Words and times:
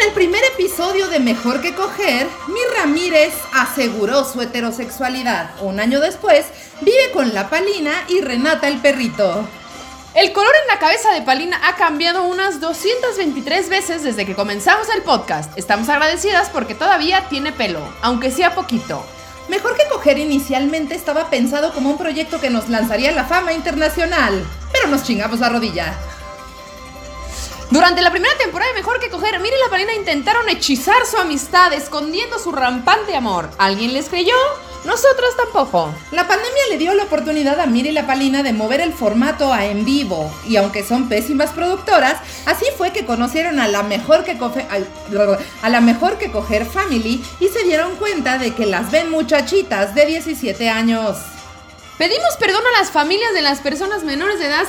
en 0.00 0.08
el 0.08 0.14
primer 0.14 0.42
episodio 0.54 1.08
de 1.08 1.20
Mejor 1.20 1.60
que 1.60 1.74
Coger, 1.74 2.26
Mir 2.48 2.66
Ramírez 2.76 3.34
aseguró 3.52 4.24
su 4.24 4.40
heterosexualidad. 4.40 5.50
Un 5.62 5.80
año 5.80 6.00
después, 6.00 6.46
vive 6.80 7.10
con 7.12 7.34
la 7.34 7.50
Palina 7.50 7.92
y 8.08 8.20
Renata 8.20 8.68
el 8.68 8.78
perrito. 8.78 9.46
El 10.14 10.32
color 10.32 10.52
en 10.62 10.68
la 10.68 10.78
cabeza 10.78 11.12
de 11.12 11.22
Palina 11.22 11.60
ha 11.64 11.76
cambiado 11.76 12.22
unas 12.22 12.60
223 12.60 13.68
veces 13.68 14.02
desde 14.02 14.24
que 14.24 14.34
comenzamos 14.34 14.88
el 14.94 15.02
podcast. 15.02 15.56
Estamos 15.58 15.88
agradecidas 15.88 16.48
porque 16.50 16.74
todavía 16.74 17.28
tiene 17.28 17.52
pelo, 17.52 17.80
aunque 18.00 18.30
sea 18.30 18.54
poquito. 18.54 19.04
Mejor 19.48 19.76
que 19.76 19.88
coger 19.88 20.18
inicialmente 20.18 20.94
estaba 20.94 21.28
pensado 21.28 21.74
como 21.74 21.90
un 21.90 21.98
proyecto 21.98 22.40
que 22.40 22.50
nos 22.50 22.68
lanzaría 22.68 23.10
a 23.10 23.14
la 23.14 23.24
fama 23.24 23.52
internacional, 23.52 24.46
pero 24.72 24.88
nos 24.88 25.02
chingamos 25.02 25.40
la 25.40 25.48
rodilla. 25.48 25.94
Durante 27.70 28.02
la 28.02 28.10
primera 28.10 28.36
temporada 28.36 28.72
de 28.72 28.80
Mejor 28.80 28.98
que 28.98 29.10
Coger, 29.10 29.38
Mira 29.38 29.54
y 29.56 29.60
la 29.60 29.70
Palina 29.70 29.94
intentaron 29.94 30.48
hechizar 30.48 31.06
su 31.06 31.18
amistad 31.18 31.72
escondiendo 31.72 32.40
su 32.40 32.50
rampante 32.50 33.14
amor. 33.14 33.48
¿Alguien 33.58 33.92
les 33.92 34.08
creyó? 34.08 34.34
Nosotros 34.84 35.36
tampoco. 35.36 35.94
La 36.10 36.26
pandemia 36.26 36.62
le 36.68 36.78
dio 36.78 36.94
la 36.94 37.04
oportunidad 37.04 37.60
a 37.60 37.66
Mira 37.66 37.90
y 37.90 37.92
la 37.92 38.08
Palina 38.08 38.42
de 38.42 38.52
mover 38.52 38.80
el 38.80 38.92
formato 38.92 39.52
a 39.52 39.66
en 39.66 39.84
vivo, 39.84 40.34
y 40.48 40.56
aunque 40.56 40.82
son 40.82 41.08
pésimas 41.08 41.50
productoras, 41.50 42.16
así 42.44 42.64
fue 42.76 42.90
que 42.90 43.06
conocieron 43.06 43.60
a 43.60 43.68
la 43.68 43.84
mejor 43.84 44.24
que 44.24 44.36
coger, 44.36 44.66
a 45.62 45.68
la 45.68 45.80
mejor 45.80 46.18
que 46.18 46.32
coger 46.32 46.66
Family 46.66 47.24
y 47.38 47.48
se 47.48 47.62
dieron 47.62 47.94
cuenta 47.96 48.38
de 48.38 48.52
que 48.52 48.66
las 48.66 48.90
ven 48.90 49.10
muchachitas 49.10 49.94
de 49.94 50.06
17 50.06 50.68
años. 50.68 51.18
Pedimos 51.98 52.36
perdón 52.40 52.62
a 52.66 52.80
las 52.80 52.90
familias 52.90 53.32
de 53.32 53.42
las 53.42 53.60
personas 53.60 54.02
menores 54.02 54.40
de 54.40 54.46
edad 54.46 54.66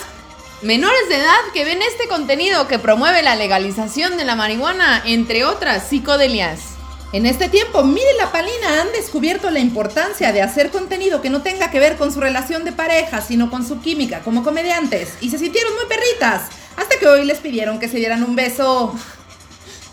menores 0.62 1.10
de 1.10 1.16
edad 1.16 1.40
que 1.54 1.66
ven 1.66 1.82
este 1.82 2.08
contenido 2.08 2.68
que 2.68 2.80
promueve 2.80 3.24
la 3.24 3.36
legalización 3.36 4.18
de 4.18 4.26
la 4.26 4.36
marihuana, 4.36 5.02
entre 5.06 5.44
otras 5.44 5.88
psicodelias. 5.88 6.76
En 7.14 7.26
este 7.26 7.50
tiempo, 7.50 7.84
Mire 7.84 8.14
la 8.18 8.32
Palina 8.32 8.82
han 8.82 8.92
descubierto 8.92 9.50
la 9.50 9.60
importancia 9.60 10.32
de 10.32 10.42
hacer 10.42 10.70
contenido 10.70 11.22
que 11.22 11.30
no 11.30 11.42
tenga 11.42 11.72
que 11.72 11.80
ver 11.80 11.98
con 11.98 12.14
su 12.14 12.22
relación 12.22 12.64
de 12.64 12.72
pareja, 12.72 13.22
sino 13.22 13.50
con 13.50 13.68
su 13.68 13.82
química 13.82 14.22
como 14.22 14.44
comediantes, 14.44 15.16
y 15.20 15.30
se 15.30 15.40
sintieron 15.40 15.74
muy 15.74 15.86
perritas, 15.86 16.44
hasta 16.78 16.98
que 16.98 17.08
hoy 17.08 17.26
les 17.26 17.40
pidieron 17.40 17.80
que 17.80 17.90
se 17.90 17.98
dieran 17.98 18.24
un 18.24 18.36
beso. 18.36 18.96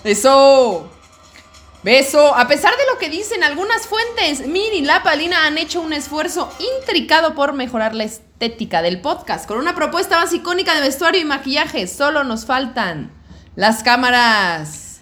Eso. 0.05 0.91
Beso. 1.83 2.35
A 2.35 2.49
pesar 2.49 2.73
de 2.77 2.87
lo 2.93 2.99
que 2.99 3.09
dicen 3.09 3.45
algunas 3.45 3.87
fuentes, 3.87 4.47
Mir 4.47 4.73
y 4.73 4.83
La 4.83 5.03
Palina 5.03 5.47
han 5.47 5.59
hecho 5.59 5.81
un 5.81 5.93
esfuerzo 5.93 6.53
intricado 6.81 7.35
por 7.35 7.53
mejorar 7.53 7.95
la 7.95 8.05
estética 8.05 8.83
del 8.83 9.01
podcast, 9.01 9.47
con 9.47 9.59
una 9.59 9.75
propuesta 9.75 10.19
más 10.19 10.33
icónica 10.33 10.75
de 10.75 10.81
vestuario 10.81 11.21
y 11.21 11.25
maquillaje. 11.25 11.87
Solo 11.87 12.25
nos 12.25 12.47
faltan 12.47 13.13
las 13.55 13.83
cámaras. 13.83 15.01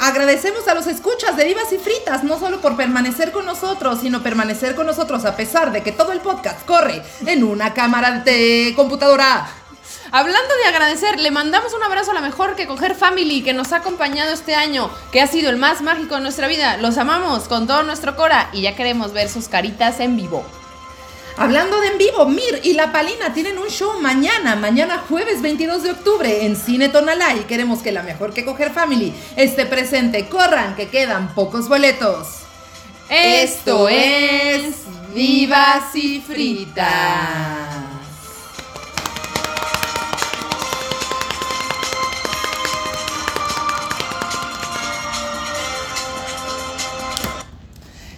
Agradecemos 0.00 0.66
a 0.68 0.74
los 0.74 0.86
escuchas 0.86 1.36
de 1.36 1.44
Divas 1.44 1.72
y 1.72 1.78
Fritas, 1.78 2.24
no 2.24 2.38
solo 2.38 2.60
por 2.60 2.76
permanecer 2.76 3.32
con 3.32 3.46
nosotros, 3.46 4.00
sino 4.00 4.22
permanecer 4.22 4.74
con 4.74 4.86
nosotros 4.86 5.24
a 5.24 5.36
pesar 5.36 5.72
de 5.72 5.82
que 5.82 5.92
todo 5.92 6.12
el 6.12 6.20
podcast 6.20 6.66
corre 6.66 7.02
en 7.24 7.44
una 7.44 7.72
cámara 7.72 8.18
de 8.20 8.74
computadora. 8.76 9.48
Hablando 10.16 10.54
de 10.62 10.68
agradecer, 10.68 11.18
le 11.18 11.32
mandamos 11.32 11.74
un 11.74 11.82
abrazo 11.82 12.12
a 12.12 12.14
la 12.14 12.20
mejor 12.20 12.54
que 12.54 12.68
coger 12.68 12.94
family 12.94 13.42
que 13.42 13.52
nos 13.52 13.72
ha 13.72 13.78
acompañado 13.78 14.32
este 14.32 14.54
año, 14.54 14.88
que 15.10 15.20
ha 15.20 15.26
sido 15.26 15.50
el 15.50 15.56
más 15.56 15.82
mágico 15.82 16.14
de 16.14 16.20
nuestra 16.20 16.46
vida. 16.46 16.76
Los 16.76 16.98
amamos 16.98 17.48
con 17.48 17.66
todo 17.66 17.82
nuestro 17.82 18.14
cora 18.14 18.48
y 18.52 18.60
ya 18.60 18.76
queremos 18.76 19.12
ver 19.12 19.28
sus 19.28 19.48
caritas 19.48 19.98
en 19.98 20.16
vivo. 20.16 20.46
Hablando 21.36 21.80
de 21.80 21.88
en 21.88 21.98
vivo, 21.98 22.26
Mir 22.26 22.60
y 22.62 22.74
La 22.74 22.92
Palina 22.92 23.34
tienen 23.34 23.58
un 23.58 23.66
show 23.66 23.98
mañana, 24.00 24.54
mañana 24.54 25.02
jueves 25.08 25.42
22 25.42 25.82
de 25.82 25.90
octubre 25.90 26.46
en 26.46 26.54
Cine 26.54 26.90
Tonalá 26.90 27.34
y 27.34 27.40
queremos 27.40 27.82
que 27.82 27.90
la 27.90 28.04
mejor 28.04 28.32
que 28.32 28.44
coger 28.44 28.70
family 28.70 29.12
esté 29.34 29.66
presente. 29.66 30.28
Corran, 30.28 30.76
que 30.76 30.90
quedan 30.90 31.34
pocos 31.34 31.68
boletos. 31.68 32.28
Esto 33.08 33.88
es 33.88 34.76
Vivas 35.12 35.92
y 35.96 36.20
Fritas. 36.20 37.63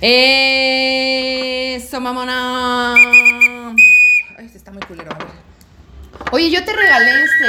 Eso, 0.01 1.91
mamona. 2.03 2.95
Ay, 2.95 4.45
este 4.45 4.59
está 4.59 4.71
muy 4.71 4.83
culero. 4.83 5.11
A 5.11 5.19
ver. 5.19 5.27
Oye, 6.33 6.51
yo 6.51 6.63
te 6.65 6.73
regalé 6.75 7.25
este. 7.25 7.47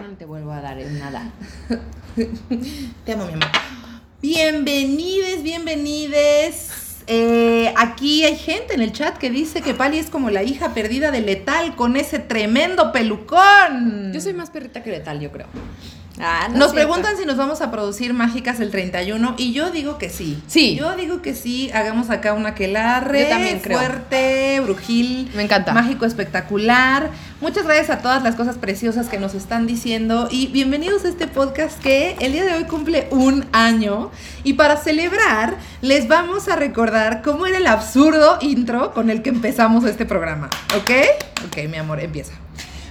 No 0.00 0.16
te 0.16 0.24
vuelvo 0.24 0.52
a 0.52 0.60
dar 0.60 0.78
en 0.78 0.96
nada. 1.00 1.28
Te 3.04 3.12
amo, 3.12 3.26
mi 3.26 3.32
amor. 3.32 3.48
Bienvenides, 4.22 5.42
bienvenides. 5.42 7.02
Eh, 7.08 7.74
aquí 7.76 8.24
hay 8.24 8.36
gente 8.36 8.74
en 8.74 8.80
el 8.80 8.92
chat 8.92 9.18
que 9.18 9.28
dice 9.28 9.60
que 9.60 9.74
Pali 9.74 9.98
es 9.98 10.08
como 10.08 10.30
la 10.30 10.44
hija 10.44 10.72
perdida 10.72 11.10
de 11.10 11.20
Letal 11.20 11.74
con 11.74 11.96
ese 11.96 12.20
tremendo 12.20 12.92
pelucón. 12.92 14.12
Yo 14.12 14.20
soy 14.20 14.34
más 14.34 14.50
perrita 14.50 14.84
que 14.84 14.90
letal, 14.90 15.18
yo 15.20 15.32
creo. 15.32 15.48
Ah, 16.20 16.48
nos 16.54 16.72
preguntan 16.72 17.16
si 17.16 17.24
nos 17.26 17.36
vamos 17.36 17.60
a 17.60 17.72
producir 17.72 18.14
mágicas 18.14 18.60
el 18.60 18.70
31 18.70 19.34
y 19.36 19.52
yo 19.52 19.70
digo 19.72 19.98
que 19.98 20.08
sí. 20.10 20.40
Sí. 20.46 20.76
Yo 20.76 20.94
digo 20.94 21.22
que 21.22 21.34
sí, 21.34 21.72
hagamos 21.74 22.08
acá 22.10 22.34
una 22.34 22.54
quelarre 22.54 23.22
Yo 23.24 23.28
también 23.30 23.58
creo. 23.58 23.78
fuerte, 23.78 24.60
brujil, 24.60 25.30
Me 25.34 25.42
encanta. 25.42 25.72
mágico 25.72 26.04
espectacular. 26.06 27.10
Muchas 27.40 27.64
gracias 27.64 27.90
a 27.90 27.98
todas 27.98 28.22
las 28.22 28.36
cosas 28.36 28.56
preciosas 28.58 29.08
que 29.08 29.18
nos 29.18 29.34
están 29.34 29.66
diciendo 29.66 30.28
y 30.30 30.46
bienvenidos 30.46 31.04
a 31.04 31.08
este 31.08 31.26
podcast 31.26 31.82
que 31.82 32.14
el 32.20 32.32
día 32.32 32.44
de 32.44 32.54
hoy 32.54 32.64
cumple 32.64 33.08
un 33.10 33.46
año 33.52 34.12
y 34.44 34.52
para 34.52 34.76
celebrar 34.76 35.56
les 35.80 36.06
vamos 36.06 36.46
a 36.48 36.54
recordar 36.54 37.22
cómo 37.22 37.44
era 37.46 37.58
el 37.58 37.66
absurdo 37.66 38.38
intro 38.40 38.92
con 38.92 39.10
el 39.10 39.20
que 39.22 39.30
empezamos 39.30 39.84
este 39.84 40.06
programa, 40.06 40.48
¿ok? 40.76 40.90
Ok, 41.46 41.68
mi 41.68 41.76
amor, 41.76 41.98
empieza. 41.98 42.34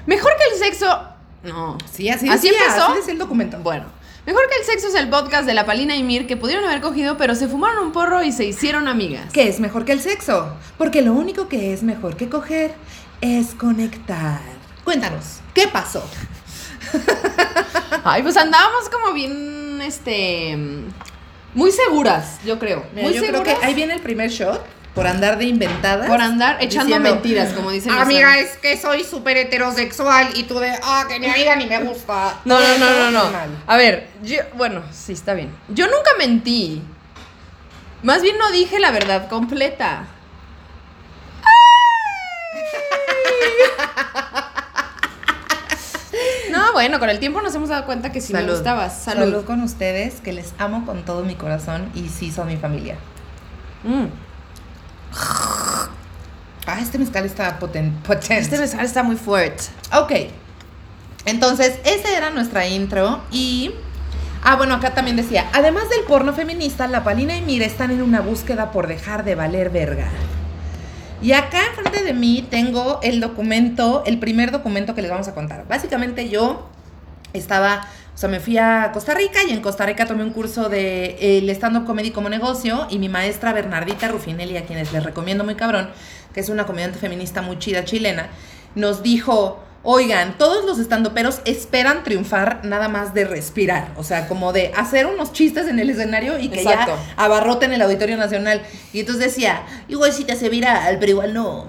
Mejor 0.06 0.34
que 0.38 0.54
el 0.54 0.60
sexo. 0.60 1.13
No. 1.44 1.78
Sí, 1.92 2.10
así, 2.10 2.28
¿Así 2.30 2.48
decía, 2.48 2.66
empezó? 2.66 2.86
Así 2.86 2.98
decía 2.98 3.14
el 3.14 3.20
documento. 3.20 3.58
Bueno. 3.60 3.86
Mejor 4.26 4.48
que 4.50 4.56
el 4.56 4.64
sexo 4.64 4.88
es 4.88 4.96
el 4.96 5.10
podcast 5.10 5.46
de 5.46 5.54
la 5.54 5.66
Palina 5.66 5.98
y 5.98 6.04
Mir 6.04 6.26
que 6.26 6.38
pudieron 6.38 6.64
haber 6.64 6.80
cogido, 6.80 7.18
pero 7.18 7.36
se 7.36 7.50
fumaron 7.50 7.88
un 7.88 7.92
porro 7.92 8.24
y 8.24 8.32
se 8.32 8.46
hicieron 8.46 8.88
amigas. 8.88 9.34
¿Qué 9.34 9.50
es 9.50 9.60
mejor 9.60 9.84
que 9.84 9.92
el 9.92 10.00
sexo? 10.00 10.56
Porque 10.78 11.02
lo 11.02 11.12
único 11.12 11.50
que 11.50 11.74
es 11.74 11.84
mejor 11.84 12.16
que 12.16 12.30
coger 12.30 12.74
es 13.20 13.54
conectar. 13.54 14.40
Cuéntanos, 14.86 15.42
¿qué 15.54 15.68
pasó? 15.68 16.10
Ay, 18.06 18.24
pues 18.24 18.38
andábamos 18.38 18.90
como 18.90 19.14
bien, 19.14 19.82
este. 19.82 20.58
Muy 21.54 21.72
seguras, 21.72 22.40
yo 22.46 22.58
creo. 22.60 22.86
Mira, 22.94 23.08
muy 23.08 23.16
yo 23.16 23.22
creo 23.22 23.34
seguras 23.34 23.60
que 23.60 23.66
ahí 23.66 23.74
viene 23.74 23.94
el 23.94 24.02
primer 24.02 24.30
shot 24.30 24.66
por 24.94 25.08
andar 25.08 25.38
de 25.38 25.46
inventadas. 25.46 26.08
por 26.08 26.22
andar 26.22 26.58
echando 26.62 26.96
diciendo, 26.96 27.14
mentiras, 27.14 27.54
como 27.54 27.72
dicen 27.72 27.92
Amiga, 27.94 28.38
es 28.38 28.58
que 28.58 28.78
soy 28.78 29.04
súper 29.04 29.38
heterosexual 29.38 30.30
y 30.36 30.44
tú 30.44 30.60
de, 30.60 30.72
ah, 30.84 31.06
que 31.08 31.20
mi 31.20 31.28
amiga 31.28 31.56
ni 31.56 31.66
me 31.66 31.80
gusta. 31.84 32.40
No, 32.46 32.60
no, 32.60 32.78
no, 32.78 33.12
no, 33.12 33.32
no. 33.32 33.38
A 33.66 33.78
ver, 33.78 34.08
yo, 34.22 34.38
bueno, 34.56 34.84
sí, 34.92 35.14
está 35.14 35.34
bien. 35.34 35.50
Yo 35.70 35.86
nunca 35.88 36.12
mentí. 36.18 36.82
Más 38.04 38.22
bien 38.22 38.38
no 38.38 38.52
dije 38.52 38.80
la 38.80 38.92
verdad 38.92 39.30
completa. 39.30 40.06
No, 46.52 46.72
bueno, 46.72 47.00
con 47.00 47.10
el 47.10 47.18
tiempo 47.18 47.42
nos 47.42 47.56
hemos 47.56 47.70
dado 47.70 47.86
cuenta 47.86 48.12
que 48.12 48.22
sí 48.22 48.32
me 48.32 48.44
gustabas. 48.44 49.02
Salud. 49.02 49.24
Salud 49.24 49.46
con 49.46 49.62
ustedes, 49.62 50.22
que 50.22 50.34
les 50.34 50.54
amo 50.60 50.86
con 50.86 51.04
todo 51.04 51.24
mi 51.24 51.34
corazón 51.34 51.90
y 51.96 52.10
sí 52.10 52.32
son 52.32 52.48
mi 52.48 52.58
familia. 52.58 52.96
Mm. 53.84 54.06
Ah, 56.66 56.80
este 56.80 56.98
mezcal 56.98 57.26
está 57.26 57.60
poten 57.60 57.92
potente. 58.04 58.38
Este 58.40 58.58
besar 58.58 58.86
está 58.86 59.04
muy 59.04 59.18
fuerte. 59.18 59.66
Ok. 59.92 60.14
Entonces, 61.26 61.78
esa 61.84 62.18
era 62.18 62.30
nuestra 62.30 62.66
intro 62.68 63.22
y... 63.32 63.72
Ah, 64.46 64.56
bueno, 64.56 64.76
acá 64.76 64.94
también 64.94 65.16
decía, 65.16 65.50
además 65.54 65.90
del 65.90 66.02
porno 66.06 66.34
feminista, 66.34 66.88
la 66.88 67.04
Palina 67.04 67.38
y 67.38 67.42
Mira 67.42 67.66
están 67.66 67.92
en 67.92 68.02
una 68.02 68.22
búsqueda 68.22 68.72
por 68.72 68.88
dejar 68.88 69.24
de 69.24 69.36
valer 69.36 69.70
verga. 69.70 70.10
Y 71.22 71.32
acá 71.32 71.60
enfrente 71.68 72.04
de 72.04 72.14
mí 72.14 72.46
tengo 72.50 73.00
el 73.02 73.22
documento, 73.22 74.04
el 74.06 74.20
primer 74.20 74.52
documento 74.52 74.94
que 74.94 75.02
les 75.02 75.10
vamos 75.10 75.30
a 75.30 75.34
contar. 75.34 75.66
Básicamente 75.70 76.28
yo 76.28 76.68
estaba, 77.32 77.88
o 78.14 78.18
sea, 78.18 78.30
me 78.30 78.40
fui 78.40 78.58
a 78.58 78.92
Costa 78.94 79.16
Rica 79.16 79.40
y 79.48 79.52
en 79.52 79.62
Costa 79.62 79.86
Rica 79.86 80.06
tomé 80.06 80.24
un 80.24 80.30
curso 80.30 80.70
de 80.70 81.06
eh, 81.20 81.40
el 81.40 81.50
stand-up 81.50 81.86
comedy 81.86 82.12
como 82.12 82.30
negocio 82.30 82.86
y 82.90 83.00
mi 83.00 83.10
maestra 83.10 83.54
Bernardita 83.54 84.08
Rufinelli, 84.08 84.56
a 84.58 84.66
quienes 84.66 84.94
les 84.94 85.04
recomiendo 85.04 85.44
muy 85.44 85.56
cabrón, 85.56 85.90
que 86.34 86.40
es 86.40 86.50
una 86.50 86.66
comediante 86.66 87.00
feminista 87.00 87.42
muy 87.42 87.58
chida 87.58 87.86
chilena, 87.86 88.28
nos 88.76 89.02
dijo, 89.02 89.64
oigan, 89.82 90.38
todos 90.38 90.64
los 90.64 90.78
estandoperos 90.78 91.42
esperan 91.46 92.04
triunfar 92.04 92.64
nada 92.64 92.88
más 92.88 93.16
de 93.16 93.26
respirar, 93.26 93.92
o 93.98 94.04
sea, 94.04 94.28
como 94.28 94.54
de 94.54 94.72
hacer 94.76 95.08
unos 95.08 95.34
chistes 95.34 95.68
en 95.68 95.80
el 95.80 95.90
escenario 95.90 96.38
y 96.38 96.50
que 96.50 96.62
Exacto. 96.62 96.96
ya 96.96 97.24
abarroten 97.24 97.74
el 97.74 97.82
Auditorio 97.82 98.16
Nacional. 98.18 98.62
Y 98.94 99.02
entonces 99.02 99.26
decía, 99.26 99.64
igual 99.88 100.14
si 100.14 100.24
te 100.24 100.34
hace 100.34 100.50
viral, 100.50 100.98
pero 101.00 101.12
igual 101.12 101.34
no. 101.34 101.66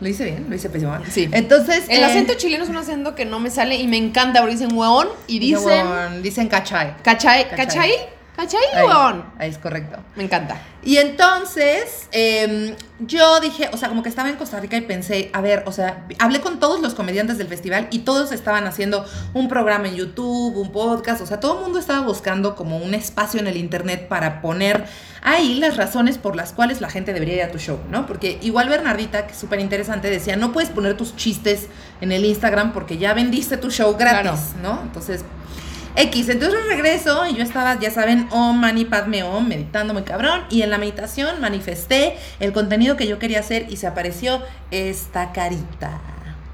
Lo 0.00 0.08
hice 0.08 0.24
bien, 0.24 0.46
lo 0.48 0.54
hice 0.54 0.68
pésimo. 0.68 0.94
Sí. 1.10 1.28
Entonces. 1.32 1.84
El 1.88 2.00
eh, 2.00 2.04
acento 2.04 2.34
chileno 2.34 2.64
es 2.64 2.70
un 2.70 2.76
acento 2.76 3.14
que 3.14 3.24
no 3.24 3.40
me 3.40 3.50
sale 3.50 3.76
y 3.76 3.86
me 3.86 3.96
encanta 3.96 4.40
porque 4.40 4.56
dicen 4.56 4.76
hueón 4.76 5.08
y 5.26 5.38
dicen 5.38 5.62
Dicen, 5.64 6.22
dicen 6.22 6.48
cachay. 6.48 6.94
cachai, 7.02 7.48
Cachai. 7.48 7.56
cachai, 7.66 7.92
cachai, 8.36 8.60
Ahí, 8.74 9.24
ahí 9.38 9.50
es 9.50 9.58
correcto. 9.58 9.98
Me 10.14 10.24
encanta. 10.24 10.60
Y 10.82 10.98
entonces, 10.98 12.08
eh, 12.12 12.76
yo 13.00 13.40
dije, 13.40 13.68
o 13.72 13.76
sea, 13.76 13.88
como 13.88 14.02
que 14.02 14.08
estaba 14.08 14.28
en 14.28 14.36
Costa 14.36 14.60
Rica 14.60 14.76
y 14.76 14.82
pensé, 14.82 15.30
a 15.32 15.40
ver, 15.40 15.64
o 15.66 15.72
sea, 15.72 16.06
hablé 16.20 16.40
con 16.40 16.60
todos 16.60 16.80
los 16.80 16.94
comediantes 16.94 17.38
del 17.38 17.48
festival 17.48 17.88
y 17.90 18.00
todos 18.00 18.30
estaban 18.30 18.66
haciendo 18.66 19.04
un 19.34 19.48
programa 19.48 19.88
en 19.88 19.96
YouTube, 19.96 20.56
un 20.56 20.70
podcast, 20.70 21.22
o 21.22 21.26
sea, 21.26 21.40
todo 21.40 21.58
el 21.58 21.64
mundo 21.64 21.78
estaba 21.78 22.06
buscando 22.06 22.54
como 22.54 22.76
un 22.76 22.94
espacio 22.94 23.40
en 23.40 23.48
el 23.48 23.56
Internet 23.56 24.06
para 24.06 24.40
poner 24.40 24.84
ahí 25.22 25.54
las 25.56 25.76
razones 25.76 26.18
por 26.18 26.36
las 26.36 26.52
cuales 26.52 26.80
la 26.80 26.88
gente 26.88 27.12
debería 27.12 27.34
ir 27.34 27.42
a 27.42 27.50
tu 27.50 27.58
show, 27.58 27.80
¿no? 27.90 28.06
Porque 28.06 28.38
igual 28.42 28.68
Bernardita, 28.68 29.26
que 29.26 29.32
es 29.32 29.38
súper 29.38 29.58
interesante, 29.58 30.08
decía, 30.08 30.36
no 30.36 30.52
puedes 30.52 30.70
poner 30.70 30.96
tus 30.96 31.16
chistes 31.16 31.66
en 32.00 32.12
el 32.12 32.24
Instagram 32.24 32.72
porque 32.72 32.96
ya 32.96 33.12
vendiste 33.12 33.56
tu 33.56 33.72
show 33.72 33.96
gratis, 33.96 34.54
¿no? 34.62 34.80
Entonces, 34.82 35.24
X, 35.96 36.28
entonces 36.28 36.60
regreso 36.68 37.26
y 37.26 37.36
yo 37.36 37.42
estaba, 37.42 37.80
ya 37.80 37.90
saben, 37.90 38.28
Om 38.30 38.60
Mani 38.60 38.84
Padme 38.84 39.22
Om, 39.22 39.48
meditando 39.48 39.94
muy 39.94 40.02
cabrón. 40.02 40.44
Y 40.50 40.60
en 40.62 40.70
la 40.70 40.76
meditación 40.76 41.40
manifesté 41.40 42.18
el 42.38 42.52
contenido 42.52 42.96
que 42.96 43.06
yo 43.06 43.18
quería 43.18 43.40
hacer 43.40 43.66
y 43.70 43.76
se 43.76 43.86
apareció 43.86 44.42
esta 44.70 45.32
carita. 45.32 46.00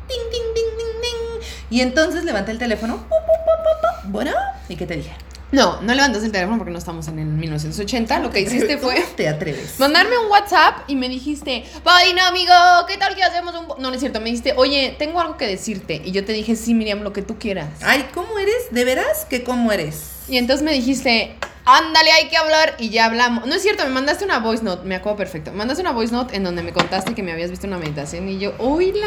Ting, 0.06 0.30
ting, 0.30 0.54
ting, 0.54 0.76
ting, 0.78 1.00
ting. 1.02 1.48
Y 1.70 1.80
entonces 1.80 2.24
levanté 2.24 2.52
el 2.52 2.58
teléfono. 2.58 3.04
Bueno, 4.04 4.30
¿y 4.68 4.76
qué 4.76 4.86
te 4.86 4.96
dije? 4.96 5.12
No, 5.52 5.82
no 5.82 5.94
levantas 5.94 6.24
el 6.24 6.32
teléfono 6.32 6.56
porque 6.56 6.72
no 6.72 6.78
estamos 6.78 7.06
en 7.08 7.18
el 7.18 7.26
1980. 7.26 8.18
Lo 8.20 8.30
que 8.30 8.40
hiciste 8.40 8.78
¿Cómo 8.78 8.90
fue 8.90 9.04
te 9.16 9.28
atreves? 9.28 9.78
mandarme 9.78 10.16
un 10.18 10.30
WhatsApp 10.30 10.78
y 10.88 10.96
me 10.96 11.08
dijiste, 11.10 11.64
Padrino 11.84 12.22
amigo, 12.24 12.52
¿qué 12.88 12.96
tal 12.96 13.14
que 13.14 13.22
hacemos 13.22 13.54
un... 13.54 13.66
po-?" 13.66 13.76
No, 13.78 13.88
no 13.90 13.94
es 13.94 14.00
cierto, 14.00 14.18
me 14.18 14.26
dijiste, 14.26 14.54
oye, 14.56 14.96
tengo 14.98 15.20
algo 15.20 15.36
que 15.36 15.46
decirte. 15.46 16.00
Y 16.04 16.10
yo 16.12 16.24
te 16.24 16.32
dije, 16.32 16.56
sí, 16.56 16.72
Miriam, 16.74 17.02
lo 17.02 17.12
que 17.12 17.20
tú 17.22 17.38
quieras. 17.38 17.68
Ay, 17.82 18.08
¿cómo 18.14 18.38
eres? 18.38 18.54
¿De 18.70 18.84
veras 18.84 19.26
que 19.28 19.44
cómo 19.44 19.70
eres? 19.72 20.12
Y 20.28 20.38
entonces 20.38 20.64
me 20.64 20.72
dijiste, 20.72 21.36
ándale, 21.66 22.10
hay 22.12 22.28
que 22.28 22.36
hablar. 22.38 22.74
Y 22.78 22.88
ya 22.88 23.04
hablamos. 23.04 23.46
No 23.46 23.54
es 23.54 23.60
cierto, 23.62 23.84
me 23.84 23.90
mandaste 23.90 24.24
una 24.24 24.38
voice 24.38 24.64
note, 24.64 24.86
me 24.86 24.94
acuerdo 24.94 25.18
perfecto. 25.18 25.50
Me 25.50 25.58
mandaste 25.58 25.82
una 25.82 25.92
voice 25.92 26.12
note 26.14 26.34
en 26.34 26.44
donde 26.44 26.62
me 26.62 26.72
contaste 26.72 27.14
que 27.14 27.22
me 27.22 27.30
habías 27.32 27.50
visto 27.50 27.66
una 27.66 27.76
meditación. 27.76 28.26
Y 28.28 28.38
yo, 28.38 28.54
¡oíla! 28.58 29.02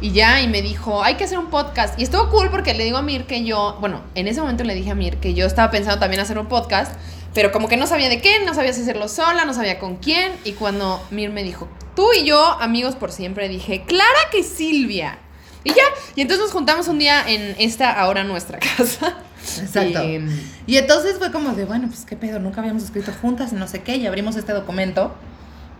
Y 0.00 0.12
ya, 0.12 0.40
y 0.40 0.48
me 0.48 0.62
dijo, 0.62 1.02
hay 1.02 1.16
que 1.16 1.24
hacer 1.24 1.38
un 1.38 1.50
podcast. 1.50 1.98
Y 1.98 2.04
estuvo 2.04 2.28
cool 2.30 2.50
porque 2.50 2.74
le 2.74 2.84
digo 2.84 2.96
a 2.96 3.02
Mir 3.02 3.26
que 3.26 3.44
yo, 3.44 3.76
bueno, 3.80 4.00
en 4.14 4.28
ese 4.28 4.40
momento 4.40 4.64
le 4.64 4.74
dije 4.74 4.90
a 4.90 4.94
Mir 4.94 5.18
que 5.18 5.34
yo 5.34 5.46
estaba 5.46 5.70
pensando 5.70 6.00
también 6.00 6.20
hacer 6.20 6.38
un 6.38 6.46
podcast, 6.46 6.92
pero 7.34 7.52
como 7.52 7.68
que 7.68 7.76
no 7.76 7.86
sabía 7.86 8.08
de 8.08 8.20
qué, 8.20 8.44
no 8.44 8.54
sabía 8.54 8.72
si 8.72 8.82
hacerlo 8.82 9.08
sola, 9.08 9.44
no 9.44 9.52
sabía 9.54 9.78
con 9.78 9.96
quién. 9.96 10.32
Y 10.44 10.52
cuando 10.52 11.02
Mir 11.10 11.30
me 11.30 11.42
dijo, 11.42 11.68
tú 11.94 12.08
y 12.18 12.24
yo, 12.24 12.42
amigos 12.60 12.96
por 12.96 13.12
siempre, 13.12 13.48
dije, 13.48 13.84
Clara 13.86 14.20
que 14.32 14.42
Silvia. 14.42 15.18
Y 15.62 15.70
ya, 15.74 15.84
y 16.16 16.22
entonces 16.22 16.46
nos 16.46 16.52
juntamos 16.52 16.88
un 16.88 16.98
día 16.98 17.22
en 17.26 17.54
esta 17.58 17.92
ahora 17.92 18.24
nuestra 18.24 18.58
casa. 18.76 19.18
Exacto. 19.60 20.02
Y, 20.02 20.24
Y 20.66 20.76
entonces 20.78 21.18
fue 21.18 21.30
como 21.30 21.52
de, 21.52 21.64
bueno, 21.64 21.88
pues 21.88 22.04
qué 22.06 22.16
pedo, 22.16 22.38
nunca 22.38 22.60
habíamos 22.60 22.84
escrito 22.84 23.12
juntas, 23.20 23.52
no 23.52 23.68
sé 23.68 23.82
qué, 23.82 23.96
y 23.96 24.06
abrimos 24.06 24.36
este 24.36 24.52
documento, 24.52 25.14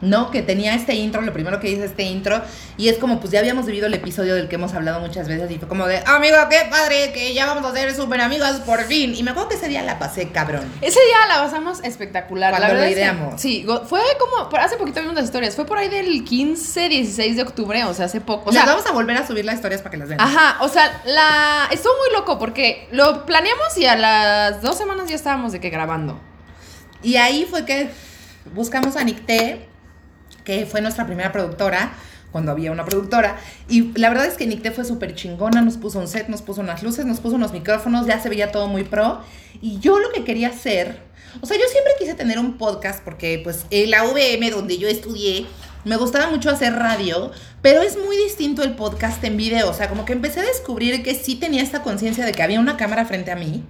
¿no? 0.00 0.30
Que 0.30 0.42
tenía 0.42 0.74
este 0.74 0.94
intro, 0.94 1.20
lo 1.20 1.32
primero 1.32 1.60
que 1.60 1.68
hice 1.70 1.84
este 1.84 2.04
intro, 2.04 2.40
y 2.78 2.88
es 2.88 2.96
como, 2.98 3.20
pues 3.20 3.32
ya 3.32 3.38
habíamos 3.40 3.66
vivido 3.66 3.86
el 3.86 3.94
episodio 3.94 4.34
del 4.34 4.48
que 4.48 4.54
hemos 4.54 4.72
hablado 4.72 4.98
muchas 5.00 5.28
veces, 5.28 5.50
y 5.50 5.58
fue 5.58 5.68
como 5.68 5.86
de, 5.86 5.98
amigo, 6.06 6.36
qué 6.48 6.66
padre, 6.70 7.12
que 7.12 7.34
ya 7.34 7.46
vamos 7.46 7.70
a 7.70 7.74
ser 7.74 7.94
súper 7.94 8.20
amigas 8.22 8.60
por 8.60 8.82
fin. 8.84 9.14
Y 9.14 9.22
me 9.22 9.32
acuerdo 9.32 9.50
que 9.50 9.56
ese 9.56 9.68
día 9.68 9.82
la 9.82 9.98
pasé 9.98 10.28
cabrón. 10.30 10.62
Ese 10.80 10.98
día 11.06 11.26
la 11.28 11.42
pasamos 11.42 11.82
espectacular. 11.84 12.50
Cuando 12.52 12.68
la 12.68 12.72
verdad 12.74 12.84
lo 12.84 12.88
es 12.88 12.94
que- 12.94 13.00
ideamos. 13.00 13.40
sí, 13.40 13.66
fue 13.86 14.00
como, 14.18 14.56
hace 14.58 14.76
poquito 14.76 15.00
vimos 15.00 15.14
las 15.16 15.24
historias, 15.24 15.54
fue 15.54 15.66
por 15.66 15.76
ahí 15.78 15.88
del 15.88 16.24
15, 16.24 16.88
16 16.88 17.36
de 17.36 17.42
octubre, 17.42 17.84
o 17.84 17.92
sea, 17.94 18.06
hace 18.06 18.20
poco. 18.20 18.50
O 18.50 18.52
Les 18.52 18.62
sea, 18.62 18.70
vamos 18.72 18.86
a 18.86 18.92
volver 18.92 19.16
a 19.18 19.26
subir 19.26 19.44
las 19.44 19.56
historias 19.56 19.82
para 19.82 19.90
que 19.90 19.96
las 19.98 20.08
vean. 20.08 20.20
Ajá, 20.20 20.56
o 20.60 20.68
sea, 20.68 21.02
la 21.04 21.68
estuvo 21.70 21.92
muy 21.98 22.16
loco 22.18 22.38
porque 22.38 22.88
lo 22.92 23.26
planeamos 23.26 23.76
y 23.76 23.84
a 23.86 23.96
las 23.96 24.62
dos 24.62 24.78
semanas 24.78 25.08
ya 25.08 25.14
estábamos 25.16 25.52
de 25.52 25.60
que 25.60 25.68
grabando. 25.70 26.20
Y 27.02 27.16
ahí 27.16 27.46
fue 27.48 27.64
que 27.64 27.90
buscamos 28.54 28.96
a 28.96 29.04
Nicté, 29.04 29.68
que 30.50 30.66
fue 30.66 30.80
nuestra 30.80 31.06
primera 31.06 31.30
productora, 31.30 31.92
cuando 32.32 32.50
había 32.50 32.72
una 32.72 32.84
productora. 32.84 33.38
Y 33.68 33.96
la 33.96 34.08
verdad 34.08 34.26
es 34.26 34.34
que 34.34 34.48
Nicté 34.48 34.72
fue 34.72 34.84
súper 34.84 35.14
chingona, 35.14 35.60
nos 35.60 35.76
puso 35.76 36.00
un 36.00 36.08
set, 36.08 36.26
nos 36.28 36.42
puso 36.42 36.60
unas 36.60 36.82
luces, 36.82 37.06
nos 37.06 37.20
puso 37.20 37.36
unos 37.36 37.52
micrófonos, 37.52 38.06
ya 38.06 38.20
se 38.20 38.28
veía 38.28 38.50
todo 38.50 38.66
muy 38.66 38.82
pro. 38.82 39.20
Y 39.62 39.78
yo 39.78 40.00
lo 40.00 40.10
que 40.10 40.24
quería 40.24 40.48
hacer, 40.48 40.98
o 41.40 41.46
sea, 41.46 41.56
yo 41.56 41.62
siempre 41.70 41.92
quise 42.00 42.14
tener 42.14 42.40
un 42.40 42.58
podcast 42.58 43.00
porque 43.04 43.40
pues 43.44 43.64
en 43.70 43.90
la 43.90 44.02
VM 44.02 44.50
donde 44.50 44.76
yo 44.76 44.88
estudié, 44.88 45.46
me 45.84 45.96
gustaba 45.96 46.28
mucho 46.28 46.50
hacer 46.50 46.74
radio, 46.74 47.30
pero 47.62 47.82
es 47.82 47.96
muy 47.96 48.16
distinto 48.16 48.64
el 48.64 48.74
podcast 48.74 49.22
en 49.22 49.36
video. 49.36 49.70
O 49.70 49.74
sea, 49.74 49.88
como 49.88 50.04
que 50.04 50.12
empecé 50.12 50.40
a 50.40 50.44
descubrir 50.44 51.04
que 51.04 51.14
sí 51.14 51.36
tenía 51.36 51.62
esta 51.62 51.82
conciencia 51.82 52.24
de 52.24 52.32
que 52.32 52.42
había 52.42 52.58
una 52.58 52.76
cámara 52.76 53.04
frente 53.04 53.30
a 53.30 53.36
mí 53.36 53.64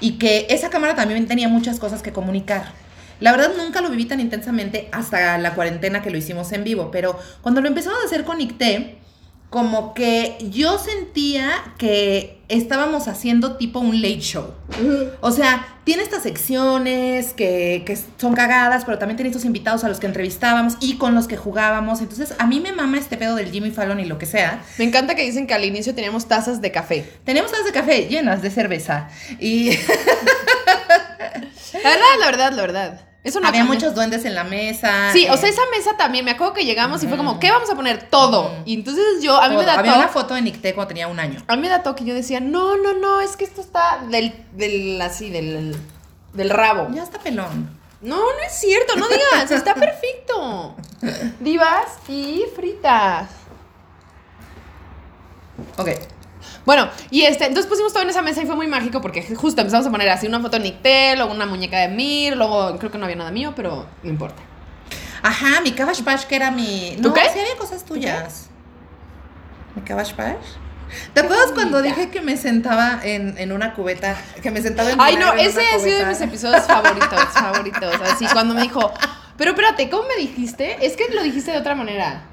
y 0.00 0.18
que 0.18 0.46
esa 0.50 0.68
cámara 0.68 0.94
también 0.94 1.26
tenía 1.26 1.48
muchas 1.48 1.78
cosas 1.78 2.02
que 2.02 2.12
comunicar. 2.12 2.72
La 3.20 3.32
verdad 3.32 3.52
nunca 3.56 3.80
lo 3.80 3.90
viví 3.90 4.04
tan 4.04 4.20
intensamente 4.20 4.88
hasta 4.92 5.38
la 5.38 5.54
cuarentena 5.54 6.02
que 6.02 6.10
lo 6.10 6.18
hicimos 6.18 6.52
en 6.52 6.64
vivo, 6.64 6.90
pero 6.90 7.18
cuando 7.42 7.60
lo 7.60 7.68
empezamos 7.68 7.98
a 8.02 8.06
hacer 8.06 8.24
con 8.24 8.40
Icté, 8.40 8.98
como 9.50 9.94
que 9.94 10.36
yo 10.50 10.78
sentía 10.78 11.50
que 11.78 12.42
estábamos 12.48 13.08
haciendo 13.08 13.56
tipo 13.56 13.78
un 13.80 14.02
late 14.02 14.20
show. 14.20 14.52
O 15.22 15.30
sea, 15.30 15.66
tiene 15.84 16.02
estas 16.02 16.22
secciones 16.22 17.32
que, 17.32 17.82
que 17.86 17.98
son 18.18 18.34
cagadas, 18.34 18.84
pero 18.84 18.98
también 18.98 19.16
tiene 19.16 19.30
estos 19.30 19.46
invitados 19.46 19.84
a 19.84 19.88
los 19.88 20.00
que 20.00 20.06
entrevistábamos 20.06 20.74
y 20.80 20.98
con 20.98 21.14
los 21.14 21.28
que 21.28 21.38
jugábamos. 21.38 22.02
Entonces, 22.02 22.34
a 22.38 22.46
mí 22.46 22.60
me 22.60 22.72
mama 22.72 22.98
este 22.98 23.16
pedo 23.16 23.36
del 23.36 23.50
Jimmy 23.50 23.70
Fallon 23.70 24.00
y 24.00 24.04
lo 24.04 24.18
que 24.18 24.26
sea. 24.26 24.62
Me 24.76 24.84
encanta 24.84 25.14
que 25.14 25.24
dicen 25.24 25.46
que 25.46 25.54
al 25.54 25.64
inicio 25.64 25.94
teníamos 25.94 26.28
tazas 26.28 26.60
de 26.60 26.70
café. 26.70 27.10
Teníamos 27.24 27.50
tazas 27.50 27.66
de 27.66 27.72
café 27.72 28.06
llenas 28.06 28.42
de 28.42 28.50
cerveza 28.50 29.08
y 29.40 29.70
La 31.72 31.90
verdad, 31.90 32.06
la 32.18 32.26
verdad, 32.26 32.52
la 32.52 32.62
verdad. 32.62 33.07
Eso 33.24 33.40
no 33.40 33.48
había 33.48 33.64
muchos 33.64 33.94
duendes 33.94 34.24
en 34.24 34.34
la 34.34 34.44
mesa. 34.44 35.12
Sí, 35.12 35.26
o 35.28 35.34
eh, 35.34 35.36
sea, 35.36 35.48
esa 35.48 35.62
mesa 35.76 35.96
también, 35.96 36.24
me 36.24 36.30
acuerdo 36.30 36.54
que 36.54 36.64
llegamos 36.64 37.02
y 37.02 37.08
fue 37.08 37.16
como, 37.16 37.40
¿qué 37.40 37.50
vamos 37.50 37.68
a 37.68 37.74
poner? 37.74 38.08
Todo. 38.08 38.54
Y 38.64 38.74
entonces 38.74 39.22
yo, 39.22 39.36
a 39.36 39.48
mí 39.48 39.56
me 39.56 39.64
da 39.64 39.74
Había 39.74 39.94
una 39.94 40.08
foto 40.08 40.34
de 40.34 40.42
Nicté 40.42 40.72
cuando 40.72 40.88
tenía 40.88 41.08
un 41.08 41.18
año. 41.18 41.42
A 41.48 41.56
mí 41.56 41.62
me 41.62 41.68
da 41.68 41.82
toque 41.82 42.04
y 42.04 42.06
yo 42.06 42.14
decía, 42.14 42.40
no, 42.40 42.76
no, 42.76 42.94
no, 42.94 43.20
es 43.20 43.36
que 43.36 43.44
esto 43.44 43.60
está 43.60 44.04
del, 44.08 44.32
del, 44.52 45.00
así, 45.02 45.30
del, 45.30 45.76
del 46.32 46.50
rabo. 46.50 46.88
Ya 46.94 47.02
está 47.02 47.18
pelón. 47.18 47.76
No, 48.00 48.16
no 48.16 48.38
es 48.46 48.52
cierto, 48.52 48.94
no 48.96 49.08
digas, 49.08 49.50
está 49.50 49.74
perfecto. 49.74 50.76
Divas 51.40 51.98
y 52.08 52.44
fritas. 52.54 53.28
Ok. 55.76 55.90
Bueno, 56.68 56.86
y 57.10 57.22
este, 57.22 57.46
entonces 57.46 57.66
pusimos 57.66 57.94
todo 57.94 58.02
en 58.02 58.10
esa 58.10 58.20
mesa 58.20 58.42
y 58.42 58.46
fue 58.46 58.54
muy 58.54 58.66
mágico 58.66 59.00
porque 59.00 59.22
justo 59.34 59.62
empezamos 59.62 59.86
a 59.86 59.90
poner 59.90 60.06
así 60.10 60.26
una 60.26 60.38
foto 60.38 60.58
de 60.58 60.64
Nictel, 60.64 61.16
luego 61.16 61.32
una 61.32 61.46
muñeca 61.46 61.78
de 61.78 61.88
Mir, 61.88 62.36
luego 62.36 62.78
creo 62.78 62.90
que 62.90 62.98
no 62.98 63.06
había 63.06 63.16
nada 63.16 63.30
mío, 63.30 63.54
pero 63.56 63.86
no 64.02 64.10
importa. 64.10 64.42
Ajá, 65.22 65.62
mi 65.62 65.72
Cabash 65.72 66.02
Pash, 66.02 66.24
que 66.24 66.36
era 66.36 66.50
mi. 66.50 66.98
¿Tú 67.00 67.08
no, 67.08 67.14
qué? 67.14 67.22
sí 67.32 67.40
había 67.40 67.56
cosas 67.56 67.86
tuyas. 67.86 68.50
¿Mi 69.76 69.80
Cabash 69.80 70.12
Pash? 70.12 70.44
¿Te 71.14 71.20
acuerdas 71.20 71.52
cuando 71.54 71.80
dije 71.80 72.10
que 72.10 72.20
me 72.20 72.36
sentaba 72.36 73.00
en, 73.02 73.38
en 73.38 73.52
una 73.52 73.72
cubeta? 73.72 74.14
Que 74.42 74.50
me 74.50 74.60
sentaba 74.60 74.90
en 74.90 75.00
Ay, 75.00 75.16
no, 75.16 75.32
en 75.32 75.38
ese 75.38 75.62
ha 75.74 75.78
sido 75.78 76.00
de 76.00 76.04
mis 76.04 76.20
episodios 76.20 76.66
favoritos, 76.66 77.24
favoritos. 77.32 77.94
Así, 78.12 78.26
cuando 78.30 78.52
me 78.52 78.60
dijo, 78.60 78.92
pero 79.38 79.52
espérate, 79.52 79.88
¿cómo 79.88 80.06
me 80.06 80.16
dijiste? 80.16 80.84
Es 80.84 80.98
que 80.98 81.08
lo 81.14 81.22
dijiste 81.22 81.50
de 81.50 81.56
otra 81.56 81.74
manera. 81.74 82.24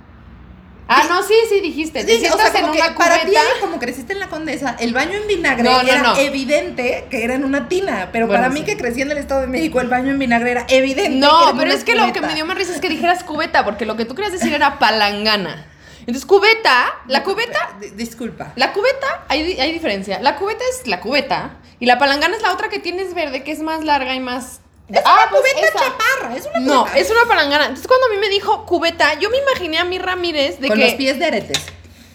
Ah, 0.87 1.05
no, 1.09 1.23
sí, 1.23 1.33
sí, 1.49 1.61
dijiste. 1.61 2.03
Te 2.03 2.19
Sí, 2.19 2.25
o 2.27 2.37
sea, 2.37 2.51
como 2.51 2.67
en 2.67 2.71
que 2.73 2.79
una 2.81 2.95
para 2.95 3.15
ti, 3.21 3.25
cubeta. 3.27 3.41
como 3.59 3.79
creciste 3.79 4.13
en 4.13 4.19
la 4.19 4.27
condesa, 4.29 4.75
el 4.79 4.93
baño 4.93 5.13
en 5.13 5.27
vinagre 5.27 5.63
No, 5.63 5.81
no, 5.81 5.89
era 5.89 6.01
no. 6.03 6.17
evidente 6.17 7.07
que 7.09 7.23
era 7.23 7.33
en 7.33 7.43
una 7.43 7.67
tina. 7.67 8.09
Pero 8.11 8.27
Bueno, 8.27 8.41
para 8.43 8.53
mí, 8.53 8.59
sí. 8.59 8.65
que 8.67 8.77
crecí 8.77 9.01
en 9.01 9.11
el 9.11 9.17
Estado 9.17 9.41
de 9.41 9.47
México, 9.47 9.81
el 9.81 9.87
baño 9.87 10.11
en 10.11 10.19
vinagre 10.19 10.51
era 10.51 10.65
evidente. 10.69 11.11
que 11.11 11.17
era 11.17 11.27
No, 11.27 11.57
pero 11.57 11.71
es 11.71 11.83
que 11.83 11.95
lo 11.95 12.05
que 12.05 12.11
cubeta. 12.11 12.27
me 12.27 12.35
dio 12.35 12.45
más 12.45 12.55
risa 12.57 12.73
es 12.73 12.81
que 12.81 12.89
dijeras 12.89 13.23
cubeta, 13.23 13.65
porque 13.65 13.85
lo 13.85 13.95
que 13.97 14.05
tú 14.05 14.13
querías 14.13 14.31
decir 14.33 14.53
era 14.53 14.77
palangana. 14.77 15.65
Entonces, 16.01 16.25
cubeta, 16.25 16.93
la 17.07 17.23
cubeta, 17.23 17.77
Di- 17.81 17.89
Disculpa. 17.89 18.53
la 18.55 18.71
cubeta, 18.73 19.25
hay, 19.27 19.59
hay 19.59 19.71
diferencia. 19.73 20.19
La 20.21 20.35
cubeta 20.35 20.63
es 20.71 20.85
la 20.87 20.99
cubeta 20.99 21.57
y 21.79 21.87
la 21.87 21.97
palangana 21.97 22.35
es 22.35 22.43
la 22.43 22.53
otra 22.53 22.69
que 22.69 22.77
tienes 22.77 23.15
verde, 23.15 23.43
que 23.43 23.51
es 23.51 23.59
más 23.61 23.83
larga 23.83 24.13
y 24.13 24.19
más... 24.19 24.61
Es 24.87 25.01
Ah, 25.03 25.21
una 25.23 25.29
pues 25.31 25.53
cubeta 25.53 25.67
esa. 25.67 25.79
chaparra, 25.79 26.35
es 26.37 26.45
una 26.45 26.59
No, 26.59 26.81
cubeta. 26.83 26.99
es 26.99 27.09
una 27.11 27.25
palangana. 27.27 27.63
Entonces, 27.65 27.87
cuando 27.87 28.05
a 28.05 28.09
mí 28.09 28.17
me 28.17 28.29
dijo 28.29 28.65
cubeta, 28.65 29.17
yo 29.19 29.29
me 29.29 29.37
imaginé 29.37 29.79
a 29.79 29.83
mi 29.85 29.97
Ramírez 29.97 30.59
de 30.59 30.67
Con 30.67 30.77
que... 30.77 30.85
los 30.85 30.93
pies 30.93 31.17
de 31.19 31.25
aretes. 31.25 31.57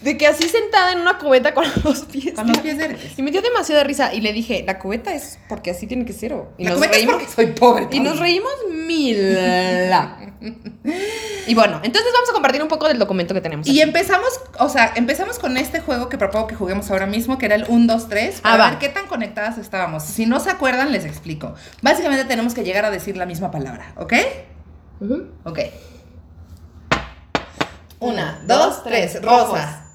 De 0.01 0.17
que 0.17 0.25
así 0.25 0.49
sentada 0.49 0.93
en 0.93 0.99
una 1.01 1.19
cubeta 1.19 1.53
con 1.53 1.63
los 1.83 1.99
pies. 2.05 2.33
Con 2.33 2.47
los 2.47 2.57
pies 2.59 2.75
de 2.77 2.85
aretes. 2.85 3.19
Y 3.19 3.21
me 3.21 3.29
dio 3.29 3.41
demasiada 3.43 3.83
risa. 3.83 4.11
Y 4.13 4.21
le 4.21 4.33
dije, 4.33 4.63
la 4.65 4.79
cubeta 4.79 5.13
es 5.13 5.37
porque 5.47 5.69
así 5.71 5.85
tiene 5.85 6.05
que 6.05 6.13
ser. 6.13 6.33
o-". 6.33 6.53
Y 6.57 6.63
La 6.63 6.71
nos 6.71 6.79
cubeta 6.79 6.93
es 6.93 6.97
reímos. 7.05 7.15
porque 7.21 7.31
soy 7.31 7.45
pobre. 7.47 7.87
Y 7.91 7.99
nos 7.99 8.17
reímos 8.17 8.51
mil. 8.69 9.17
y 11.51 11.53
bueno, 11.53 11.81
entonces 11.83 12.13
vamos 12.13 12.29
a 12.29 12.33
compartir 12.33 12.61
un 12.63 12.69
poco 12.69 12.87
del 12.87 12.97
documento 12.97 13.33
que 13.33 13.41
tenemos. 13.41 13.67
Y 13.67 13.71
aquí. 13.71 13.81
empezamos, 13.81 14.29
o 14.57 14.69
sea, 14.69 14.93
empezamos 14.95 15.37
con 15.37 15.57
este 15.57 15.81
juego 15.81 16.07
que 16.07 16.17
propongo 16.17 16.47
que 16.47 16.55
juguemos 16.55 16.89
ahora 16.91 17.07
mismo, 17.07 17.37
que 17.37 17.45
era 17.47 17.55
el 17.55 17.65
1, 17.67 17.93
2, 17.93 18.07
3, 18.07 18.37
Ah, 18.37 18.41
para 18.43 18.57
va. 18.57 18.69
ver 18.69 18.79
qué 18.79 18.87
tan 18.87 19.05
conectadas 19.07 19.57
estábamos. 19.57 20.03
Si 20.03 20.25
no 20.25 20.39
se 20.39 20.49
acuerdan, 20.49 20.93
les 20.93 21.03
explico. 21.03 21.53
Básicamente 21.81 22.23
tenemos 22.23 22.53
que 22.53 22.63
llegar 22.63 22.85
a 22.85 22.89
decir 22.89 23.17
la 23.17 23.25
misma 23.25 23.51
palabra, 23.51 23.91
¿ok? 23.97 24.13
Ujú. 25.01 25.27
Ok. 25.43 25.59
Una, 27.99 28.41
dos, 28.47 28.83
tres, 28.83 29.21
rosa. 29.21 29.85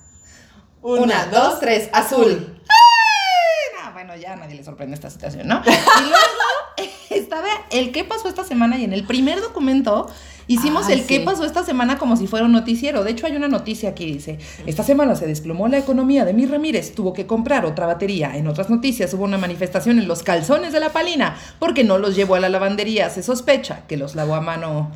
Una, 0.83 1.27
dos, 1.27 1.59
tres, 1.59 1.89
azul. 1.95 2.61
¡Ay! 2.69 3.83
No, 3.87 3.93
bueno, 3.95 4.15
ya 4.17 4.35
a 4.35 4.37
nadie 4.37 4.57
le 4.57 4.63
sorprende 4.65 4.95
esta 4.95 5.09
situación, 5.09 5.49
¿no? 5.49 5.63
Y 5.67 6.03
luego 6.03 6.93
estaba 7.11 7.49
el 7.71 7.93
qué 7.93 8.05
pasó 8.05 8.29
esta 8.29 8.45
semana 8.45 8.77
y 8.77 8.85
en 8.85 8.93
el 8.93 9.05
primer 9.07 9.41
documento 9.41 10.11
hicimos 10.49 10.89
el 10.89 11.05
qué 11.07 11.19
sí. 11.19 11.25
pasó 11.25 11.45
esta 11.45 11.65
semana 11.65 11.99
como 11.99 12.17
si 12.17 12.27
fuera 12.27 12.47
un 12.47 12.53
noticiero. 12.53 13.05
De 13.05 13.11
hecho, 13.11 13.27
hay 13.27 13.37
una 13.37 13.49
noticia 13.49 13.91
aquí, 13.91 14.07
dice, 14.07 14.39
esta 14.67 14.83
semana 14.83 15.15
se 15.17 15.27
desplomó 15.27 15.69
la 15.69 15.79
economía 15.79 16.25
de 16.25 16.33
Mir 16.33 16.51
Ramírez, 16.51 16.95
tuvo 16.95 17.13
que 17.13 17.27
comprar 17.27 17.65
otra 17.67 17.87
batería. 17.87 18.37
En 18.37 18.47
otras 18.47 18.71
noticias 18.71 19.13
hubo 19.15 19.25
una 19.25 19.39
manifestación 19.39 19.99
en 19.99 20.09
los 20.09 20.23
calzones 20.23 20.73
de 20.73 20.81
la 20.81 20.93
palina 20.93 21.37
porque 21.59 21.85
no 21.85 21.99
los 21.99 22.15
llevó 22.17 22.37
a 22.37 22.41
la 22.41 22.49
lavandería. 22.49 23.11
Se 23.11 23.23
sospecha 23.23 23.83
que 23.89 23.97
los 23.97 24.15
lavó 24.15 24.35
a 24.35 24.41
mano. 24.41 24.91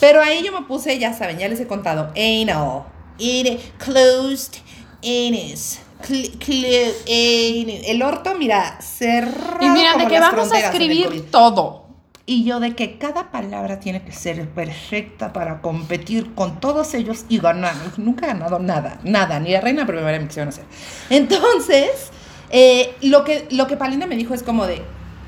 Pero 0.00 0.20
ahí 0.20 0.42
yo 0.44 0.52
me 0.52 0.66
puse, 0.66 0.98
ya 0.98 1.12
saben, 1.14 1.38
ya 1.38 1.48
les 1.48 1.60
he 1.60 1.66
contado, 1.66 2.12
anal, 2.16 2.82
it 3.18 3.60
closed 3.78 4.54
anus, 5.02 5.78
cl- 6.06 6.38
cl-. 6.38 7.82
El 7.86 8.02
orto, 8.02 8.34
mira, 8.36 8.78
cerrado 8.80 9.58
Y 9.64 9.68
mira, 9.70 9.96
de 9.96 10.06
que 10.06 10.18
vamos 10.20 10.52
a 10.52 10.58
escribir 10.60 11.30
todo. 11.30 11.83
Y 12.26 12.44
yo 12.44 12.58
de 12.58 12.74
que 12.74 12.96
cada 12.96 13.30
palabra 13.30 13.80
tiene 13.80 14.02
que 14.02 14.12
ser 14.12 14.48
perfecta 14.48 15.32
para 15.34 15.60
competir 15.60 16.34
con 16.34 16.58
todos 16.58 16.94
ellos 16.94 17.26
y 17.28 17.38
ganar. 17.38 17.74
Nunca 17.98 18.24
he 18.24 18.28
ganado 18.28 18.58
nada, 18.58 18.98
nada, 19.04 19.40
ni 19.40 19.52
la 19.52 19.60
reina 19.60 19.86
primera 19.86 20.18
me 20.18 20.26
quisieron 20.26 20.48
hacer. 20.48 20.64
Entonces, 21.10 22.10
eh, 22.48 22.94
lo, 23.02 23.24
que, 23.24 23.46
lo 23.50 23.66
que 23.66 23.76
Palina 23.76 24.06
me 24.06 24.16
dijo 24.16 24.32
es 24.32 24.42
como 24.42 24.66
de, 24.66 24.80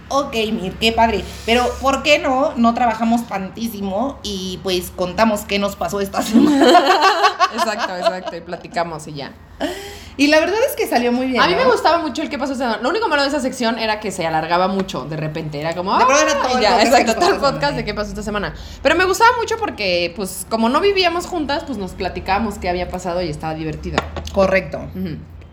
ok, 0.08 0.34
Mir, 0.52 0.74
qué 0.78 0.92
padre, 0.92 1.24
pero 1.44 1.64
¿por 1.80 2.02
qué 2.02 2.18
no? 2.18 2.52
No 2.56 2.74
trabajamos 2.74 3.26
tantísimo 3.26 4.18
y 4.22 4.58
pues 4.62 4.90
contamos 4.94 5.42
qué 5.42 5.58
nos 5.58 5.76
pasó 5.76 6.00
esta 6.00 6.22
semana. 6.22 6.66
Exacto, 7.54 7.96
exacto. 7.96 8.36
Y 8.36 8.40
platicamos 8.40 9.06
y 9.06 9.14
ya. 9.14 9.32
Y 10.18 10.26
la 10.26 10.40
verdad 10.40 10.58
es 10.68 10.74
que 10.76 10.86
salió 10.86 11.12
muy 11.12 11.26
bien. 11.26 11.40
A 11.40 11.46
mí 11.46 11.52
¿no? 11.54 11.58
me 11.64 11.70
gustaba 11.70 11.98
mucho 11.98 12.20
el 12.22 12.28
que 12.28 12.38
pasó 12.38 12.52
esta 12.52 12.64
semana. 12.64 12.82
Lo 12.82 12.88
único 12.90 13.08
malo 13.08 13.22
de 13.22 13.28
esa 13.28 13.40
sección 13.40 13.78
era 13.78 14.00
que 14.00 14.10
se 14.10 14.26
alargaba 14.26 14.66
mucho 14.68 15.04
de 15.04 15.16
repente. 15.16 15.60
Era 15.60 15.74
como. 15.74 15.96
De 15.96 16.04
pronto 16.04 16.22
era 16.22 16.32
"Ah", 16.42 16.48
todo 16.48 16.60
ya, 16.60 16.82
exacto, 16.82 17.14
todo 17.14 17.28
el 17.30 17.36
podcast 17.36 17.60
semana. 17.60 17.76
de 17.76 17.84
qué 17.84 17.94
pasó 17.94 18.08
esta 18.10 18.22
semana. 18.22 18.54
Pero 18.82 18.94
me 18.96 19.04
gustaba 19.04 19.30
mucho 19.38 19.56
porque, 19.58 20.12
pues, 20.16 20.46
como 20.50 20.68
no 20.68 20.80
vivíamos 20.80 21.26
juntas, 21.26 21.62
pues 21.64 21.78
nos 21.78 21.92
platicábamos 21.92 22.58
qué 22.58 22.68
había 22.68 22.88
pasado 22.88 23.22
y 23.22 23.28
estaba 23.30 23.54
divertido. 23.54 23.98
Correcto. 24.34 24.80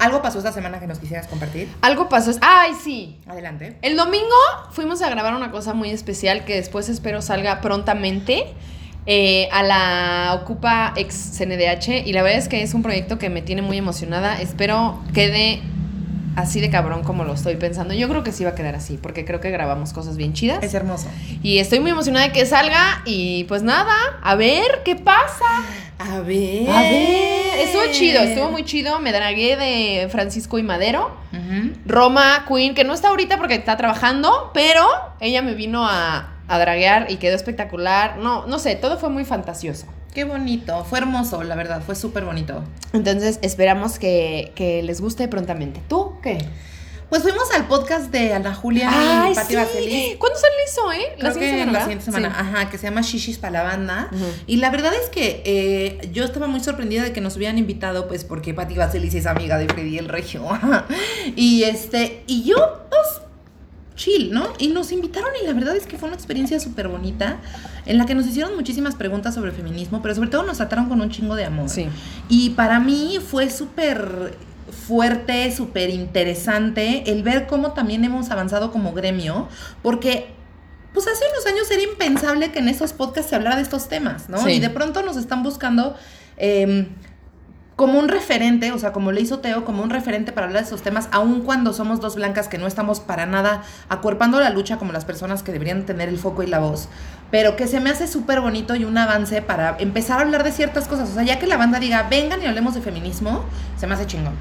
¿Algo 0.03 0.21
pasó 0.21 0.39
esta 0.39 0.51
semana 0.51 0.81
que 0.81 0.87
nos 0.87 0.99
quisieras 0.99 1.27
compartir? 1.27 1.69
Algo 1.79 2.09
pasó. 2.09 2.31
¡Ay, 2.41 2.73
sí! 2.73 3.17
Adelante. 3.25 3.77
El 3.81 3.95
domingo 3.95 4.35
fuimos 4.71 5.01
a 5.01 5.09
grabar 5.09 5.33
una 5.33 5.49
cosa 5.49 5.73
muy 5.73 5.91
especial 5.91 6.43
que 6.43 6.55
después 6.55 6.89
espero 6.89 7.21
salga 7.21 7.61
prontamente 7.61 8.47
eh, 9.05 9.47
a 9.53 9.63
la 9.63 10.39
Ocupa 10.41 10.91
ex 10.97 11.37
CNDH 11.37 12.05
y 12.05 12.11
la 12.11 12.21
verdad 12.21 12.37
es 12.37 12.49
que 12.49 12.63
es 12.63 12.73
un 12.73 12.83
proyecto 12.83 13.17
que 13.17 13.29
me 13.29 13.41
tiene 13.41 13.61
muy 13.61 13.77
emocionada. 13.77 14.41
Espero 14.41 14.99
quede 15.13 15.61
así 16.35 16.59
de 16.61 16.69
cabrón 16.69 17.03
como 17.03 17.23
lo 17.23 17.33
estoy 17.33 17.55
pensando. 17.55 17.93
Yo 17.93 18.07
creo 18.09 18.23
que 18.23 18.31
sí 18.31 18.43
va 18.43 18.51
a 18.51 18.55
quedar 18.55 18.75
así 18.75 18.97
porque 19.01 19.25
creo 19.25 19.39
que 19.39 19.51
grabamos 19.51 19.93
cosas 19.93 20.17
bien 20.17 20.33
chidas 20.33 20.63
Es 20.63 20.73
hermoso. 20.73 21.07
y 21.41 21.59
estoy 21.59 21.79
muy 21.79 21.91
emocionada 21.91 22.27
de 22.27 22.31
que 22.33 22.45
salga 22.45 23.01
y 23.05 23.43
pues 23.45 23.63
nada, 23.63 23.93
a 24.21 24.35
ver 24.35 24.81
qué 24.85 24.95
pasa. 24.95 25.45
A 25.99 26.19
ver. 26.19 26.69
A 26.69 26.81
ver, 26.81 27.59
estuvo 27.59 27.83
chido, 27.91 28.21
estuvo 28.21 28.51
muy 28.51 28.65
chido. 28.65 28.99
Me 28.99 29.11
dragué 29.11 29.55
de 29.55 30.09
Francisco 30.09 30.57
y 30.59 30.63
Madero. 30.63 31.11
Roma 31.85 32.45
Queen, 32.47 32.73
que 32.73 32.83
no 32.83 32.93
está 32.93 33.09
ahorita 33.09 33.37
porque 33.37 33.55
está 33.55 33.77
trabajando, 33.77 34.51
pero 34.53 34.85
ella 35.19 35.41
me 35.41 35.53
vino 35.53 35.85
a, 35.87 36.33
a 36.47 36.59
draguear 36.59 37.07
y 37.09 37.17
quedó 37.17 37.35
espectacular. 37.35 38.17
No, 38.17 38.45
no 38.47 38.59
sé, 38.59 38.75
todo 38.75 38.97
fue 38.97 39.09
muy 39.09 39.23
fantasioso. 39.25 39.85
Qué 40.13 40.23
bonito, 40.25 40.83
fue 40.85 40.99
hermoso, 40.99 41.43
la 41.43 41.55
verdad, 41.55 41.81
fue 41.83 41.95
súper 41.95 42.23
bonito. 42.23 42.63
Entonces 42.93 43.39
esperamos 43.41 43.97
que, 43.97 44.51
que 44.55 44.83
les 44.83 45.01
guste 45.01 45.27
prontamente. 45.27 45.81
¿Tú 45.87 46.13
qué? 46.21 46.37
Pues 47.09 47.21
fuimos 47.21 47.43
al 47.55 47.67
podcast 47.67 48.11
de 48.11 48.33
Ana 48.33 48.55
Julia 48.55 48.89
y 49.31 49.35
Pati 49.35 49.55
Vaselis. 49.55 50.15
¿Cuándo 50.17 50.39
sale 50.39 50.53
eso, 50.65 50.91
eh? 50.91 51.15
Creo 51.19 51.33
que 51.33 51.39
siguiente 51.39 51.61
en 51.61 51.73
la 51.73 51.81
siguiente 51.81 52.05
semana, 52.05 52.29
Sí. 52.29 52.35
ajá, 52.39 52.69
que 52.71 52.77
se 52.79 52.87
llama 52.87 53.01
Shishis 53.01 53.37
para 53.37 53.51
la 53.53 53.63
banda. 53.63 54.09
Y 54.47 54.57
la 54.57 54.71
verdad 54.71 54.91
es 54.99 55.09
que 55.09 55.43
eh, 55.45 56.09
yo 56.11 56.23
estaba 56.23 56.47
muy 56.47 56.59
sorprendida 56.59 57.03
de 57.03 57.13
que 57.13 57.21
nos 57.21 57.35
hubieran 57.35 57.57
invitado, 57.59 58.07
pues 58.07 58.23
porque 58.23 58.53
Pati 58.55 58.75
Vaselis 58.75 59.13
es 59.13 59.27
amiga 59.27 59.57
de 59.59 59.67
Freddy 59.67 59.99
el 59.99 60.09
Regio. 60.09 60.43
y 61.35 61.63
este, 61.63 62.23
y 62.25 62.43
yo, 62.43 62.55
pues, 62.89 63.21
chill, 63.95 64.31
¿no? 64.31 64.53
Y 64.59 64.67
nos 64.67 64.91
invitaron 64.91 65.29
y 65.41 65.45
la 65.45 65.53
verdad 65.53 65.75
es 65.75 65.85
que 65.85 65.97
fue 65.97 66.07
una 66.07 66.15
experiencia 66.15 66.59
súper 66.59 66.87
bonita 66.87 67.39
en 67.85 67.97
la 67.97 68.05
que 68.05 68.15
nos 68.15 68.25
hicieron 68.25 68.55
muchísimas 68.55 68.95
preguntas 68.95 69.35
sobre 69.35 69.51
feminismo, 69.51 70.01
pero 70.01 70.15
sobre 70.15 70.29
todo 70.29 70.43
nos 70.43 70.57
trataron 70.57 70.89
con 70.89 71.01
un 71.01 71.09
chingo 71.09 71.35
de 71.35 71.45
amor. 71.45 71.69
Sí. 71.69 71.87
Y 72.29 72.51
para 72.51 72.79
mí 72.79 73.19
fue 73.25 73.49
súper 73.49 74.37
fuerte, 74.87 75.51
súper 75.55 75.89
interesante 75.89 77.11
el 77.11 77.23
ver 77.23 77.47
cómo 77.47 77.73
también 77.73 78.03
hemos 78.03 78.31
avanzado 78.31 78.71
como 78.71 78.93
gremio, 78.93 79.47
porque 79.81 80.33
pues 80.93 81.07
hace 81.07 81.23
unos 81.31 81.45
años 81.45 81.71
era 81.71 81.81
impensable 81.83 82.51
que 82.51 82.59
en 82.59 82.69
esos 82.69 82.93
podcasts 82.93 83.29
se 83.29 83.35
hablara 83.35 83.55
de 83.55 83.63
estos 83.63 83.89
temas, 83.89 84.29
¿no? 84.29 84.37
Sí. 84.43 84.51
Y 84.51 84.59
de 84.59 84.69
pronto 84.69 85.01
nos 85.01 85.17
están 85.17 85.43
buscando 85.43 85.95
eh, 86.37 86.87
como 87.75 87.97
un 87.97 88.07
referente, 88.07 88.71
o 88.71 88.77
sea, 88.77 88.91
como 88.91 89.11
le 89.11 89.21
hizo 89.21 89.39
Teo, 89.39 89.65
como 89.65 89.81
un 89.81 89.89
referente 89.89 90.31
para 90.31 90.47
hablar 90.47 90.61
de 90.61 90.67
esos 90.67 90.83
temas, 90.83 91.09
aun 91.11 91.41
cuando 91.41 91.73
somos 91.73 91.99
dos 91.99 92.15
blancas 92.15 92.47
que 92.47 92.57
no 92.57 92.67
estamos 92.67 92.99
para 92.99 93.25
nada 93.25 93.63
acuerpando 93.89 94.39
la 94.39 94.51
lucha 94.51 94.77
como 94.77 94.91
las 94.91 95.05
personas 95.05 95.41
que 95.41 95.51
deberían 95.51 95.85
tener 95.85 96.09
el 96.09 96.19
foco 96.19 96.43
y 96.43 96.47
la 96.47 96.59
voz, 96.59 96.87
pero 97.31 97.55
que 97.55 97.67
se 97.67 97.79
me 97.79 97.89
hace 97.89 98.07
súper 98.07 98.41
bonito 98.41 98.75
y 98.75 98.85
un 98.85 98.97
avance 98.97 99.41
para 99.41 99.75
empezar 99.79 100.19
a 100.19 100.21
hablar 100.21 100.43
de 100.43 100.51
ciertas 100.51 100.87
cosas. 100.87 101.09
O 101.09 101.13
sea, 101.13 101.23
ya 101.23 101.39
que 101.39 101.47
la 101.47 101.57
banda 101.57 101.79
diga, 101.79 102.07
vengan 102.09 102.43
y 102.43 102.45
hablemos 102.45 102.75
de 102.75 102.81
feminismo, 102.81 103.43
se 103.77 103.87
me 103.87 103.95
hace 103.95 104.05
chingón. 104.05 104.35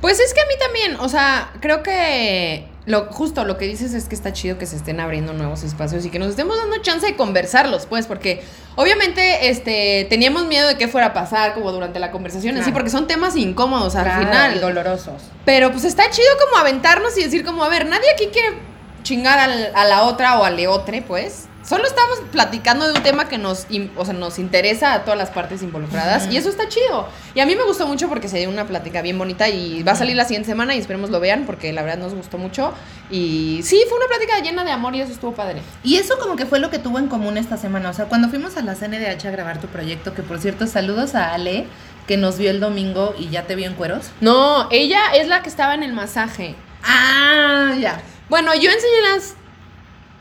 Pues 0.00 0.18
es 0.18 0.32
que 0.32 0.40
a 0.40 0.44
mí 0.46 0.54
también, 0.58 0.96
o 1.00 1.10
sea, 1.10 1.50
creo 1.60 1.82
que 1.82 2.69
lo, 2.86 3.06
justo 3.12 3.44
lo 3.44 3.58
que 3.58 3.66
dices 3.66 3.92
es 3.92 4.06
que 4.08 4.14
está 4.14 4.32
chido 4.32 4.56
que 4.58 4.64
se 4.66 4.74
estén 4.76 5.00
abriendo 5.00 5.32
nuevos 5.34 5.62
espacios 5.62 6.04
y 6.06 6.10
que 6.10 6.18
nos 6.18 6.30
estemos 6.30 6.56
dando 6.56 6.78
chance 6.78 7.06
de 7.06 7.14
conversarlos, 7.14 7.86
pues, 7.86 8.06
porque 8.06 8.42
obviamente 8.76 9.50
este, 9.50 10.06
teníamos 10.08 10.46
miedo 10.46 10.66
de 10.66 10.78
qué 10.78 10.88
fuera 10.88 11.08
a 11.08 11.12
pasar 11.12 11.52
como 11.54 11.72
durante 11.72 11.98
la 11.98 12.10
conversación, 12.10 12.56
así, 12.56 12.72
porque 12.72 12.88
son 12.90 13.06
temas 13.06 13.36
incómodos 13.36 13.96
al 13.96 14.04
Claro, 14.04 14.20
final. 14.26 14.56
y 14.56 14.58
dolorosos. 14.60 15.22
Pero 15.44 15.70
pues 15.72 15.84
está 15.84 16.08
chido 16.10 16.28
como 16.46 16.56
aventarnos 16.58 17.16
y 17.18 17.22
decir 17.24 17.44
como, 17.44 17.62
a 17.64 17.68
ver, 17.68 17.86
nadie 17.86 18.10
aquí 18.14 18.28
quiere 18.32 18.56
chingar 19.02 19.38
al- 19.38 19.72
a 19.74 19.84
la 19.84 20.02
otra 20.04 20.38
o 20.40 20.44
al 20.44 20.56
leotre, 20.56 21.02
pues. 21.02 21.46
Solo 21.62 21.84
estamos 21.84 22.20
platicando 22.32 22.86
de 22.86 22.94
un 22.94 23.02
tema 23.02 23.28
que 23.28 23.36
nos, 23.36 23.66
o 23.96 24.04
sea, 24.04 24.14
nos 24.14 24.38
interesa 24.38 24.94
a 24.94 25.04
todas 25.04 25.18
las 25.18 25.30
partes 25.30 25.62
involucradas 25.62 26.26
y 26.30 26.36
eso 26.38 26.48
está 26.48 26.68
chido. 26.68 27.08
Y 27.34 27.40
a 27.40 27.46
mí 27.46 27.54
me 27.54 27.64
gustó 27.64 27.86
mucho 27.86 28.08
porque 28.08 28.28
se 28.28 28.38
dio 28.38 28.48
una 28.48 28.66
plática 28.66 29.02
bien 29.02 29.18
bonita 29.18 29.48
y 29.48 29.82
va 29.82 29.92
a 29.92 29.96
salir 29.96 30.16
la 30.16 30.24
siguiente 30.24 30.48
semana 30.48 30.74
y 30.74 30.78
esperemos 30.78 31.10
lo 31.10 31.20
vean 31.20 31.44
porque 31.44 31.72
la 31.72 31.82
verdad 31.82 31.98
nos 31.98 32.14
gustó 32.14 32.38
mucho. 32.38 32.72
Y 33.10 33.60
sí, 33.62 33.82
fue 33.88 33.98
una 33.98 34.06
plática 34.06 34.40
llena 34.40 34.64
de 34.64 34.70
amor 34.70 34.94
y 34.94 35.02
eso 35.02 35.12
estuvo 35.12 35.32
padre. 35.32 35.60
Y 35.84 35.96
eso 35.96 36.18
como 36.18 36.36
que 36.36 36.46
fue 36.46 36.60
lo 36.60 36.70
que 36.70 36.78
tuvo 36.78 36.98
en 36.98 37.08
común 37.08 37.36
esta 37.36 37.58
semana. 37.58 37.90
O 37.90 37.92
sea, 37.92 38.06
cuando 38.06 38.30
fuimos 38.30 38.56
a 38.56 38.62
la 38.62 38.74
CNDH 38.74 39.26
a 39.26 39.30
grabar 39.30 39.60
tu 39.60 39.66
proyecto, 39.66 40.14
que 40.14 40.22
por 40.22 40.40
cierto, 40.40 40.66
saludos 40.66 41.14
a 41.14 41.34
Ale, 41.34 41.66
que 42.06 42.16
nos 42.16 42.38
vio 42.38 42.50
el 42.50 42.60
domingo 42.60 43.14
y 43.18 43.28
ya 43.28 43.46
te 43.46 43.54
vio 43.54 43.66
en 43.66 43.74
cueros. 43.74 44.10
No, 44.22 44.66
ella 44.70 45.00
es 45.14 45.28
la 45.28 45.42
que 45.42 45.50
estaba 45.50 45.74
en 45.74 45.82
el 45.82 45.92
masaje. 45.92 46.54
Ah, 46.82 47.74
ya. 47.78 48.00
Bueno, 48.30 48.54
yo 48.54 48.70
enseñé 48.70 49.00
las 49.12 49.34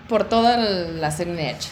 por 0.10 0.26
toda 0.26 0.58
la 0.58 1.12
CNDH. 1.12 1.68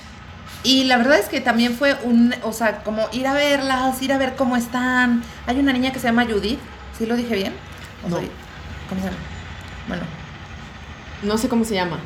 Y 0.63 0.85
la 0.85 0.97
verdad 0.97 1.19
es 1.19 1.27
que 1.27 1.41
también 1.41 1.75
fue 1.75 1.95
un, 2.03 2.33
o 2.43 2.53
sea, 2.53 2.83
como 2.83 3.07
ir 3.11 3.27
a 3.27 3.33
verlas, 3.33 4.01
ir 4.01 4.13
a 4.13 4.17
ver 4.17 4.35
cómo 4.35 4.55
están. 4.55 5.23
Hay 5.45 5.59
una 5.59 5.73
niña 5.73 5.91
que 5.91 5.99
se 5.99 6.07
llama 6.07 6.25
Judith, 6.25 6.59
¿sí 6.97 7.05
lo 7.05 7.15
dije 7.15 7.35
bien? 7.35 7.53
¿O 8.05 8.09
No. 8.09 8.17
soy- 8.17 8.31
¿Cómo 8.89 9.01
se 9.01 9.07
llama? 9.07 9.17
Bueno, 9.87 10.03
No 11.23 11.37
sé 11.37 11.49
cómo 11.49 11.63
se 11.65 11.73
llama. 11.75 11.99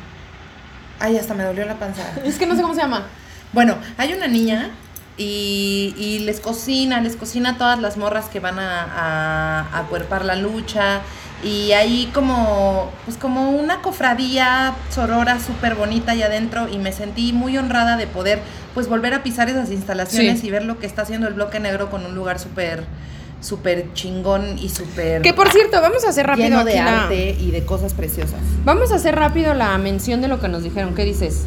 ay, 1.00 1.16
hasta 1.18 1.34
me 1.34 1.44
dolió 1.44 1.64
la 1.66 1.74
panza. 1.74 2.02
Es 2.24 2.38
que 2.38 2.46
no 2.46 2.54
sé 2.56 2.62
cómo 2.62 2.74
se 2.74 2.80
llama. 2.80 3.04
Bueno, 3.52 3.76
hay 3.98 4.12
una 4.14 4.28
niña 4.28 4.70
y, 5.18 5.94
y 5.98 6.20
les 6.20 6.40
cocina, 6.40 7.00
les 7.00 7.16
cocina 7.16 7.50
a 7.50 7.58
todas 7.58 7.78
las 7.80 7.96
morras 7.96 8.26
que 8.26 8.40
van 8.40 8.58
a, 8.58 8.84
a, 8.84 9.78
a 9.78 9.82
cuerpar 9.84 10.24
la 10.24 10.36
lucha. 10.36 11.00
Y 11.42 11.72
ahí 11.72 12.08
como, 12.14 12.90
pues 13.04 13.16
como 13.16 13.50
una 13.50 13.82
cofradía 13.82 14.74
sorora 14.90 15.40
súper 15.40 15.74
bonita 15.74 16.12
allá 16.12 16.26
adentro 16.26 16.68
y 16.68 16.78
me 16.78 16.92
sentí 16.92 17.32
muy 17.32 17.58
honrada 17.58 17.96
de 17.96 18.06
poder 18.06 18.40
pues 18.74 18.88
volver 18.88 19.12
a 19.12 19.22
pisar 19.22 19.48
esas 19.50 19.70
instalaciones 19.70 20.40
Sí. 20.40 20.46
y 20.46 20.50
ver 20.50 20.64
lo 20.64 20.78
que 20.78 20.86
está 20.86 21.02
haciendo 21.02 21.26
el 21.26 21.34
bloque 21.34 21.58
negro 21.58 21.90
con 21.90 22.06
un 22.06 22.14
lugar 22.14 22.38
súper, 22.38 22.84
súper 23.40 23.92
chingón 23.92 24.56
y 24.56 24.68
súper 24.68 25.20
Que 25.22 25.34
por 25.34 25.50
cierto, 25.50 25.80
vamos 25.80 26.04
a 26.04 26.10
hacer 26.10 26.26
rápido 26.28 26.48
lleno 26.48 26.64
de 26.64 26.76
la- 26.76 27.02
arte 27.04 27.36
y 27.38 27.50
de 27.50 27.64
cosas 27.64 27.92
preciosas. 27.92 28.38
Vamos 28.64 28.92
a 28.92 28.94
hacer 28.94 29.16
rápido 29.16 29.52
la 29.52 29.76
mención 29.78 30.20
de 30.22 30.28
lo 30.28 30.38
que 30.40 30.46
nos 30.48 30.62
dijeron. 30.62 30.94
¿Qué 30.94 31.04
dices? 31.04 31.44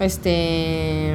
Este. 0.00 1.14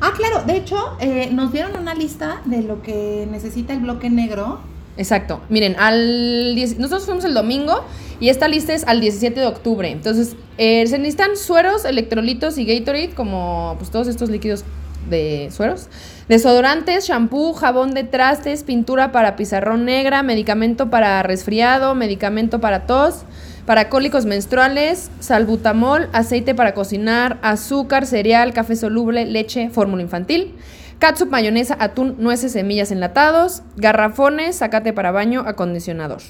Ah, 0.00 0.12
claro, 0.16 0.42
de 0.44 0.56
hecho, 0.56 0.96
eh, 1.00 1.30
nos 1.32 1.52
dieron 1.52 1.76
una 1.76 1.94
lista 1.94 2.42
de 2.44 2.62
lo 2.62 2.82
que 2.82 3.26
necesita 3.30 3.72
el 3.72 3.80
bloque 3.80 4.10
negro. 4.10 4.60
Exacto. 4.96 5.40
Miren, 5.48 5.76
al 5.78 6.54
10 6.54 6.78
nosotros 6.78 7.06
fuimos 7.06 7.24
el 7.24 7.34
domingo 7.34 7.84
y 8.20 8.28
esta 8.28 8.46
lista 8.46 8.74
es 8.74 8.84
al 8.86 9.00
17 9.00 9.40
de 9.40 9.46
octubre. 9.46 9.90
Entonces, 9.90 10.36
eh, 10.58 10.86
se 10.86 10.98
necesitan 10.98 11.36
sueros, 11.36 11.84
electrolitos 11.84 12.58
y 12.58 12.64
Gatorade, 12.64 13.10
como 13.10 13.74
pues 13.78 13.90
todos 13.90 14.06
estos 14.06 14.30
líquidos 14.30 14.64
de 15.08 15.48
sueros. 15.50 15.88
Desodorantes, 16.28 17.06
shampoo, 17.06 17.52
jabón 17.52 17.92
de 17.94 18.04
trastes, 18.04 18.62
pintura 18.62 19.12
para 19.12 19.36
pizarrón 19.36 19.84
negra, 19.84 20.22
medicamento 20.22 20.90
para 20.90 21.22
resfriado, 21.22 21.94
medicamento 21.94 22.60
para 22.60 22.86
tos, 22.86 23.24
para 23.66 23.88
cólicos 23.88 24.26
menstruales, 24.26 25.10
salbutamol, 25.20 26.08
aceite 26.12 26.54
para 26.54 26.74
cocinar, 26.74 27.38
azúcar, 27.42 28.06
cereal, 28.06 28.52
café 28.52 28.76
soluble, 28.76 29.26
leche, 29.26 29.70
fórmula 29.70 30.02
infantil, 30.02 30.54
catsup, 31.02 31.30
mayonesa, 31.30 31.76
atún, 31.80 32.14
nueces, 32.20 32.52
semillas 32.52 32.92
enlatados, 32.92 33.64
garrafones, 33.74 34.58
zacate 34.58 34.92
para 34.92 35.10
baño, 35.10 35.42
acondicionador. 35.44 36.22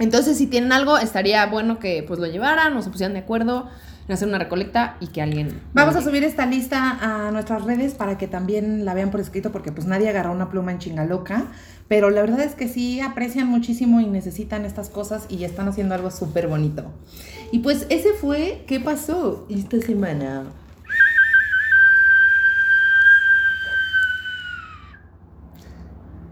Entonces, 0.00 0.36
si 0.36 0.48
tienen 0.48 0.72
algo, 0.72 0.98
estaría 0.98 1.46
bueno 1.46 1.78
que 1.78 2.02
pues 2.02 2.18
lo 2.18 2.26
llevaran 2.26 2.76
o 2.76 2.82
se 2.82 2.90
pusieran 2.90 3.12
de 3.12 3.20
acuerdo 3.20 3.68
en 4.08 4.14
hacer 4.14 4.26
una 4.26 4.38
recolecta 4.38 4.96
y 4.98 5.06
que 5.06 5.22
alguien... 5.22 5.60
Vamos 5.74 5.94
a 5.94 6.02
subir 6.02 6.24
esta 6.24 6.44
lista 6.44 6.98
a 7.00 7.30
nuestras 7.30 7.62
redes 7.62 7.94
para 7.94 8.18
que 8.18 8.26
también 8.26 8.84
la 8.84 8.94
vean 8.94 9.12
por 9.12 9.20
escrito, 9.20 9.52
porque 9.52 9.70
pues 9.70 9.86
nadie 9.86 10.08
agarró 10.08 10.32
una 10.32 10.50
pluma 10.50 10.72
en 10.72 10.80
chingaloca. 10.80 11.44
Pero 11.86 12.10
la 12.10 12.22
verdad 12.22 12.40
es 12.40 12.56
que 12.56 12.66
sí 12.66 13.00
aprecian 13.00 13.46
muchísimo 13.46 14.00
y 14.00 14.06
necesitan 14.06 14.64
estas 14.64 14.90
cosas 14.90 15.26
y 15.28 15.44
están 15.44 15.68
haciendo 15.68 15.94
algo 15.94 16.10
súper 16.10 16.48
bonito. 16.48 16.82
Y 17.52 17.60
pues 17.60 17.86
ese 17.90 18.12
fue 18.12 18.64
qué 18.66 18.80
pasó 18.80 19.46
esta 19.48 19.80
semana. 19.80 20.46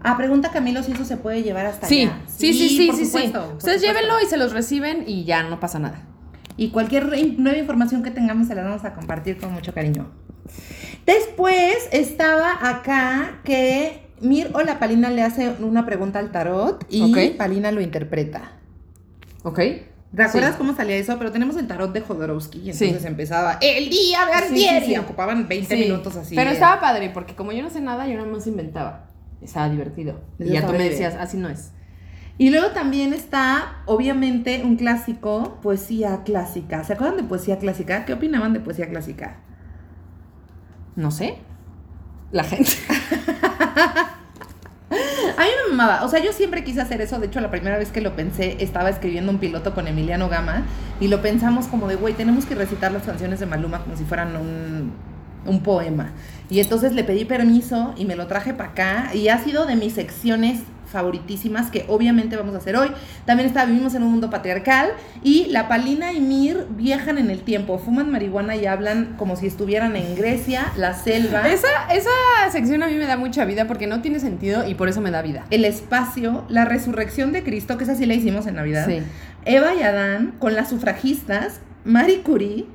Ah, 0.03 0.15
pregunta 0.17 0.51
Camilo 0.51 0.83
si 0.83 0.91
eso 0.91 1.05
se 1.05 1.17
puede 1.17 1.43
llevar 1.43 1.65
hasta 1.65 1.87
Sí, 1.87 2.03
allá. 2.03 2.19
sí, 2.27 2.53
sí, 2.53 2.69
sí, 2.69 2.87
por 2.87 2.95
sí, 2.95 3.01
sí. 3.01 3.05
supuesto, 3.07 3.45
por 3.47 3.57
Ustedes 3.57 3.81
supuesto. 3.81 3.87
llévenlo 4.01 4.25
y 4.25 4.29
se 4.29 4.37
los 4.37 4.53
reciben 4.53 5.03
y 5.07 5.23
ya 5.25 5.43
no 5.43 5.59
pasa 5.59 5.79
nada. 5.79 6.01
Y 6.55 6.69
cualquier 6.69 7.05
nueva 7.39 7.57
información 7.57 8.03
que 8.03 8.11
tengamos 8.11 8.47
se 8.47 8.55
la 8.55 8.63
vamos 8.63 8.83
a 8.85 8.93
compartir 8.93 9.37
con 9.37 9.53
mucho 9.53 9.73
cariño. 9.73 10.07
Después 11.05 11.75
estaba 11.91 12.57
acá 12.69 13.39
que 13.43 14.07
Mir 14.19 14.49
o 14.53 14.61
la 14.61 14.79
Palina 14.79 15.09
le 15.11 15.21
hace 15.21 15.51
una 15.59 15.85
pregunta 15.85 16.17
al 16.19 16.31
tarot 16.31 16.83
y. 16.89 17.29
Palina 17.37 17.71
lo 17.71 17.81
interpreta. 17.81 18.51
¿Ok? 19.43 19.59
¿Te 20.15 20.23
acuerdas 20.23 20.51
Sí. 20.53 20.57
cómo 20.57 20.75
salía 20.75 20.95
eso? 20.95 21.17
Pero 21.19 21.31
tenemos 21.31 21.55
el 21.57 21.67
tarot 21.67 21.93
de 21.93 22.01
Jodorowsky 22.01 22.69
y 22.69 22.73
Sí. 22.73 22.85
entonces 22.85 23.07
empezaba 23.07 23.57
el 23.61 23.89
día 23.89 24.19
de 24.25 24.47
Sí, 24.49 24.57
sí, 24.67 24.85
sí. 24.85 24.91
y 24.93 24.97
ocupaban 24.97 25.47
20 25.47 25.75
Sí, 25.75 25.81
minutos 25.83 26.15
así. 26.15 26.35
Pero 26.35 26.49
estaba 26.49 26.79
padre 26.81 27.11
porque 27.13 27.35
como 27.35 27.51
yo 27.51 27.61
no 27.61 27.69
sé 27.69 27.81
nada, 27.81 28.07
yo 28.07 28.15
nada 28.17 28.27
más 28.27 28.47
inventaba. 28.47 29.05
Estaba 29.41 29.69
divertido. 29.69 30.19
Y 30.39 30.43
Eso 30.43 30.53
ya 30.53 30.65
tú 30.65 30.73
me 30.73 30.89
decías, 30.89 31.15
así 31.15 31.37
no 31.37 31.49
es. 31.49 31.71
Y 32.39 32.51
luego 32.51 32.67
también 32.67 33.13
está, 33.13 33.81
obviamente, 33.85 34.61
un 34.63 34.75
clásico, 34.75 35.57
poesía 35.61 36.21
clásica. 36.23 36.83
¿Se 36.83 36.93
acuerdan 36.93 37.17
de 37.17 37.23
poesía 37.23 37.57
clásica? 37.57 38.05
¿Qué 38.05 38.13
opinaban 38.13 38.53
de 38.53 38.59
poesía 38.59 38.87
clásica? 38.89 39.37
No 40.95 41.09
sé. 41.09 41.37
La 42.31 42.43
gente. 42.43 42.71
A 45.37 45.43
mí 45.43 45.49
me 45.65 45.75
mamaba, 45.75 46.03
o 46.03 46.09
sea, 46.09 46.23
yo 46.23 46.31
siempre 46.31 46.63
quise 46.63 46.81
hacer 46.81 47.01
eso, 47.01 47.19
de 47.19 47.27
hecho 47.27 47.41
la 47.41 47.51
primera 47.51 47.77
vez 47.77 47.91
que 47.91 48.01
lo 48.01 48.15
pensé 48.15 48.57
estaba 48.59 48.89
escribiendo 48.89 49.31
un 49.31 49.37
piloto 49.37 49.75
con 49.75 49.85
Emiliano 49.87 50.29
Gama 50.29 50.63
y 50.99 51.09
lo 51.09 51.21
pensamos 51.21 51.67
como 51.67 51.87
de, 51.87 51.95
güey, 51.95 52.13
tenemos 52.13 52.45
que 52.45 52.55
recitar 52.55 52.91
las 52.91 53.03
canciones 53.03 53.39
de 53.39 53.45
Maluma 53.45 53.83
como 53.83 53.95
si 53.95 54.03
fueran 54.05 54.35
un, 54.35 54.93
un 55.45 55.61
poema. 55.61 56.11
Y 56.49 56.59
entonces 56.59 56.93
le 56.93 57.03
pedí 57.03 57.25
permiso 57.25 57.93
y 57.97 58.05
me 58.05 58.15
lo 58.15 58.27
traje 58.27 58.53
para 58.53 58.69
acá 58.69 59.11
y 59.13 59.27
ha 59.29 59.43
sido 59.43 59.65
de 59.65 59.75
mis 59.75 59.93
secciones 59.93 60.61
favoritísimas 60.87 61.69
que 61.69 61.85
obviamente 61.87 62.37
vamos 62.37 62.55
a 62.55 62.59
hacer 62.59 62.75
hoy. 62.77 62.89
También 63.25 63.47
está 63.47 63.65
Vivimos 63.65 63.93
en 63.95 64.03
un 64.03 64.11
mundo 64.11 64.29
patriarcal 64.29 64.91
y 65.21 65.47
la 65.47 65.67
Palina 65.67 66.13
y 66.13 66.21
Mir 66.21 66.65
viajan 66.69 67.17
en 67.17 67.29
el 67.29 67.41
tiempo, 67.41 67.77
fuman 67.77 68.09
marihuana 68.09 68.55
y 68.55 68.65
hablan 68.65 69.15
como 69.17 69.35
si 69.35 69.47
estuvieran 69.47 69.95
en 69.95 70.15
Grecia, 70.15 70.71
la 70.77 70.93
selva. 70.93 71.49
Esa, 71.49 71.67
esa 71.93 72.09
sección 72.51 72.83
a 72.83 72.87
mí 72.87 72.95
me 72.95 73.05
da 73.05 73.17
mucha 73.17 73.45
vida 73.45 73.67
porque 73.67 73.87
no 73.87 74.01
tiene 74.01 74.19
sentido 74.19 74.67
y 74.67 74.75
por 74.75 74.87
eso 74.87 75.01
me 75.01 75.11
da 75.11 75.21
vida. 75.21 75.45
el 75.49 75.65
espacio, 75.65 76.45
la 76.49 76.65
resurrección 76.65 77.31
de 77.33 77.43
Cristo, 77.43 77.77
que 77.77 77.83
esa 77.83 77.95
sí 77.95 78.05
la 78.05 78.13
hicimos 78.13 78.47
en 78.47 78.55
Navidad. 78.55 78.85
Sí. 78.87 79.01
Eva 79.45 79.75
y 79.75 79.83
Adán 79.83 80.35
con 80.39 80.55
las 80.55 80.69
sufragistas, 80.69 81.59
Marie 81.83 82.21
Curie 82.21 82.65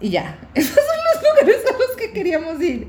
y 0.00 0.10
ya. 0.10 0.38
Esos 0.54 0.74
son 0.74 0.84
los 1.14 1.22
lugares 1.22 1.62
a 1.66 1.78
los 1.78 1.96
que 2.10 2.12
queríamos 2.12 2.60
ir. 2.60 2.88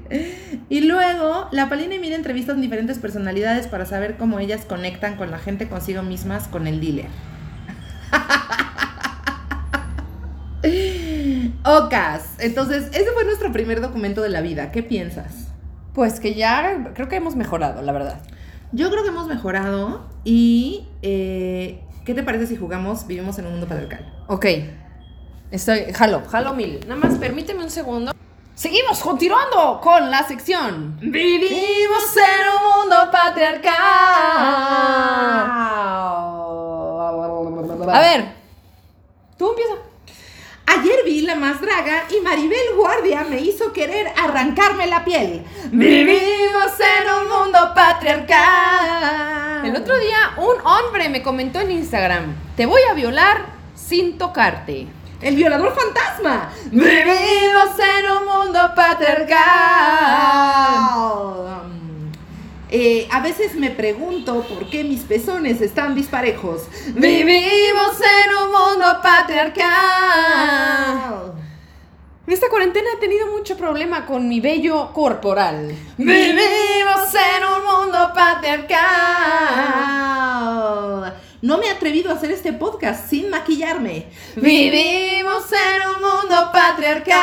Y 0.69 0.81
luego, 0.81 1.47
la 1.51 1.69
Palina 1.69 1.95
y 1.95 1.99
Mira 1.99 2.15
entrevistan 2.15 2.61
diferentes 2.61 2.99
personalidades 2.99 3.67
para 3.67 3.85
saber 3.85 4.17
cómo 4.17 4.39
ellas 4.39 4.65
conectan 4.65 5.15
con 5.15 5.31
la 5.31 5.39
gente 5.39 5.67
consigo 5.67 6.03
mismas 6.03 6.47
con 6.47 6.67
el 6.67 6.79
dealer. 6.79 7.07
Ocas. 11.63 12.35
Entonces, 12.39 12.89
ese 12.93 13.11
fue 13.13 13.25
nuestro 13.25 13.51
primer 13.51 13.81
documento 13.81 14.21
de 14.21 14.29
la 14.29 14.41
vida. 14.41 14.71
¿Qué 14.71 14.83
piensas? 14.83 15.47
Pues 15.93 16.19
que 16.19 16.33
ya 16.33 16.91
creo 16.93 17.09
que 17.09 17.17
hemos 17.17 17.35
mejorado, 17.35 17.81
la 17.81 17.91
verdad. 17.91 18.21
Yo 18.71 18.89
creo 18.89 19.03
que 19.03 19.09
hemos 19.09 19.27
mejorado 19.27 20.07
y 20.23 20.87
eh, 21.01 21.81
¿qué 22.05 22.13
te 22.13 22.23
parece 22.23 22.47
si 22.47 22.55
jugamos 22.55 23.05
Vivimos 23.05 23.37
en 23.37 23.45
un 23.45 23.51
mundo 23.53 23.67
patriarcal? 23.67 24.13
Ok. 24.27 24.45
Estoy. 25.51 25.91
Jalo, 25.93 26.23
jalo 26.25 26.53
mil. 26.53 26.79
Nada 26.87 26.95
más 26.95 27.17
permíteme 27.17 27.63
un 27.63 27.69
segundo. 27.69 28.13
Seguimos 28.61 28.99
continuando 28.99 29.81
con 29.81 30.11
la 30.11 30.21
sección. 30.27 30.95
Vivimos 31.01 32.15
en 32.15 32.47
un 32.47 32.61
mundo 32.77 32.95
patriarcal. 33.11 33.73
A 37.89 37.99
ver. 37.99 38.35
Tú 39.35 39.49
empieza. 39.49 39.73
Ayer 40.67 41.03
vi 41.03 41.21
la 41.21 41.33
más 41.33 41.59
draga 41.59 42.03
y 42.15 42.21
Maribel 42.21 42.75
Guardia 42.77 43.23
me 43.23 43.41
hizo 43.41 43.73
querer 43.73 44.13
arrancarme 44.15 44.85
la 44.85 45.03
piel. 45.03 45.43
Vivimos 45.71 46.71
en 46.79 47.09
un 47.19 47.29
mundo 47.29 47.57
patriarcal. 47.73 49.65
El 49.65 49.75
otro 49.75 49.97
día 49.97 50.33
un 50.37 50.57
hombre 50.63 51.09
me 51.09 51.23
comentó 51.23 51.61
en 51.61 51.71
Instagram, 51.71 52.35
te 52.55 52.67
voy 52.67 52.81
a 52.87 52.93
violar 52.93 53.43
sin 53.73 54.19
tocarte. 54.19 55.00
El 55.21 55.35
violador 55.35 55.75
fantasma. 55.75 56.51
Vivimos 56.71 57.77
en 57.77 58.11
un 58.11 58.25
mundo 58.25 58.59
patriarcal. 58.75 59.41
Eh, 62.71 63.07
a 63.11 63.19
veces 63.19 63.53
me 63.55 63.69
pregunto 63.69 64.43
por 64.47 64.67
qué 64.69 64.83
mis 64.83 65.01
pezones 65.01 65.61
están 65.61 65.93
disparejos. 65.93 66.63
Vivimos 66.95 67.99
en 67.99 68.35
un 68.35 68.51
mundo 68.51 68.99
patriarcal. 69.03 69.61
Esta 72.25 72.49
cuarentena 72.49 72.87
he 72.95 72.99
tenido 72.99 73.27
mucho 73.27 73.55
problema 73.57 74.05
con 74.07 74.27
mi 74.27 74.39
vello 74.39 74.91
corporal. 74.93 75.75
Vivimos 75.97 77.13
en 77.13 77.43
un 77.43 77.63
mundo 77.65 78.11
patriarcal. 78.15 78.81
No 81.41 81.57
me 81.57 81.65
he 81.65 81.71
atrevido 81.71 82.11
a 82.11 82.15
hacer 82.15 82.31
este 82.31 82.53
podcast 82.53 83.09
sin 83.09 83.29
maquillarme. 83.29 84.05
Vivimos 84.35 85.43
en 85.51 85.81
un 85.89 85.95
mundo 86.01 86.51
patriarcal. 86.53 87.17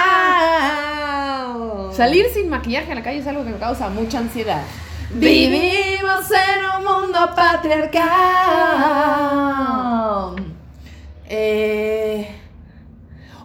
Salir 1.94 2.26
sin 2.32 2.48
maquillaje 2.48 2.90
a 2.92 2.94
la 2.96 3.02
calle 3.02 3.18
es 3.18 3.26
algo 3.26 3.44
que 3.44 3.50
me 3.50 3.58
causa 3.58 3.88
mucha 3.88 4.18
ansiedad. 4.18 4.62
Vivimos 5.10 6.30
en 6.30 6.64
un 6.78 6.84
mundo 6.84 7.18
patriarcal. 7.34 8.08
Eh, 11.26 12.38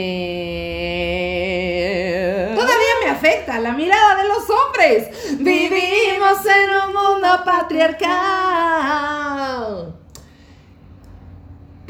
Todavía 2.54 2.94
me 3.04 3.10
afecta 3.10 3.60
la 3.60 3.72
mirada 3.72 4.22
de 4.22 4.28
los 4.28 4.48
hombres. 4.48 5.10
Vivimos 5.38 6.38
en 6.46 6.70
un 6.86 6.94
mundo 6.94 7.42
patriarcal. 7.44 9.45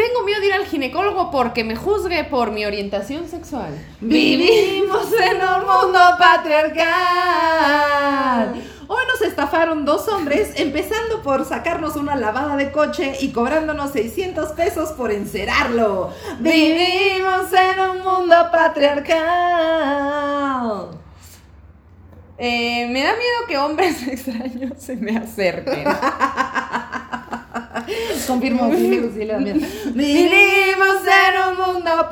Tengo 0.07 0.23
miedo 0.23 0.41
de 0.41 0.47
ir 0.47 0.53
al 0.53 0.67
ginecólogo 0.67 1.33
porque 1.33 1.65
me 1.65 1.75
juzgue 1.75 2.23
por 2.23 2.53
mi 2.53 2.65
orientación 2.65 3.29
sexual. 3.29 3.77
Vivimos 4.01 5.09
en 5.13 5.39
un 5.39 5.67
mundo 5.67 5.99
patriarcal. 6.17 6.85
Hoy 8.87 9.03
nos 9.09 9.21
estafaron 9.23 9.85
dos 9.85 10.07
hombres, 10.07 10.61
empezando 10.61 11.23
por 11.23 11.45
sacarnos 11.45 11.97
una 11.97 12.15
lavada 12.15 12.57
de 12.57 12.71
coche 12.71 13.17
y 13.21 13.33
cobrándonos 13.33 13.91
600 13.91 14.53
pesos 14.53 14.91
por 14.93 15.11
encerarlo. 15.11 16.13
Vivimos 16.39 17.53
en 17.53 17.81
un 17.81 18.05
mundo 18.05 18.37
patriarcal. 18.53 19.17
Eh, 22.39 22.87
me 22.91 23.03
da 23.03 23.13
miedo 23.15 23.47
que 23.49 23.59
hombres 23.59 24.07
extraños 24.09 24.75
se 24.79 24.95
me 24.95 25.17
acerquen. 25.17 25.85
Confirmo, 28.27 28.71
sí, 28.73 29.11
sí, 29.15 29.25
le 29.25 29.33
da 29.33 29.39
miedo. 29.39 29.59
Vivimos 29.95 30.97
en 31.05 31.35
un 31.51 31.75
mundo 31.75 32.09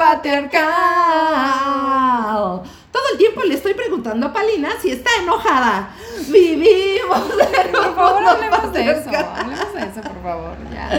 patriarcal. 1.25 2.63
Todo 2.93 3.03
el 3.13 3.19
tiempo 3.19 3.43
le 3.43 3.55
estoy 3.55 3.75
preguntando 3.75 4.27
a 4.29 4.33
Palina 4.33 4.71
si 4.81 4.91
está 4.93 5.11
enojada. 5.23 5.91
Vivimos 6.29 7.23
en 7.65 7.67
un 7.77 7.83
Por 7.83 7.95
favor, 7.95 8.15
mundo 8.15 8.31
hablemos 8.31 8.73
de 8.73 8.91
eso. 8.91 9.03
patriarcal. 9.05 9.41
Hablemos 9.45 9.75
de 9.75 9.81
eso, 9.81 10.01
por 10.03 10.23
favor. 10.23 10.57
Ya. 10.73 10.91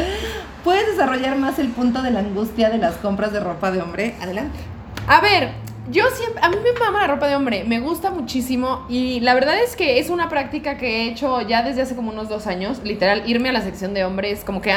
¿Puedes 0.63 0.87
desarrollar 0.87 1.37
más 1.37 1.57
el 1.59 1.69
punto 1.69 2.01
de 2.01 2.11
la 2.11 2.19
angustia 2.19 2.69
de 2.69 2.77
las 2.79 2.95
compras 2.95 3.31
de 3.31 3.39
ropa 3.39 3.71
de 3.71 3.81
hombre? 3.81 4.15
Adelante. 4.21 4.57
A 5.07 5.21
ver, 5.21 5.51
yo 5.91 6.05
siempre, 6.09 6.41
a 6.43 6.49
mí 6.49 6.57
me 6.63 6.79
mama 6.79 7.01
la 7.01 7.07
ropa 7.07 7.27
de 7.27 7.35
hombre, 7.35 7.63
me 7.63 7.79
gusta 7.79 8.09
muchísimo 8.09 8.85
y 8.89 9.19
la 9.19 9.33
verdad 9.33 9.57
es 9.59 9.75
que 9.75 9.99
es 9.99 10.09
una 10.09 10.29
práctica 10.29 10.77
que 10.77 11.03
he 11.03 11.09
hecho 11.09 11.41
ya 11.41 11.61
desde 11.61 11.83
hace 11.83 11.95
como 11.95 12.11
unos 12.11 12.27
dos 12.27 12.47
años, 12.47 12.81
literal, 12.83 13.23
irme 13.29 13.49
a 13.49 13.53
la 13.53 13.61
sección 13.61 13.93
de 13.93 14.03
hombres, 14.03 14.43
como 14.43 14.61
que 14.61 14.73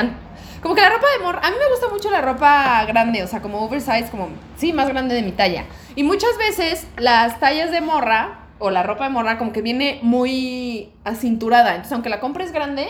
como 0.61 0.75
que 0.75 0.81
la 0.81 0.91
ropa 0.91 1.07
de 1.17 1.25
morra, 1.25 1.41
a 1.43 1.51
mí 1.51 1.57
me 1.57 1.71
gusta 1.71 1.89
mucho 1.89 2.11
la 2.11 2.21
ropa 2.21 2.85
grande, 2.87 3.23
o 3.23 3.27
sea, 3.27 3.41
como 3.41 3.61
oversize, 3.61 4.09
como, 4.11 4.29
sí, 4.57 4.73
más 4.73 4.89
grande 4.89 5.15
de 5.15 5.23
mi 5.23 5.31
talla. 5.31 5.65
Y 5.95 6.03
muchas 6.03 6.37
veces 6.37 6.87
las 6.97 7.39
tallas 7.39 7.71
de 7.71 7.81
morra 7.81 8.41
o 8.59 8.71
la 8.71 8.83
ropa 8.83 9.05
de 9.05 9.11
morra 9.11 9.39
como 9.39 9.53
que 9.53 9.63
viene 9.63 10.01
muy 10.03 10.93
acinturada, 11.05 11.71
entonces 11.71 11.93
aunque 11.93 12.09
la 12.09 12.19
compres 12.19 12.53
grande, 12.53 12.89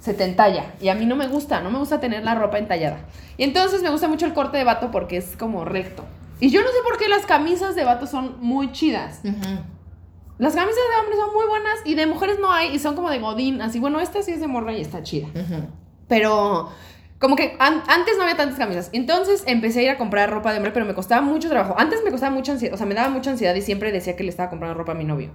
se 0.00 0.14
te 0.14 0.24
entalla. 0.24 0.74
Y 0.80 0.88
a 0.88 0.94
mí 0.94 1.06
no 1.06 1.16
me 1.16 1.28
gusta, 1.28 1.60
no 1.60 1.70
me 1.70 1.78
gusta 1.78 2.00
tener 2.00 2.24
la 2.24 2.34
ropa 2.34 2.58
entallada. 2.58 2.98
Y 3.38 3.44
entonces 3.44 3.82
me 3.82 3.90
gusta 3.90 4.08
mucho 4.08 4.26
el 4.26 4.34
corte 4.34 4.58
de 4.58 4.64
vato 4.64 4.90
porque 4.90 5.16
es 5.16 5.36
como 5.36 5.64
recto. 5.64 6.04
Y 6.40 6.50
yo 6.50 6.60
no 6.62 6.68
sé 6.68 6.76
por 6.84 6.98
qué 6.98 7.08
las 7.08 7.24
camisas 7.26 7.74
de 7.74 7.84
vato 7.84 8.06
son 8.06 8.36
muy 8.40 8.72
chidas. 8.72 9.20
Las 10.38 10.54
camisas 10.54 10.76
de 10.76 11.00
hombres 11.00 11.18
son 11.18 11.32
muy 11.34 11.46
buenas 11.46 11.78
y 11.84 11.94
de 11.94 12.06
mujeres 12.06 12.38
no 12.38 12.52
hay 12.52 12.74
y 12.74 12.78
son 12.78 12.94
como 12.94 13.08
de 13.10 13.18
godín. 13.18 13.62
Así, 13.62 13.78
bueno, 13.80 14.00
esta 14.00 14.22
sí 14.22 14.32
es 14.32 14.40
de 14.40 14.46
morra 14.46 14.72
y 14.74 14.82
está 14.82 15.02
chida. 15.02 15.28
Pero 16.08 16.68
como 17.18 17.36
que 17.36 17.56
an- 17.58 17.82
antes 17.88 18.16
no 18.18 18.24
había 18.24 18.36
tantas 18.36 18.58
camisas. 18.58 18.90
Entonces 18.92 19.42
empecé 19.46 19.80
a 19.80 19.82
ir 19.84 19.90
a 19.90 19.96
comprar 19.96 20.30
ropa 20.30 20.50
de 20.52 20.58
hombre, 20.58 20.72
pero 20.72 20.84
me 20.84 20.92
costaba 20.94 21.22
mucho 21.22 21.48
trabajo. 21.48 21.74
Antes 21.78 22.00
me 22.04 22.10
costaba 22.10 22.34
mucha 22.34 22.52
ansiedad, 22.52 22.74
o 22.74 22.76
sea, 22.76 22.86
me 22.86 22.94
daba 22.94 23.08
mucha 23.08 23.30
ansiedad 23.30 23.54
y 23.54 23.62
siempre 23.62 23.90
decía 23.92 24.14
que 24.14 24.22
le 24.24 24.28
estaba 24.28 24.50
comprando 24.50 24.74
ropa 24.76 24.92
a 24.92 24.94
mi 24.94 25.04
novio. 25.04 25.30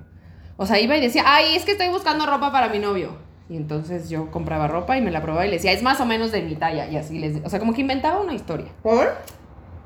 O 0.57 0.67
sea, 0.67 0.79
iba 0.79 0.95
y 0.95 1.01
decía, 1.01 1.23
ay, 1.25 1.55
es 1.55 1.65
que 1.65 1.71
estoy 1.71 1.87
buscando 1.89 2.27
ropa 2.27 2.51
para 2.51 2.69
mi 2.69 2.77
novio. 2.77 3.15
Y 3.49 3.57
entonces 3.57 4.07
yo 4.09 4.29
compraba 4.29 4.67
ropa 4.67 4.95
y 4.97 5.01
me 5.01 5.09
la 5.11 5.21
probaba 5.23 5.45
y 5.47 5.49
le 5.49 5.55
decía, 5.55 5.71
es 5.71 5.81
más 5.81 5.99
o 5.99 6.05
menos 6.05 6.31
de 6.31 6.43
mi 6.43 6.55
talla. 6.55 6.87
Y 6.87 6.95
así 6.97 7.17
les... 7.17 7.43
O 7.43 7.49
sea, 7.49 7.59
como 7.59 7.73
que 7.73 7.81
inventaba 7.81 8.21
una 8.21 8.33
historia. 8.35 8.67
¿Por? 8.83 9.17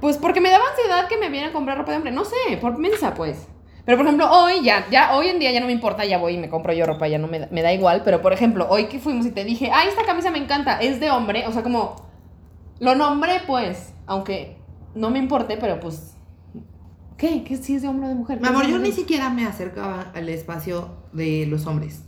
Pues 0.01 0.17
porque 0.17 0.41
me 0.41 0.49
daba 0.49 0.63
ansiedad 0.69 1.08
que 1.08 1.17
me 1.17 1.29
vieran 1.29 1.49
a 1.49 1.53
comprar 1.53 1.77
ropa 1.77 1.91
de 1.91 1.97
hombre. 1.97 2.12
No 2.12 2.25
sé, 2.25 2.36
por 2.62 2.77
mensa, 2.77 3.13
pues. 3.13 3.47
Pero 3.86 3.97
por 3.97 4.05
ejemplo, 4.08 4.29
hoy 4.31 4.62
ya, 4.63 4.86
ya, 4.89 5.15
hoy 5.15 5.27
en 5.27 5.39
día 5.39 5.51
ya 5.51 5.60
no 5.60 5.67
me 5.67 5.71
importa, 5.71 6.05
ya 6.05 6.17
voy 6.17 6.34
y 6.34 6.38
me 6.38 6.49
compro 6.49 6.73
yo 6.73 6.86
ropa, 6.88 7.08
ya 7.08 7.17
no 7.19 7.27
me, 7.27 7.39
da- 7.39 7.47
me 7.51 7.62
da 7.62 7.71
igual. 7.71 8.01
Pero 8.03 8.21
por 8.21 8.34
ejemplo, 8.34 8.67
hoy 8.69 8.86
que 8.86 8.99
fuimos 8.99 9.25
y 9.25 9.31
te 9.31 9.43
dije, 9.45 9.69
ay, 9.73 9.88
esta 9.89 10.05
camisa 10.05 10.31
me 10.31 10.39
encanta, 10.39 10.79
es 10.79 10.99
de 10.99 11.12
hombre. 11.12 11.45
O 11.47 11.51
sea, 11.51 11.62
como 11.63 11.95
lo 12.79 12.95
nombré, 12.95 13.41
pues, 13.45 13.93
aunque 14.08 14.58
no 14.95 15.10
me 15.12 15.19
importe, 15.19 15.58
pero 15.58 15.79
pues. 15.79 16.12
¿Qué? 17.17 17.43
¿Qué 17.43 17.55
si 17.58 17.75
es 17.75 17.81
de 17.84 17.88
hombre 17.88 18.08
o 18.08 18.10
de 18.10 18.15
mujer? 18.15 18.41
Mi 18.41 18.47
amor, 18.47 18.63
¿Qué 18.63 18.67
es 18.67 18.73
yo 18.73 18.79
ni 18.79 18.91
siquiera 18.91 19.29
me 19.29 19.45
acercaba 19.45 20.12
al 20.13 20.27
espacio 20.29 20.89
de 21.13 21.45
los 21.47 21.65
hombres. 21.67 22.01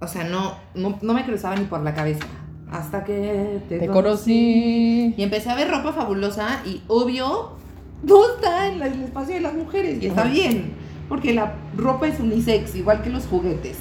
O 0.00 0.06
sea, 0.06 0.24
no, 0.24 0.54
no, 0.74 0.98
no 1.02 1.14
me 1.14 1.24
cruzaba 1.24 1.56
ni 1.56 1.64
por 1.64 1.80
la 1.82 1.94
cabeza. 1.94 2.24
Hasta 2.70 3.04
que 3.04 3.60
te, 3.68 3.78
Te 3.78 3.86
conocí. 3.86 5.14
Y 5.16 5.22
empecé 5.22 5.50
a 5.50 5.54
ver 5.54 5.70
ropa 5.70 5.92
fabulosa 5.92 6.62
y 6.64 6.82
obvio, 6.88 7.52
no 8.02 8.34
está 8.34 8.68
en 8.68 8.82
el 8.82 9.04
espacio 9.04 9.34
de 9.34 9.40
las 9.40 9.54
mujeres. 9.54 10.02
Y 10.02 10.06
está 10.06 10.22
Ajá. 10.22 10.30
bien, 10.30 10.72
porque 11.08 11.32
la 11.32 11.54
ropa 11.76 12.08
es 12.08 12.18
unisex, 12.18 12.74
igual 12.74 13.02
que 13.02 13.10
los 13.10 13.26
juguetes. 13.26 13.78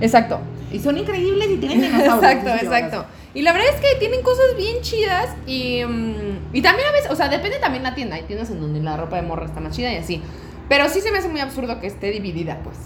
Exacto. 0.00 0.38
Y 0.72 0.78
son 0.78 0.98
increíbles 0.98 1.50
y 1.50 1.56
tienen 1.56 1.80
dinosaurios. 1.80 2.16
Exacto, 2.22 2.64
exacto. 2.64 3.06
Y 3.34 3.42
la 3.42 3.52
verdad 3.52 3.68
es 3.74 3.80
que 3.80 3.98
tienen 3.98 4.22
cosas 4.22 4.56
bien 4.56 4.80
chidas 4.80 5.28
y, 5.46 5.82
mm, 5.84 6.52
y 6.52 6.62
también 6.62 6.88
a 6.88 6.92
veces, 6.92 7.10
o 7.10 7.16
sea, 7.16 7.28
depende 7.28 7.58
también 7.58 7.82
la 7.82 7.94
tienda. 7.94 8.14
Hay 8.14 8.22
tiendas 8.22 8.50
en 8.50 8.60
donde 8.60 8.80
la 8.80 8.96
ropa 8.96 9.16
de 9.16 9.22
morra 9.22 9.46
está 9.46 9.60
más 9.60 9.74
chida 9.74 9.92
y 9.92 9.96
así. 9.96 10.22
Pero 10.68 10.88
sí 10.88 11.00
se 11.00 11.10
me 11.10 11.18
hace 11.18 11.28
muy 11.28 11.40
absurdo 11.40 11.80
que 11.80 11.88
esté 11.88 12.10
dividida, 12.10 12.60
pues. 12.62 12.76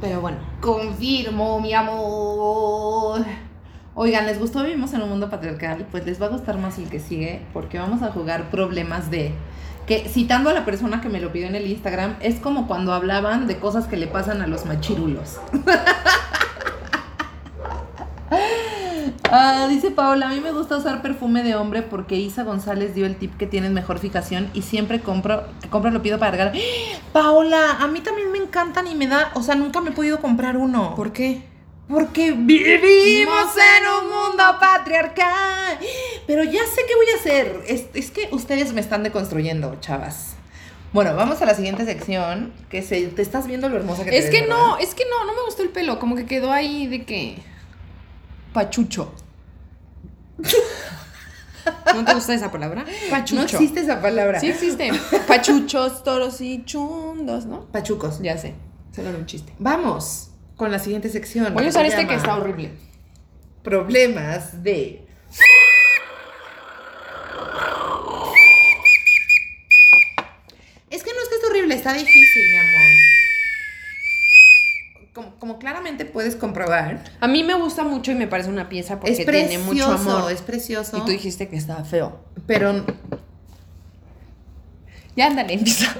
Pero 0.00 0.20
bueno. 0.20 0.38
Confirmo, 0.60 1.60
mi 1.60 1.72
amor. 1.72 3.24
Oigan, 3.94 4.24
¿les 4.24 4.38
gustó 4.38 4.62
Vivimos 4.62 4.94
en 4.94 5.02
un 5.02 5.10
mundo 5.10 5.28
patriarcal? 5.28 5.86
Pues 5.90 6.06
les 6.06 6.20
va 6.20 6.26
a 6.26 6.30
gustar 6.30 6.56
más 6.56 6.78
el 6.78 6.88
que 6.88 6.98
sigue, 6.98 7.42
porque 7.52 7.78
vamos 7.78 8.02
a 8.02 8.10
jugar 8.10 8.50
problemas 8.50 9.10
de. 9.10 9.32
Que 9.86 10.08
citando 10.08 10.48
a 10.48 10.54
la 10.54 10.64
persona 10.64 11.02
que 11.02 11.10
me 11.10 11.20
lo 11.20 11.30
pidió 11.30 11.46
en 11.46 11.56
el 11.56 11.66
Instagram, 11.66 12.16
es 12.20 12.36
como 12.36 12.66
cuando 12.66 12.94
hablaban 12.94 13.46
de 13.46 13.58
cosas 13.58 13.86
que 13.86 13.98
le 13.98 14.06
pasan 14.06 14.40
a 14.40 14.46
los 14.46 14.64
machirulos. 14.64 15.38
Ah, 19.34 19.66
dice 19.66 19.90
Paola, 19.90 20.26
a 20.26 20.28
mí 20.28 20.40
me 20.40 20.52
gusta 20.52 20.76
usar 20.76 21.00
perfume 21.00 21.42
de 21.42 21.54
hombre 21.54 21.80
porque 21.80 22.16
Isa 22.16 22.42
González 22.44 22.94
dio 22.94 23.06
el 23.06 23.16
tip 23.16 23.34
que 23.38 23.46
tienes 23.46 23.70
mejor 23.70 23.98
fijación 23.98 24.50
y 24.52 24.60
siempre 24.60 25.00
compro, 25.00 25.44
que 25.62 25.90
lo 25.90 26.02
pido 26.02 26.18
para 26.18 26.32
regalar. 26.32 26.54
Paola, 27.14 27.78
a 27.80 27.86
mí 27.86 28.00
también 28.00 28.30
me 28.30 28.36
encantan 28.36 28.86
y 28.88 28.94
me 28.94 29.06
da, 29.06 29.30
o 29.32 29.42
sea, 29.42 29.54
nunca 29.54 29.80
me 29.80 29.88
he 29.88 29.92
podido 29.94 30.20
comprar 30.20 30.58
uno. 30.58 30.94
¿Por 30.94 31.12
qué? 31.12 31.51
Porque 31.88 32.32
vivimos 32.32 33.54
en 33.56 33.86
un 33.86 34.10
mundo 34.10 34.42
patriarcal. 34.60 35.78
Pero 36.26 36.44
ya 36.44 36.60
sé 36.64 36.82
qué 36.86 36.94
voy 36.94 37.06
a 37.14 37.16
hacer. 37.18 37.64
Es, 37.66 37.84
es 37.94 38.10
que 38.10 38.28
ustedes 38.32 38.72
me 38.72 38.80
están 38.80 39.02
deconstruyendo, 39.02 39.76
chavas. 39.80 40.34
Bueno, 40.92 41.14
vamos 41.14 41.42
a 41.42 41.46
la 41.46 41.54
siguiente 41.54 41.84
sección. 41.84 42.52
Que 42.70 42.82
se, 42.82 43.08
te 43.08 43.22
estás 43.22 43.46
viendo 43.46 43.68
lo 43.68 43.76
hermosa 43.76 44.04
que 44.04 44.10
te 44.10 44.18
Es 44.18 44.30
ves, 44.30 44.40
que 44.40 44.46
no, 44.46 44.78
es 44.78 44.94
que 44.94 45.04
no, 45.10 45.24
no 45.24 45.34
me 45.34 45.42
gustó 45.44 45.62
el 45.62 45.70
pelo. 45.70 45.98
Como 45.98 46.16
que 46.16 46.26
quedó 46.26 46.52
ahí 46.52 46.86
de 46.86 47.04
que. 47.04 47.38
Pachucho. 48.52 49.12
¿No 51.94 52.04
te 52.04 52.14
gusta 52.14 52.34
esa 52.34 52.50
palabra? 52.50 52.84
Pachucho. 53.10 53.34
No 53.36 53.42
existe 53.42 53.80
esa 53.80 54.00
palabra. 54.00 54.40
Sí 54.40 54.48
existe. 54.48 54.90
Pachuchos, 55.28 56.02
toros 56.04 56.40
y 56.40 56.64
chundos, 56.64 57.46
¿no? 57.46 57.66
Pachucos. 57.66 58.20
Ya 58.20 58.38
sé. 58.38 58.54
Solo 58.94 59.10
era 59.10 59.18
un 59.18 59.26
chiste. 59.26 59.52
Vamos 59.58 60.31
con 60.62 60.70
la 60.70 60.78
siguiente 60.78 61.08
sección. 61.08 61.52
Voy 61.54 61.64
a 61.66 61.70
usar 61.70 61.84
este 61.86 62.06
que 62.06 62.14
está 62.14 62.36
horrible. 62.36 62.70
Problemas 63.64 64.62
de. 64.62 65.04
Es 70.88 71.02
que 71.02 71.10
no 71.10 71.20
es 71.20 71.28
que 71.28 71.34
es 71.34 71.50
horrible, 71.50 71.74
está 71.74 71.92
difícil, 71.94 72.42
mi 72.52 72.58
amor. 72.58 72.92
Como, 75.12 75.34
como 75.40 75.58
claramente 75.58 76.04
puedes 76.04 76.36
comprobar, 76.36 77.02
A 77.18 77.26
mí 77.26 77.42
me 77.42 77.54
gusta 77.54 77.82
mucho 77.82 78.12
y 78.12 78.14
me 78.14 78.28
parece 78.28 78.48
una 78.48 78.68
pieza 78.68 79.00
porque 79.00 79.10
es 79.20 79.26
tiene 79.26 79.58
mucho 79.58 79.86
amor. 79.90 80.30
es 80.30 80.42
precioso. 80.42 80.96
Y 80.96 81.00
tú 81.00 81.10
dijiste 81.10 81.48
que 81.48 81.56
estaba 81.56 81.82
feo. 81.84 82.20
Pero 82.46 82.86
Ya 85.16 85.26
ándale, 85.26 85.54
empieza. 85.54 85.92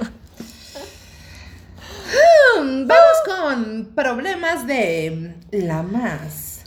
Vamos 2.85 3.17
con 3.25 3.91
problemas 3.95 4.67
de 4.67 5.35
la 5.51 5.83
más. 5.83 6.61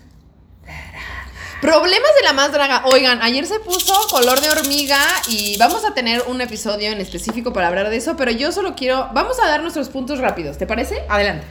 Problemas 1.61 2.11
de 2.19 2.25
la 2.25 2.33
más 2.33 2.53
draga. 2.53 2.83
Oigan, 2.85 3.23
ayer 3.23 3.47
se 3.47 3.59
puso 3.61 3.95
color 4.11 4.41
de 4.41 4.51
hormiga 4.51 5.01
y 5.29 5.57
vamos 5.59 5.85
a 5.85 5.95
tener 5.95 6.23
un 6.27 6.41
episodio 6.41 6.91
en 6.91 7.01
específico 7.01 7.53
para 7.53 7.69
hablar 7.69 7.89
de 7.89 7.97
eso, 7.97 8.17
pero 8.17 8.31
yo 8.31 8.53
solo 8.53 8.75
quiero. 8.77 9.09
Vamos 9.15 9.39
a 9.41 9.49
dar 9.49 9.63
nuestros 9.63 9.89
puntos 9.89 10.19
rápidos, 10.19 10.59
¿te 10.59 10.67
parece? 10.67 11.03
Adelante. 11.09 11.47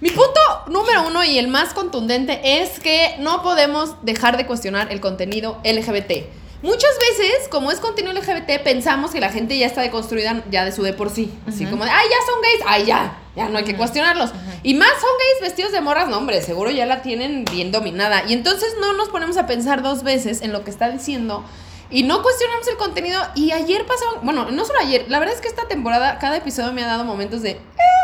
Mi 0.00 0.10
punto 0.10 0.40
número 0.68 1.06
uno 1.06 1.22
y 1.22 1.38
el 1.38 1.48
más 1.48 1.74
contundente 1.74 2.40
es 2.60 2.80
que 2.80 3.14
no 3.20 3.42
podemos 3.42 3.94
dejar 4.02 4.36
de 4.36 4.46
cuestionar 4.46 4.90
el 4.90 5.00
contenido 5.00 5.60
LGBT. 5.62 6.41
Muchas 6.62 6.90
veces, 7.10 7.48
como 7.50 7.72
es 7.72 7.80
contenido 7.80 8.12
LGBT, 8.12 8.62
pensamos 8.62 9.10
que 9.10 9.20
la 9.20 9.30
gente 9.30 9.58
ya 9.58 9.66
está 9.66 9.80
deconstruida 9.82 10.44
ya 10.50 10.64
de 10.64 10.70
su 10.72 10.82
de 10.82 10.92
por 10.92 11.10
sí. 11.10 11.32
Así 11.48 11.66
como 11.66 11.84
de, 11.84 11.90
ay, 11.90 12.06
ya 12.08 12.16
son 12.32 12.40
gays, 12.40 12.60
ay, 12.66 12.84
ya, 12.86 13.18
ya 13.34 13.48
no 13.48 13.58
hay 13.58 13.64
que 13.64 13.74
cuestionarlos. 13.76 14.30
Y 14.62 14.74
más 14.74 14.90
son 14.92 15.10
gays 15.18 15.40
vestidos 15.50 15.72
de 15.72 15.80
morras, 15.80 16.08
no, 16.08 16.18
hombre, 16.18 16.40
seguro 16.40 16.70
ya 16.70 16.86
la 16.86 17.02
tienen 17.02 17.44
bien 17.46 17.72
dominada. 17.72 18.22
Y 18.28 18.32
entonces 18.32 18.74
no 18.80 18.92
nos 18.92 19.08
ponemos 19.08 19.36
a 19.38 19.46
pensar 19.46 19.82
dos 19.82 20.04
veces 20.04 20.40
en 20.42 20.52
lo 20.52 20.62
que 20.62 20.70
está 20.70 20.88
diciendo 20.88 21.44
y 21.90 22.04
no 22.04 22.22
cuestionamos 22.22 22.68
el 22.68 22.76
contenido. 22.76 23.20
Y 23.34 23.50
ayer 23.50 23.84
pasaron, 23.84 24.20
bueno, 24.22 24.50
no 24.52 24.64
solo 24.64 24.78
ayer, 24.78 25.06
la 25.08 25.18
verdad 25.18 25.34
es 25.34 25.40
que 25.40 25.48
esta 25.48 25.66
temporada, 25.66 26.18
cada 26.20 26.36
episodio 26.36 26.72
me 26.72 26.84
ha 26.84 26.86
dado 26.86 27.04
momentos 27.04 27.42
de, 27.42 27.58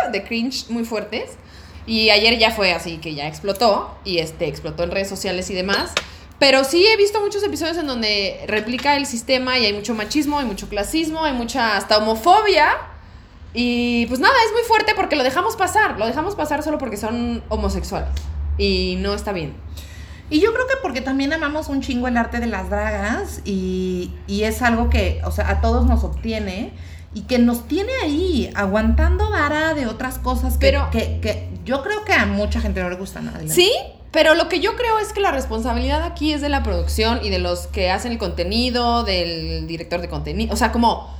"Ah", 0.04 0.08
de 0.10 0.24
cringe 0.24 0.68
muy 0.68 0.84
fuertes. 0.84 1.30
Y 1.86 2.10
ayer 2.10 2.36
ya 2.38 2.50
fue 2.50 2.72
así 2.72 2.98
que 2.98 3.14
ya 3.14 3.28
explotó 3.28 3.96
y 4.04 4.18
este 4.18 4.46
explotó 4.48 4.82
en 4.82 4.90
redes 4.90 5.08
sociales 5.08 5.48
y 5.48 5.54
demás. 5.54 5.92
Pero 6.38 6.62
sí 6.64 6.86
he 6.86 6.96
visto 6.96 7.20
muchos 7.20 7.42
episodios 7.42 7.76
en 7.78 7.86
donde 7.88 8.44
replica 8.46 8.96
el 8.96 9.06
sistema 9.06 9.58
y 9.58 9.66
hay 9.66 9.72
mucho 9.72 9.94
machismo, 9.94 10.38
hay 10.38 10.44
mucho 10.46 10.68
clasismo, 10.68 11.24
hay 11.24 11.32
mucha 11.32 11.76
hasta 11.76 11.98
homofobia. 11.98 12.68
Y 13.54 14.06
pues 14.06 14.20
nada, 14.20 14.34
es 14.46 14.52
muy 14.52 14.62
fuerte 14.62 14.92
porque 14.94 15.16
lo 15.16 15.24
dejamos 15.24 15.56
pasar, 15.56 15.98
lo 15.98 16.06
dejamos 16.06 16.36
pasar 16.36 16.62
solo 16.62 16.78
porque 16.78 16.96
son 16.96 17.42
homosexuales. 17.48 18.10
Y 18.56 18.96
no 19.00 19.14
está 19.14 19.32
bien. 19.32 19.54
Y 20.30 20.40
yo 20.40 20.52
creo 20.52 20.66
que 20.66 20.74
porque 20.82 21.00
también 21.00 21.32
amamos 21.32 21.68
un 21.68 21.80
chingo 21.80 22.06
el 22.06 22.16
arte 22.16 22.38
de 22.38 22.46
las 22.46 22.68
dragas 22.70 23.40
y, 23.44 24.12
y 24.26 24.42
es 24.44 24.60
algo 24.62 24.90
que, 24.90 25.20
o 25.24 25.30
sea, 25.32 25.48
a 25.48 25.60
todos 25.60 25.86
nos 25.86 26.04
obtiene 26.04 26.72
y 27.14 27.22
que 27.22 27.38
nos 27.38 27.66
tiene 27.66 27.90
ahí 28.04 28.50
aguantando 28.54 29.30
vara 29.30 29.72
de 29.74 29.86
otras 29.86 30.18
cosas 30.18 30.52
que, 30.58 30.66
Pero- 30.68 30.90
que, 30.90 31.18
que 31.20 31.48
yo 31.64 31.82
creo 31.82 32.04
que 32.04 32.12
a 32.12 32.26
mucha 32.26 32.60
gente 32.60 32.82
no 32.82 32.90
le 32.90 32.96
gusta 32.96 33.22
nada. 33.22 33.40
Sí, 33.48 33.72
pero 34.10 34.34
lo 34.34 34.48
que 34.48 34.60
yo 34.60 34.74
creo 34.76 34.98
es 34.98 35.12
que 35.12 35.20
la 35.20 35.32
responsabilidad 35.32 36.02
aquí 36.02 36.32
es 36.32 36.40
de 36.40 36.48
la 36.48 36.62
producción 36.62 37.20
y 37.22 37.30
de 37.30 37.38
los 37.38 37.66
que 37.66 37.90
hacen 37.90 38.12
el 38.12 38.18
contenido, 38.18 39.04
del 39.04 39.66
director 39.66 40.00
de 40.00 40.08
contenido. 40.08 40.54
O 40.54 40.56
sea, 40.56 40.72
como 40.72 41.14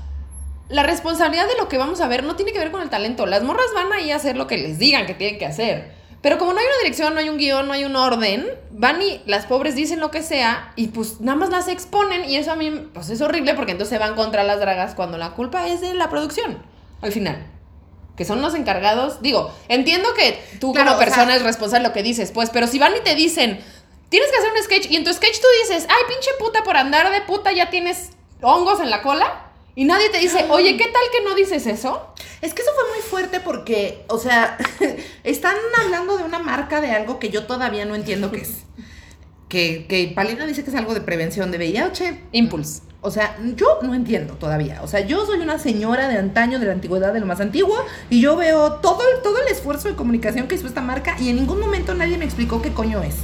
la 0.69 0.83
responsabilidad 0.83 1.47
de 1.47 1.57
lo 1.57 1.69
que 1.69 1.79
vamos 1.79 2.01
a 2.01 2.09
ver 2.09 2.25
no 2.25 2.37
tiene 2.37 2.53
que 2.53 2.59
ver 2.59 2.71
con 2.71 2.83
el 2.83 2.91
talento. 2.91 3.27
Las 3.27 3.43
morras 3.43 3.67
van 3.75 3.93
ahí 3.93 4.11
a 4.11 4.17
hacer 4.17 4.37
lo 4.37 4.47
que 4.47 4.59
les 4.59 4.79
digan 4.79 5.07
que 5.07 5.15
tienen 5.15 5.39
que 5.39 5.47
hacer. 5.47 5.93
Pero 6.21 6.39
como 6.39 6.53
no 6.53 6.59
hay 6.59 6.67
una 6.67 6.79
dirección, 6.83 7.15
no 7.15 7.21
hay 7.21 7.29
un 7.29 7.39
guion, 7.39 7.69
no 7.69 7.75
hay 7.75 7.85
un 7.85 7.95
orden, 7.95 8.47
van 8.71 9.01
y 9.01 9.23
las 9.27 9.47
pobres 9.47 9.77
dicen 9.77 10.01
lo 10.01 10.11
que 10.11 10.23
sea 10.23 10.73
y 10.75 10.89
pues 10.89 11.21
nada 11.21 11.39
más 11.39 11.51
las 11.51 11.69
exponen 11.69 12.29
y 12.29 12.37
eso 12.37 12.51
a 12.51 12.57
mí 12.57 12.89
pues 12.93 13.09
es 13.11 13.21
horrible 13.21 13.55
porque 13.55 13.73
entonces 13.73 13.97
se 13.97 13.99
van 13.99 14.17
contra 14.17 14.43
las 14.43 14.59
dragas 14.59 14.95
cuando 14.95 15.17
la 15.17 15.31
culpa 15.31 15.69
es 15.69 15.81
de 15.81 15.95
la 15.95 16.11
producción 16.11 16.59
al 17.03 17.13
final. 17.13 17.58
Que 18.19 18.25
son 18.27 18.43
los 18.43 18.55
encargados. 18.55 19.23
Digo, 19.23 19.51
entiendo 19.69 20.13
que 20.13 20.43
tú 20.61 20.73
Claro, 20.75 20.91
como 20.91 20.99
sea- 20.99 21.07
persona 21.09 21.37
es 21.37 21.43
responsable 21.43 21.85
de 21.85 21.89
lo 21.89 21.95
que 21.95 22.03
dices, 22.03 22.33
pues, 22.33 22.51
pero 22.51 22.67
si 22.67 22.79
van 22.79 22.95
y 22.97 23.01
te 23.01 23.15
dicen, 23.15 23.65
tienes 24.11 24.31
que 24.31 24.37
hacer 24.39 24.51
un 24.55 24.63
sketch 24.63 24.91
y 24.91 24.97
en 24.97 25.05
tu 25.05 25.13
sketch 25.15 25.39
tú 25.41 25.47
dices, 25.63 25.87
ay, 25.89 26.03
pinche 26.09 26.31
puta, 26.39 26.63
por 26.65 26.77
andar 26.77 27.11
de 27.11 27.21
puta 27.23 27.53
ya 27.53 27.71
tienes 27.71 28.11
hongos 28.43 28.81
en 28.81 28.91
la 28.91 29.01
cola. 29.03 29.45
Y 29.77 29.85
nadie 29.85 30.11
te 30.11 30.19
dice, 30.19 30.45
oye, 30.51 30.77
¿qué 30.77 30.87
tal 30.87 31.03
que 31.13 31.23
no 31.23 31.37
dices 31.37 31.65
eso? 31.69 32.13
Es 32.43 32.53
que 32.53 32.63
eso 32.63 32.73
fue 32.75 32.89
muy 32.97 33.01
fuerte 33.09 33.39
porque, 33.39 34.05
o 34.09 34.19
sea, 34.19 34.59
están 35.25 35.55
hablando 35.81 36.17
de 36.19 36.25
una 36.25 36.41
marca 36.41 36.81
de 36.81 36.91
algo 36.91 37.21
que 37.21 37.29
yo 37.31 37.47
todavía 37.47 37.85
no 37.85 37.95
entiendo 37.95 38.33
qué 38.33 38.39
es. 38.41 38.55
Que, 39.49 39.87
que 39.89 40.13
Palina 40.15 40.47
dice 40.47 40.63
que 40.63 40.71
es 40.71 40.77
algo 40.77 40.95
de 40.95 41.01
prevención 41.01 41.51
de 41.51 41.59
VIH. 41.59 42.21
Impulse. 42.33 42.83
O 43.01 43.11
sea, 43.11 43.37
yo 43.55 43.79
no 43.83 43.95
entiendo 43.95 44.35
todavía. 44.35 44.81
O 44.83 44.89
sea, 44.89 45.01
yo 45.01 45.25
soy 45.25 45.39
una 45.41 45.59
señora 45.59 46.09
de 46.09 46.19
antaño, 46.19 46.59
de 46.59 46.67
la 46.67 46.73
antigüedad, 46.73 47.13
de 47.13 47.21
lo 47.21 47.27
más 47.27 47.41
antiguo, 47.41 47.77
y 48.11 48.21
yo 48.21 48.37
veo 48.37 48.73
todo, 48.75 48.99
el- 49.15 49.23
todo 49.23 49.41
el 49.41 49.49
esfuerzo 49.53 49.89
de 49.89 49.95
comunicación 49.95 50.49
que 50.49 50.57
hizo 50.57 50.67
esta 50.67 50.81
marca 50.81 51.17
y 51.21 51.29
en 51.31 51.37
ningún 51.37 51.61
momento 51.61 51.95
nadie 51.95 52.19
me 52.19 52.25
explicó 52.25 52.61
qué 52.61 52.73
coño 52.73 53.03
es. 53.03 53.15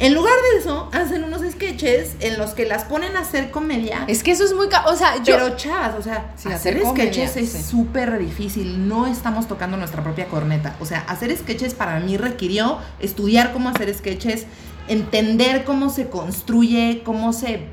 En 0.00 0.12
lugar 0.12 0.32
de 0.52 0.58
eso, 0.58 0.88
hacen 0.92 1.22
unos 1.22 1.42
sketches 1.48 2.16
en 2.18 2.36
los 2.36 2.50
que 2.50 2.66
las 2.66 2.82
ponen 2.82 3.16
a 3.16 3.20
hacer 3.20 3.52
comedia. 3.52 4.04
Es 4.08 4.24
que 4.24 4.32
eso 4.32 4.42
es 4.44 4.52
muy... 4.52 4.66
O 4.88 4.96
sea, 4.96 5.22
yo... 5.22 5.36
Pero 5.36 5.56
chavas, 5.56 5.94
o 5.96 6.02
sea, 6.02 6.32
Sí, 6.36 6.48
hacer 6.50 6.74
hacer 6.78 6.82
comedia, 6.82 7.12
sketches 7.12 7.36
es 7.36 7.52
sí. 7.52 7.62
súper 7.62 8.18
difícil. 8.18 8.88
No 8.88 9.06
estamos 9.06 9.46
tocando 9.46 9.76
nuestra 9.76 10.02
propia 10.02 10.26
corneta. 10.26 10.74
O 10.80 10.84
sea, 10.84 11.04
hacer 11.06 11.34
sketches 11.36 11.74
para 11.74 12.00
mí 12.00 12.16
requirió 12.16 12.78
estudiar 12.98 13.52
cómo 13.52 13.68
hacer 13.68 13.94
sketches, 13.94 14.46
entender 14.88 15.64
cómo 15.64 15.90
se 15.90 16.08
construye, 16.08 17.02
cómo 17.04 17.32
se, 17.32 17.66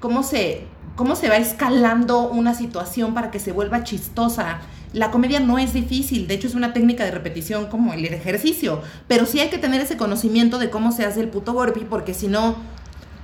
cómo 0.00 0.22
se, 0.22 0.64
cómo 0.96 1.16
se 1.16 1.28
va 1.28 1.36
escalando 1.36 2.28
una 2.28 2.54
situación 2.54 3.14
para 3.14 3.30
que 3.30 3.38
se 3.38 3.52
vuelva 3.52 3.84
chistosa. 3.84 4.60
La 4.92 5.10
comedia 5.10 5.38
no 5.38 5.58
es 5.58 5.72
difícil, 5.72 6.26
de 6.26 6.34
hecho 6.34 6.48
es 6.48 6.54
una 6.54 6.72
técnica 6.72 7.04
de 7.04 7.12
repetición 7.12 7.66
como 7.66 7.92
el 7.92 8.04
ejercicio, 8.06 8.82
pero 9.06 9.24
sí 9.24 9.38
hay 9.38 9.48
que 9.48 9.58
tener 9.58 9.80
ese 9.80 9.96
conocimiento 9.96 10.58
de 10.58 10.68
cómo 10.68 10.90
se 10.90 11.04
hace 11.04 11.20
el 11.20 11.28
puto 11.28 11.52
burpee 11.52 11.84
porque 11.84 12.12
si 12.12 12.26
no 12.26 12.56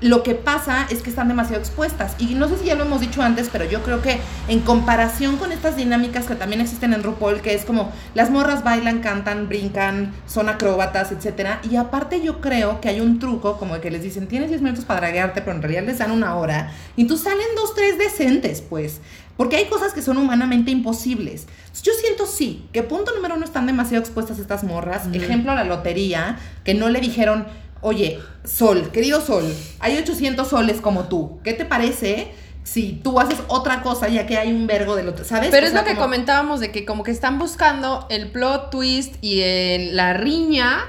lo 0.01 0.23
que 0.23 0.35
pasa 0.35 0.87
es 0.91 1.01
que 1.01 1.09
están 1.09 1.29
demasiado 1.29 1.61
expuestas. 1.61 2.15
Y 2.19 2.35
no 2.35 2.49
sé 2.49 2.59
si 2.59 2.67
ya 2.67 2.75
lo 2.75 2.85
hemos 2.85 3.01
dicho 3.01 3.23
antes, 3.23 3.49
pero 3.51 3.65
yo 3.65 3.83
creo 3.83 4.03
que 4.03 4.19
en 4.49 4.61
comparación 4.61 5.37
con 5.39 5.53
estas 5.53 5.77
dinámicas 5.77 6.27
que 6.27 6.35
también 6.35 6.61
existen 6.61 6.93
en 6.93 7.03
RuPaul, 7.03 7.41
que 7.41 7.55
es 7.55 7.65
como 7.65 7.91
las 8.15 8.31
morras 8.31 8.63
bailan, 8.63 9.01
cantan, 9.01 9.49
brincan, 9.49 10.13
son 10.27 10.49
acróbatas, 10.49 11.13
etcétera. 11.13 11.61
Y 11.71 11.77
aparte 11.77 12.21
yo 12.21 12.41
creo 12.41 12.81
que 12.81 12.91
hay 12.91 13.01
un 13.01 13.19
truco 13.19 13.57
como 13.57 13.75
de 13.75 13.81
que 13.81 13.91
les 13.91 14.03
dicen, 14.03 14.27
tienes 14.27 14.51
10 14.51 14.61
minutos 14.61 14.85
para 14.85 15.01
draguearte, 15.01 15.41
pero 15.41 15.57
en 15.57 15.63
realidad 15.63 15.85
les 15.85 15.99
dan 15.99 16.11
una 16.11 16.37
hora. 16.37 16.73
Y 16.97 17.07
tú 17.07 17.17
salen 17.17 17.47
dos, 17.57 17.75
tres 17.75 17.97
decentes, 17.97 18.61
pues. 18.61 19.01
Porque 19.37 19.57
hay 19.57 19.67
cosas 19.67 19.93
que 19.93 20.01
son 20.01 20.17
humanamente 20.17 20.71
imposibles. 20.71 21.47
Yo 21.83 21.93
siento 21.93 22.27
sí, 22.27 22.67
que 22.73 22.83
punto 22.83 23.15
número 23.15 23.35
uno 23.35 23.45
están 23.45 23.67
demasiado 23.67 24.03
expuestas 24.03 24.39
estas 24.39 24.65
morras. 24.65 25.09
Ejemplo, 25.13 25.55
la 25.55 25.65
lotería, 25.65 26.39
que 26.65 26.73
no 26.73 26.89
le 26.89 27.01
dijeron, 27.01 27.47
oye, 27.81 28.21
Sol, 28.45 28.91
querido 28.93 29.21
Sol, 29.21 29.45
hay 29.81 29.97
800 29.99 30.49
soles 30.49 30.81
como 30.81 31.05
tú. 31.05 31.41
¿Qué 31.45 31.53
te 31.53 31.65
parece 31.65 32.33
si 32.65 32.93
tú 33.03 33.21
haces 33.21 33.39
otra 33.49 33.83
cosa 33.83 34.09
ya 34.09 34.27
que 34.27 34.37
hay 34.39 34.53
un 34.53 34.67
vergo 34.67 34.97
del 34.97 35.09
otro? 35.09 35.25
¿Sabes? 35.25 35.51
Pero 35.51 35.65
O 35.65 35.67
es 35.67 35.73
sea, 35.73 35.83
lo 35.83 35.87
que 35.87 35.95
como- 35.95 36.07
comentábamos 36.07 36.61
de 36.61 36.73
que 36.73 36.85
como 36.85 37.03
que 37.03 37.11
están 37.11 37.39
buscando 37.39 38.07
el 38.11 38.31
plot 38.31 38.71
twist 38.71 39.15
y 39.23 39.41
el- 39.41 39.97
la 39.97 40.13
riña 40.15 40.81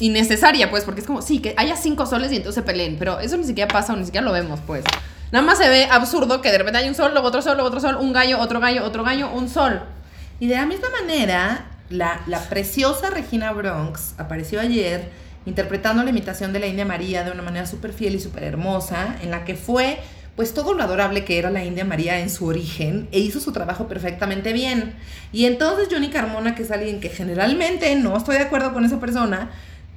innecesaria, 0.00 0.70
pues, 0.70 0.84
porque 0.84 1.00
es 1.00 1.06
como, 1.06 1.22
sí, 1.22 1.38
que 1.40 1.54
haya 1.56 1.76
cinco 1.76 2.06
soles 2.06 2.32
y 2.32 2.36
entonces 2.36 2.56
se 2.56 2.66
peleen, 2.66 2.96
pero 2.98 3.20
eso 3.20 3.36
ni 3.36 3.44
siquiera 3.44 3.72
pasa 3.72 3.92
o 3.92 3.96
ni 3.96 4.04
siquiera 4.04 4.24
lo 4.24 4.32
vemos, 4.32 4.60
pues. 4.66 4.84
Nada 5.30 5.44
más 5.44 5.58
se 5.58 5.68
ve 5.68 5.86
absurdo 5.90 6.40
que 6.42 6.50
de 6.50 6.58
repente 6.58 6.78
hay 6.78 6.88
un 6.88 6.94
sol, 6.94 7.12
luego 7.12 7.28
otro 7.28 7.40
sol, 7.42 7.54
luego 7.54 7.68
otro 7.68 7.80
sol, 7.80 7.96
un 8.00 8.12
gallo, 8.12 8.38
otro 8.40 8.60
gallo, 8.60 8.84
otro 8.84 9.02
gallo, 9.04 9.30
un 9.30 9.48
sol. 9.48 9.82
Y 10.40 10.46
de 10.48 10.56
la 10.56 10.66
misma 10.66 10.88
manera, 10.90 11.66
la, 11.88 12.20
la 12.26 12.40
preciosa 12.48 13.10
Regina 13.10 13.52
Bronx 13.52 14.14
apareció 14.18 14.60
ayer 14.60 15.10
interpretando 15.46 16.02
la 16.02 16.10
imitación 16.10 16.52
de 16.52 16.60
la 16.60 16.66
India 16.66 16.84
María 16.84 17.24
de 17.24 17.30
una 17.30 17.42
manera 17.42 17.66
súper 17.66 17.92
fiel 17.92 18.14
y 18.14 18.20
súper 18.20 18.44
hermosa, 18.44 19.16
en 19.22 19.30
la 19.30 19.44
que 19.44 19.54
fue 19.54 19.98
pues 20.36 20.54
todo 20.54 20.72
lo 20.72 20.82
adorable 20.82 21.24
que 21.24 21.38
era 21.38 21.50
la 21.50 21.64
India 21.64 21.84
María 21.84 22.18
en 22.20 22.30
su 22.30 22.46
origen 22.46 23.08
e 23.12 23.18
hizo 23.18 23.38
su 23.38 23.52
trabajo 23.52 23.86
perfectamente 23.86 24.52
bien. 24.52 24.94
Y 25.32 25.44
entonces 25.44 25.88
Johnny 25.90 26.08
Carmona, 26.08 26.54
que 26.54 26.62
es 26.62 26.70
alguien 26.70 27.00
que 27.00 27.10
generalmente 27.10 27.94
no 27.96 28.16
estoy 28.16 28.36
de 28.36 28.42
acuerdo 28.42 28.72
con 28.72 28.84
esa 28.84 28.98
persona, 28.98 29.50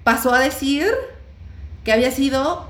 pasó 0.04 0.34
a 0.34 0.40
decir 0.40 0.88
que 1.84 1.94
había 1.94 2.12
sido 2.12 2.68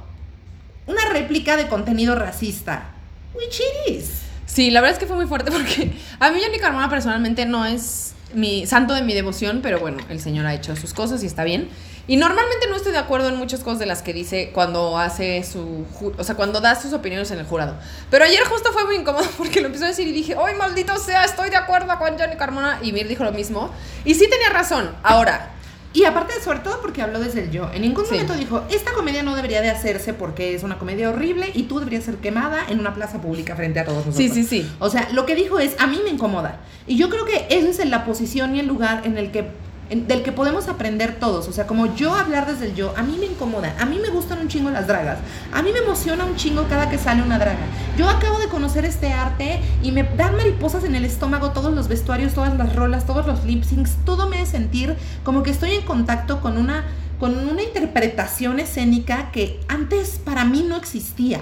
una 0.85 1.05
réplica 1.11 1.57
de 1.57 1.67
contenido 1.67 2.15
racista. 2.15 2.91
Which 3.33 3.61
it. 3.87 4.03
Sí, 4.45 4.69
la 4.69 4.81
verdad 4.81 4.93
es 4.93 4.99
que 4.99 5.07
fue 5.07 5.15
muy 5.15 5.25
fuerte 5.25 5.51
porque 5.51 5.91
a 6.19 6.31
mí 6.31 6.39
Johnny 6.43 6.59
Carmona 6.59 6.89
personalmente 6.89 7.45
no 7.45 7.65
es 7.65 8.13
mi 8.33 8.65
santo 8.67 8.93
de 8.93 9.01
mi 9.01 9.13
devoción, 9.13 9.61
pero 9.63 9.79
bueno, 9.79 9.97
el 10.09 10.19
señor 10.19 10.45
ha 10.45 10.53
hecho 10.53 10.75
sus 10.75 10.93
cosas 10.93 11.23
y 11.23 11.25
está 11.25 11.43
bien. 11.43 11.69
Y 12.07 12.17
normalmente 12.17 12.67
no 12.69 12.75
estoy 12.75 12.91
de 12.91 12.99
acuerdo 12.99 13.29
en 13.29 13.35
muchas 13.37 13.61
cosas 13.61 13.79
de 13.79 13.87
las 13.87 14.01
que 14.03 14.13
dice 14.13 14.51
cuando 14.53 14.97
hace 14.97 15.43
su, 15.43 15.85
o 16.17 16.23
sea, 16.23 16.35
cuando 16.35 16.61
da 16.61 16.79
sus 16.79 16.93
opiniones 16.93 17.31
en 17.31 17.39
el 17.39 17.45
jurado. 17.45 17.75
Pero 18.11 18.25
ayer 18.25 18.43
justo 18.45 18.71
fue 18.73 18.85
muy 18.85 18.95
incómodo 18.97 19.25
porque 19.37 19.59
lo 19.59 19.67
empezó 19.67 19.85
a 19.85 19.87
decir 19.87 20.07
y 20.07 20.11
dije, 20.11 20.35
¡ay, 20.37 20.55
maldito 20.55 20.95
sea! 20.99 21.23
Estoy 21.25 21.49
de 21.49 21.55
acuerdo 21.55 21.87
con 21.97 22.17
Johnny 22.17 22.35
Carmona. 22.37 22.79
Y 22.83 22.91
Mir 22.91 23.07
dijo 23.07 23.23
lo 23.23 23.31
mismo. 23.31 23.71
Y 24.03 24.13
sí 24.13 24.29
tenía 24.29 24.49
razón. 24.49 24.89
Ahora, 25.03 25.51
Y 25.93 26.03
aparte, 26.03 26.33
sobre 26.43 26.59
todo 26.59 26.81
porque 26.81 27.01
habló 27.01 27.19
desde 27.21 27.39
el 27.43 27.51
yo. 27.51 27.71
En 27.73 27.81
ningún 27.81 28.03
Sí. 28.05 28.11
momento 28.11 28.33
dijo, 28.33 28.63
esta 28.69 28.91
comedia 28.91 29.23
no 29.23 29.33
debería 29.33 29.61
de 29.61 29.69
hacerse 29.69 30.13
porque 30.13 30.53
es 30.53 30.61
una 30.63 30.77
comedia 30.77 31.09
horrible 31.09 31.49
y 31.53 31.63
tú 31.63 31.79
deberías 31.79 32.03
ser 32.03 32.17
quemada 32.17 32.65
en 32.67 32.81
una 32.81 32.93
plaza 32.93 33.21
pública 33.21 33.55
frente 33.55 33.79
a 33.79 33.85
todos 33.85 34.05
nosotros. 34.05 34.17
sí, 34.17 34.29
sí, 34.29 34.43
sí. 34.43 34.69
O 34.79 34.89
sea, 34.89 35.07
lo 35.13 35.25
que 35.25 35.35
dijo 35.35 35.57
es, 35.57 35.73
a 35.79 35.87
mí 35.87 36.01
me 36.03 36.09
incomoda. 36.09 36.59
Y 36.85 36.97
yo 36.97 37.09
creo 37.09 37.23
que 37.25 37.47
esa 37.49 37.81
es 37.81 37.89
la 37.89 38.03
posición 38.03 38.57
y 38.57 38.59
el 38.59 38.67
lugar 38.67 39.07
en 39.07 39.17
el 39.17 39.31
que 39.31 39.45
en- 39.89 40.07
del 40.07 40.23
que 40.23 40.31
podemos 40.31 40.67
aprender 40.67 41.17
todos. 41.19 41.47
O 41.47 41.51
sea, 41.51 41.67
como 41.67 41.95
yo 41.95 42.13
hablar 42.15 42.47
desde 42.47 42.65
el 42.67 42.75
yo, 42.75 42.93
a 42.97 43.03
mí 43.03 43.17
me 43.19 43.25
incomoda. 43.27 43.75
A 43.79 43.85
mí 43.85 43.99
me 44.01 44.09
gustan 44.09 44.39
un 44.39 44.47
chingo 44.47 44.69
las 44.69 44.87
dragas. 44.87 45.19
A 45.53 45.61
mí 45.61 45.71
me 45.71 45.79
emociona 45.79 46.25
un 46.25 46.35
chingo 46.35 46.65
cada 46.69 46.89
que 46.89 46.97
sale 46.97 47.21
una 47.21 47.37
draga. 47.39 47.59
Yo 47.97 48.09
acabo 48.09 48.39
de 48.39 48.47
conocer 48.47 48.85
este 48.85 49.13
arte 49.13 49.61
y 49.83 49.91
me 49.91 50.03
dan 50.03 50.35
mariposas 50.35 50.83
en 50.83 50.95
el 50.95 51.05
estómago 51.05 51.51
todos 51.51 51.73
los 51.73 51.87
vestuarios, 51.87 52.33
todas 52.33 52.57
las 52.57 52.75
rolas, 52.75 53.05
todos 53.05 53.25
los 53.27 53.43
lip 53.45 53.63
syncs. 53.63 53.91
Todo 54.05 54.27
me 54.27 54.37
hace 54.39 54.51
sentir 54.55 54.95
como 55.23 55.43
que 55.43 55.51
estoy 55.51 55.71
en 55.71 55.81
contacto 55.83 56.41
con 56.41 56.57
una 56.57 56.85
con 57.19 57.37
una 57.47 57.63
interpretación 57.63 58.59
escénica 58.59 59.31
que 59.31 59.61
antes 59.69 60.19
para 60.23 60.43
mí 60.43 60.65
no 60.67 60.75
existía. 60.75 61.39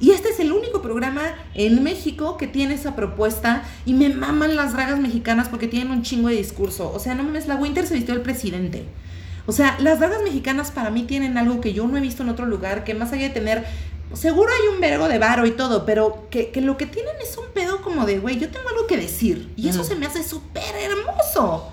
Y 0.00 0.10
este 0.10 0.30
es 0.30 0.40
el 0.40 0.52
único 0.52 0.82
programa 0.82 1.22
en 1.54 1.82
México 1.82 2.36
que 2.36 2.46
tiene 2.46 2.74
esa 2.74 2.96
propuesta 2.96 3.62
y 3.86 3.94
me 3.94 4.08
maman 4.08 4.56
las 4.56 4.72
dragas 4.72 4.98
mexicanas 4.98 5.48
porque 5.48 5.68
tienen 5.68 5.90
un 5.90 6.02
chingo 6.02 6.28
de 6.28 6.36
discurso. 6.36 6.92
O 6.92 6.98
sea, 6.98 7.14
no 7.14 7.22
mames, 7.22 7.46
la 7.46 7.56
Winter 7.56 7.86
se 7.86 7.94
vistió 7.94 8.14
el 8.14 8.22
presidente. 8.22 8.84
O 9.46 9.52
sea, 9.52 9.76
las 9.80 10.00
dragas 10.00 10.22
mexicanas 10.22 10.70
para 10.70 10.90
mí 10.90 11.04
tienen 11.04 11.38
algo 11.38 11.60
que 11.60 11.72
yo 11.72 11.86
no 11.86 11.96
he 11.96 12.00
visto 12.00 12.22
en 12.22 12.30
otro 12.30 12.46
lugar, 12.46 12.82
que 12.82 12.94
más 12.94 13.12
allá 13.12 13.28
de 13.28 13.34
tener, 13.34 13.64
seguro 14.14 14.50
hay 14.52 14.74
un 14.74 14.80
vergo 14.80 15.06
de 15.06 15.18
varo 15.18 15.46
y 15.46 15.52
todo, 15.52 15.84
pero 15.84 16.26
que, 16.30 16.50
que 16.50 16.60
lo 16.60 16.76
que 16.76 16.86
tienen 16.86 17.14
es 17.22 17.36
un 17.36 17.46
pedo 17.52 17.82
como 17.82 18.06
de, 18.06 18.18
güey, 18.18 18.38
yo 18.38 18.50
tengo 18.50 18.68
algo 18.68 18.86
que 18.86 18.96
decir. 18.96 19.52
Y 19.56 19.68
eso 19.68 19.84
se 19.84 19.96
me 19.96 20.06
hace 20.06 20.22
súper 20.22 20.74
hermoso. 20.74 21.70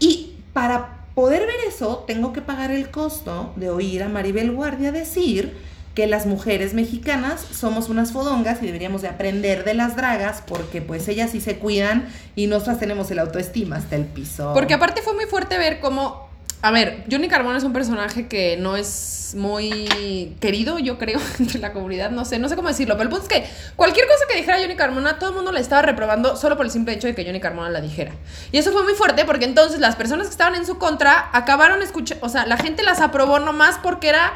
Y 0.00 0.34
para 0.52 1.06
poder 1.14 1.46
ver 1.46 1.56
eso, 1.66 2.04
tengo 2.06 2.32
que 2.32 2.42
pagar 2.42 2.70
el 2.70 2.90
costo 2.90 3.52
de 3.56 3.70
oír 3.70 4.02
a 4.02 4.08
Maribel 4.08 4.52
Guardia 4.52 4.92
decir 4.92 5.56
que 5.98 6.06
las 6.06 6.26
mujeres 6.26 6.74
mexicanas 6.74 7.44
somos 7.52 7.88
unas 7.88 8.12
fodongas 8.12 8.62
y 8.62 8.66
deberíamos 8.66 9.02
de 9.02 9.08
aprender 9.08 9.64
de 9.64 9.74
las 9.74 9.96
dragas 9.96 10.44
porque 10.46 10.80
pues 10.80 11.08
ellas 11.08 11.32
sí 11.32 11.40
se 11.40 11.56
cuidan 11.56 12.06
y 12.36 12.46
nosotras 12.46 12.78
tenemos 12.78 13.10
el 13.10 13.18
autoestima 13.18 13.74
hasta 13.74 13.96
el 13.96 14.04
piso. 14.04 14.52
Porque 14.54 14.74
aparte 14.74 15.02
fue 15.02 15.14
muy 15.14 15.24
fuerte 15.24 15.58
ver 15.58 15.80
cómo. 15.80 16.28
A 16.62 16.70
ver, 16.70 17.04
Johnny 17.10 17.26
Carmona 17.26 17.58
es 17.58 17.64
un 17.64 17.72
personaje 17.72 18.28
que 18.28 18.56
no 18.56 18.76
es 18.76 19.34
muy 19.36 20.36
querido, 20.38 20.78
yo 20.78 20.98
creo, 20.98 21.18
entre 21.40 21.58
la 21.58 21.72
comunidad. 21.72 22.12
No 22.12 22.24
sé, 22.24 22.38
no 22.38 22.48
sé 22.48 22.54
cómo 22.54 22.68
decirlo. 22.68 22.96
Pero 22.96 23.08
el 23.08 23.16
punto 23.16 23.24
es 23.24 23.28
que 23.28 23.50
cualquier 23.74 24.06
cosa 24.06 24.24
que 24.30 24.36
dijera 24.36 24.58
Johnny 24.60 24.76
Carmona, 24.76 25.18
todo 25.18 25.30
el 25.30 25.34
mundo 25.34 25.50
la 25.50 25.58
estaba 25.58 25.82
reprobando 25.82 26.36
solo 26.36 26.56
por 26.56 26.64
el 26.64 26.70
simple 26.70 26.94
hecho 26.94 27.08
de 27.08 27.16
que 27.16 27.24
Johnny 27.24 27.40
Carmona 27.40 27.70
la 27.70 27.80
dijera. 27.80 28.12
Y 28.52 28.58
eso 28.58 28.70
fue 28.70 28.84
muy 28.84 28.94
fuerte 28.94 29.24
porque 29.24 29.46
entonces 29.46 29.80
las 29.80 29.96
personas 29.96 30.28
que 30.28 30.32
estaban 30.32 30.54
en 30.54 30.64
su 30.64 30.78
contra 30.78 31.28
acabaron 31.32 31.82
escuchando. 31.82 32.24
O 32.24 32.28
sea, 32.28 32.46
la 32.46 32.56
gente 32.56 32.84
las 32.84 33.00
aprobó 33.00 33.40
nomás 33.40 33.80
porque 33.82 34.10
era 34.10 34.32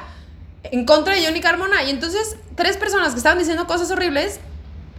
en 0.65 0.85
contra 0.85 1.15
de 1.15 1.25
Johnny 1.25 1.41
Carmona. 1.41 1.83
Y 1.85 1.91
entonces, 1.91 2.37
tres 2.55 2.77
personas 2.77 3.13
que 3.13 3.19
estaban 3.19 3.39
diciendo 3.39 3.67
cosas 3.67 3.91
horribles 3.91 4.41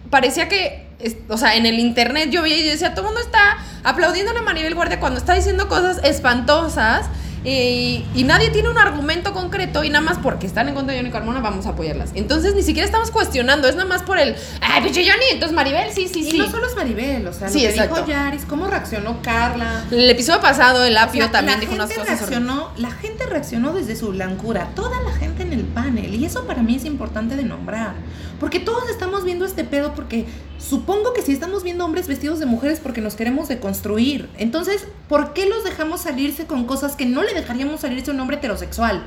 parecía 0.09 0.47
que 0.49 0.83
o 1.29 1.37
sea, 1.37 1.55
en 1.55 1.65
el 1.65 1.79
internet 1.79 2.29
yo 2.29 2.41
veía 2.41 2.57
y 2.57 2.63
decía, 2.63 2.93
todo 2.93 3.01
el 3.01 3.13
mundo 3.13 3.21
está 3.21 3.57
aplaudiendo 3.83 4.37
a 4.37 4.41
Maribel 4.41 4.75
Guardia 4.75 4.99
cuando 4.99 5.19
está 5.19 5.33
diciendo 5.33 5.67
cosas 5.67 5.99
espantosas 6.03 7.07
y, 7.45 8.05
y 8.15 8.23
nadie 8.23 8.49
tiene 8.49 8.69
un 8.69 8.77
argumento 8.77 9.33
concreto 9.33 9.83
y 9.83 9.89
nada 9.89 10.03
más 10.03 10.17
porque 10.19 10.47
están 10.47 10.69
en 10.69 10.75
contra 10.75 10.93
de 10.93 10.99
Johnny 10.99 11.11
Carmona 11.11 11.41
vamos 11.41 11.65
a 11.65 11.69
apoyarlas. 11.69 12.11
Entonces 12.15 12.55
ni 12.55 12.63
siquiera 12.63 12.85
estamos 12.85 13.11
cuestionando, 13.11 13.67
es 13.67 13.75
nada 13.75 13.87
más 13.87 14.03
por 14.03 14.17
el, 14.17 14.35
ay, 14.61 14.83
pinche 14.83 15.03
Johnny, 15.03 15.25
entonces 15.31 15.53
Maribel, 15.55 15.91
sí, 15.91 16.07
sí, 16.07 16.19
Y 16.21 16.31
sí. 16.31 16.37
no 16.37 16.49
solo 16.49 16.67
es 16.67 16.75
Maribel, 16.75 17.27
o 17.27 17.33
sea, 17.33 17.49
Sí, 17.49 17.59
lo 17.59 17.63
que 17.65 17.69
exacto. 17.71 17.95
dijo 17.95 18.07
Yaris, 18.07 18.45
cómo 18.45 18.67
reaccionó 18.67 19.21
Carla. 19.21 19.83
El 19.91 20.09
episodio 20.09 20.41
pasado, 20.41 20.85
el 20.85 20.95
O 20.95 20.99
apio 20.99 21.23
sea, 21.23 21.31
también 21.31 21.59
dijo 21.59 21.73
unas 21.73 21.91
cosas 21.91 22.19
reaccionó, 22.19 22.71
La 22.77 22.91
gente 22.91 23.25
reaccionó 23.25 23.73
desde 23.73 23.95
su 23.95 24.09
blancura, 24.09 24.69
toda 24.75 25.01
la 25.01 25.11
gente 25.11 25.43
en 25.43 25.53
el 25.53 25.63
panel, 25.63 26.15
y 26.15 26.25
eso 26.25 26.45
para 26.45 26.61
mí 26.61 26.75
es 26.75 26.85
importante 26.85 27.35
de 27.35 27.43
nombrar. 27.43 27.95
Porque 28.39 28.59
todos 28.59 28.89
estamos 28.89 29.23
viendo 29.23 29.45
este 29.45 29.63
pedo 29.63 29.93
porque 29.93 30.25
supongo 30.67 31.13
que 31.13 31.21
si 31.21 31.33
estamos 31.33 31.63
viendo 31.63 31.85
hombres 31.85 32.07
vestidos 32.07 32.39
de 32.39 32.45
mujeres 32.45 32.79
porque 32.79 33.01
nos 33.01 33.15
queremos 33.15 33.47
deconstruir. 33.47 34.29
Entonces, 34.37 34.85
¿por 35.09 35.33
qué 35.33 35.45
los 35.47 35.63
dejamos 35.63 36.01
salirse 36.01 36.45
con 36.45 36.65
cosas 36.65 36.95
que 36.95 37.05
no 37.05 37.21
le 37.23 37.33
dejaríamos 37.33 37.81
salirse 37.81 38.11
a 38.11 38.13
un 38.13 38.19
hombre 38.21 38.37
heterosexual? 38.37 39.03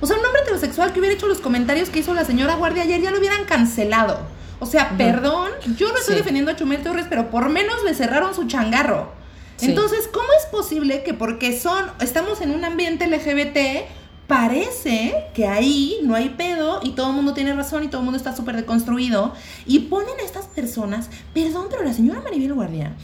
O 0.00 0.06
sea, 0.06 0.16
un 0.18 0.24
hombre 0.24 0.42
heterosexual 0.42 0.92
que 0.92 1.00
hubiera 1.00 1.14
hecho 1.14 1.28
los 1.28 1.38
comentarios 1.40 1.88
que 1.90 2.00
hizo 2.00 2.14
la 2.14 2.24
señora 2.24 2.56
Guardia 2.56 2.82
ayer 2.82 3.00
ya 3.00 3.10
lo 3.10 3.18
hubieran 3.18 3.44
cancelado. 3.44 4.18
O 4.60 4.66
sea, 4.66 4.96
perdón, 4.96 5.50
yo 5.76 5.88
no 5.92 5.98
estoy 5.98 6.14
Sí. 6.14 6.18
defendiendo 6.20 6.50
a 6.50 6.56
Chumel 6.56 6.82
Torres, 6.82 7.06
pero 7.08 7.30
por 7.30 7.48
menos 7.48 7.76
le 7.84 7.94
cerraron 7.94 8.34
su 8.34 8.46
changarro. 8.46 9.12
Sí. 9.56 9.66
Entonces, 9.66 10.08
¿cómo 10.12 10.26
es 10.38 10.46
posible 10.46 11.02
que 11.04 11.14
porque 11.14 11.58
son, 11.58 11.84
estamos 12.00 12.40
en 12.40 12.50
un 12.50 12.64
ambiente 12.64 13.06
LGBT, 13.06 13.86
parece 14.26 15.26
que 15.34 15.46
ahí 15.46 15.98
no 16.02 16.14
hay 16.14 16.30
pedo 16.30 16.80
y 16.82 16.90
todo 16.92 17.08
el 17.08 17.12
mundo 17.14 17.34
tiene 17.34 17.52
razón 17.54 17.84
y 17.84 17.88
todo 17.88 18.00
el 18.00 18.04
mundo 18.04 18.16
está 18.18 18.34
súper 18.34 18.56
deconstruido 18.56 19.34
y 19.66 19.80
ponen 19.80 20.18
a 20.18 20.22
estas 20.22 20.46
personas, 20.46 21.10
perdón, 21.32 21.66
pero 21.70 21.82
la 21.84 21.92
señora 21.92 22.20
Maribel 22.22 22.54
Guardia, 22.54 22.94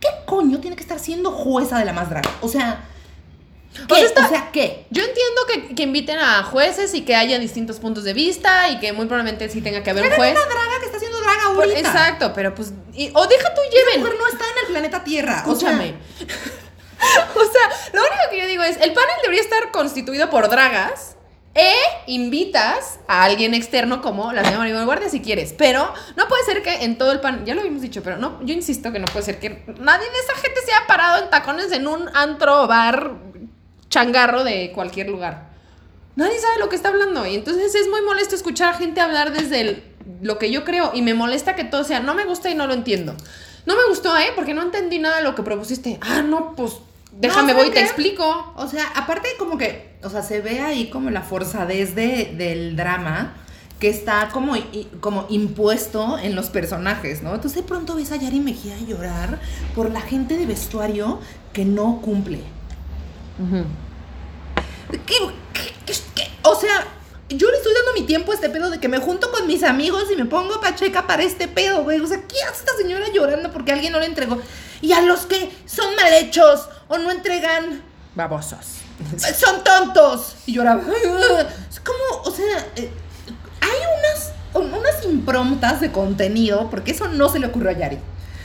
¿qué 0.00 0.08
coño 0.26 0.58
tiene 0.60 0.76
que 0.76 0.82
estar 0.82 0.98
siendo 0.98 1.30
jueza 1.32 1.78
de 1.78 1.84
la 1.84 1.92
más 1.92 2.10
draga? 2.10 2.30
O 2.42 2.48
sea, 2.48 2.84
¿qué? 3.88 3.94
O 3.94 3.96
sea, 3.96 4.04
está- 4.06 4.26
O 4.26 4.28
sea, 4.28 4.50
¿qué? 4.52 4.86
Yo 4.90 5.02
entiendo 5.02 5.40
que, 5.68 5.74
que 5.74 5.82
inviten 5.82 6.18
a 6.18 6.42
jueces 6.44 6.94
y 6.94 7.02
que 7.02 7.16
haya 7.16 7.38
distintos 7.38 7.78
puntos 7.80 8.04
de 8.04 8.12
vista 8.12 8.68
y 8.70 8.78
que 8.80 8.92
muy 8.92 9.06
probablemente 9.06 9.48
sí 9.48 9.60
tenga 9.62 9.82
que 9.82 9.90
haber 9.90 10.04
un 10.04 10.10
juez. 10.16 10.32
una 10.32 10.44
draga 10.44 10.78
que 10.80 10.84
está 10.86 10.96
haciendo 10.98 11.18
draga 11.20 11.42
Por- 11.54 11.64
ahorita. 11.64 11.78
exacto, 11.80 12.32
pero 12.34 12.54
pues. 12.54 12.72
y- 12.92 13.10
o 13.14 13.26
deja 13.26 13.54
tú 13.54 13.60
Esa 13.62 13.70
lleven. 13.76 14.00
mujer 14.00 14.14
no 14.18 14.26
está 14.28 14.44
en 14.44 14.58
el 14.66 14.70
planeta 14.72 15.02
Tierra. 15.04 15.42
O 15.46 15.54
sea, 15.56 15.70
Escúchame. 15.70 15.94
O 17.34 17.44
sea, 17.44 17.90
lo 17.92 18.00
único 18.00 18.30
que 18.30 18.38
yo 18.38 18.46
digo 18.46 18.62
es, 18.62 18.76
el 18.76 18.92
panel 18.92 19.16
debería 19.22 19.42
estar 19.42 19.70
constituido 19.70 20.30
por 20.30 20.48
dragas 20.48 21.16
e 21.54 21.72
invitas 22.06 22.98
a 23.06 23.22
alguien 23.22 23.54
externo 23.54 24.02
como 24.02 24.32
la 24.32 24.42
señora 24.42 24.58
Maribel 24.58 24.84
Guardia 24.84 25.08
si 25.08 25.20
quieres. 25.20 25.54
Pero 25.56 25.92
no 26.16 26.28
puede 26.28 26.44
ser 26.44 26.62
que 26.62 26.84
en 26.84 26.98
todo 26.98 27.12
el 27.12 27.20
panel, 27.20 27.44
ya 27.44 27.54
lo 27.54 27.60
habíamos 27.60 27.82
dicho, 27.82 28.02
pero 28.02 28.16
no, 28.16 28.42
yo 28.44 28.54
insisto 28.54 28.92
que 28.92 28.98
no 28.98 29.06
puede 29.06 29.24
ser 29.24 29.38
que 29.38 29.62
nadie 29.78 30.10
de 30.10 30.18
esa 30.18 30.34
gente 30.34 30.60
se 30.64 30.72
haya 30.72 30.86
parado 30.86 31.22
en 31.22 31.30
tacones 31.30 31.70
en 31.72 31.86
un 31.86 32.08
antro, 32.14 32.66
bar, 32.66 33.12
changarro 33.88 34.42
de 34.42 34.72
cualquier 34.72 35.08
lugar. 35.08 35.54
Nadie 36.16 36.38
sabe 36.38 36.58
lo 36.58 36.68
que 36.68 36.76
está 36.76 36.88
hablando 36.88 37.26
y 37.26 37.34
entonces 37.34 37.74
es 37.74 37.88
muy 37.88 38.02
molesto 38.02 38.34
escuchar 38.34 38.74
a 38.74 38.76
gente 38.76 39.00
hablar 39.00 39.32
desde 39.32 39.84
lo 40.22 40.38
que 40.38 40.50
yo 40.50 40.64
creo 40.64 40.92
y 40.94 41.02
me 41.02 41.14
molesta 41.14 41.54
que 41.54 41.64
todo 41.64 41.84
sea, 41.84 42.00
no 42.00 42.14
me 42.14 42.24
gusta 42.24 42.50
y 42.50 42.54
no 42.54 42.66
lo 42.66 42.74
entiendo. 42.74 43.14
No 43.66 43.76
me 43.76 43.84
gustó, 43.88 44.16
¿eh? 44.16 44.32
Porque 44.34 44.54
no 44.54 44.62
entendí 44.62 44.98
nada 44.98 45.18
de 45.18 45.22
lo 45.22 45.34
que 45.34 45.42
propusiste. 45.42 45.98
Ah, 46.02 46.22
no, 46.22 46.54
pues 46.54 46.74
déjame 47.20 47.52
¿saben 47.52 47.56
voy 47.56 47.66
y 47.68 47.70
te 47.70 47.80
explico. 47.80 48.52
O 48.56 48.66
sea, 48.68 48.86
aparte 48.94 49.28
como 49.38 49.56
que, 49.58 49.96
o 50.02 50.10
sea, 50.10 50.22
se 50.22 50.40
ve 50.40 50.60
ahí 50.60 50.90
como 50.90 51.10
la 51.10 51.22
forzadez 51.22 51.94
de, 51.94 52.34
del 52.36 52.76
drama 52.76 53.34
que 53.80 53.88
está 53.88 54.28
como, 54.32 54.54
como 55.00 55.26
impuesto 55.28 56.18
en 56.18 56.34
los 56.34 56.48
personajes, 56.48 57.22
¿no? 57.22 57.34
Entonces 57.34 57.62
de 57.62 57.68
pronto 57.68 57.96
ves 57.96 58.12
a 58.12 58.16
Yari 58.16 58.40
Mejía 58.40 58.78
llorar 58.86 59.40
por 59.74 59.90
la 59.90 60.00
gente 60.00 60.36
de 60.38 60.46
vestuario 60.46 61.20
que 61.52 61.64
no 61.64 62.00
cumple. 62.00 62.40
¿Qué, 64.90 64.98
qué- 65.06 65.72
qué- 65.86 65.94
qué? 66.14 66.30
O 66.42 66.54
sea, 66.54 66.86
yo 67.28 67.50
le 67.50 67.56
estoy 67.56 67.72
dando 67.74 68.00
mi 68.00 68.06
tiempo 68.06 68.32
a 68.32 68.34
este 68.36 68.48
pedo 68.50 68.70
de 68.70 68.78
que 68.78 68.88
me 68.88 68.98
junto 68.98 69.30
con 69.32 69.46
mis 69.46 69.62
amigos 69.64 70.04
y 70.12 70.16
me 70.16 70.24
pongo 70.24 70.60
pacheca 70.60 71.06
para 71.06 71.22
este 71.22 71.48
pedo, 71.48 71.82
güey. 71.82 72.00
O 72.00 72.06
sea, 72.06 72.18
¿qué 72.22 72.36
hace 72.48 72.60
esta 72.60 72.72
señora 72.76 73.06
llorando 73.12 73.50
porque 73.50 73.72
alguien 73.72 73.92
no 73.92 73.98
le 74.00 74.06
entregó? 74.06 74.38
Y 74.80 74.92
a 74.92 75.00
los 75.02 75.26
que 75.26 75.50
son 75.66 75.94
mal 75.96 76.12
hechos 76.14 76.68
o 76.94 76.98
no 76.98 77.10
entregan 77.10 77.82
Babosos. 78.14 78.78
son 79.36 79.64
tontos. 79.64 80.36
Y 80.46 80.54
lloraba. 80.54 80.82
Como, 81.84 82.22
o 82.24 82.30
sea, 82.30 82.66
eh, 82.76 82.90
hay 83.60 83.78
unas, 83.98 84.72
unas 84.72 85.04
improntas 85.04 85.80
de 85.80 85.90
contenido, 85.90 86.70
porque 86.70 86.92
eso 86.92 87.08
no 87.08 87.28
se 87.28 87.38
le 87.40 87.46
ocurrió 87.46 87.70
a 87.70 87.72
Yari. 87.72 87.98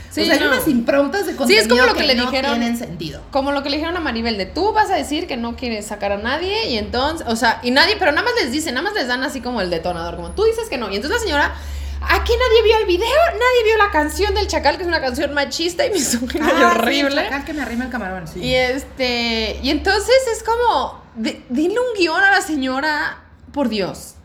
Sí, 0.10 0.22
o 0.22 0.26
sea, 0.26 0.34
hay 0.34 0.40
no. 0.40 0.48
unas 0.48 0.68
improntas 0.68 1.28
de 1.28 1.36
contenido 1.36 1.62
es 1.62 1.68
como 1.68 1.84
lo 1.84 1.94
que 1.94 2.04
le 2.08 2.16
no 2.16 2.26
dijeron. 2.26 2.54
tienen 2.58 2.78
sentido. 2.78 3.22
Como 3.32 3.52
lo 3.52 3.62
que 3.62 3.70
le 3.70 3.78
dijeron 3.78 3.96
a 3.96 4.00
Maribel 4.00 4.38
de 4.38 4.48
tú 4.48 4.74
vas 4.74 4.90
a 4.90 4.96
decir 4.96 5.28
que 5.28 5.38
no 5.38 5.56
quieres 5.56 5.86
sacar 5.86 6.12
a 6.12 6.18
nadie 6.18 6.68
y 6.70 6.78
entonces, 6.80 7.28
o 7.30 7.36
sea, 7.36 7.60
y 7.62 7.70
nadie, 7.70 7.96
pero 8.00 8.12
nada 8.12 8.24
más 8.24 8.34
les 8.42 8.52
dicen, 8.52 8.74
nada 8.74 8.86
más 8.86 8.96
les 8.96 9.08
dan 9.08 9.24
así 9.24 9.40
como 9.40 9.62
el 9.62 9.70
detonador, 9.70 10.16
como 10.16 10.32
tú 10.32 10.46
dices 10.46 10.68
que 10.68 10.80
no. 10.80 10.90
Y 10.92 10.96
entonces 10.96 11.20
la 11.20 11.24
señora, 11.24 11.56
aquí 12.02 12.34
nadie 12.34 12.64
vio 12.64 12.78
el 12.78 12.86
video, 12.86 13.08
nadie 13.34 13.64
vio 13.66 13.78
la 13.78 13.92
canción 13.92 14.34
del 14.34 14.48
chacal, 14.48 14.78
que 14.78 14.84
es 14.84 14.88
una 14.88 15.02
canción 15.02 15.34
machista 15.34 15.86
y 15.86 15.92
misógina 15.92 16.48
y 16.48 16.62
Ah, 16.62 16.74
horrible. 16.76 17.12
Sí, 17.22 17.24
chacal 17.28 17.46
que 17.46 17.54
me 17.54 17.62
arrima 17.62 17.86
el 17.86 17.92
camarón, 17.92 18.28
sí. 18.28 18.40
Y 18.40 18.54
este, 18.56 19.60
y 19.62 19.70
entonces 19.70 20.16
es 20.32 20.44
como, 20.44 21.04
de- 21.16 21.44
dile 21.50 21.76
un 21.80 21.98
guion 21.98 22.22
a 22.22 22.32
la 22.32 22.42
señora, 22.42 23.24
por 23.52 23.70
Dios. 23.70 24.16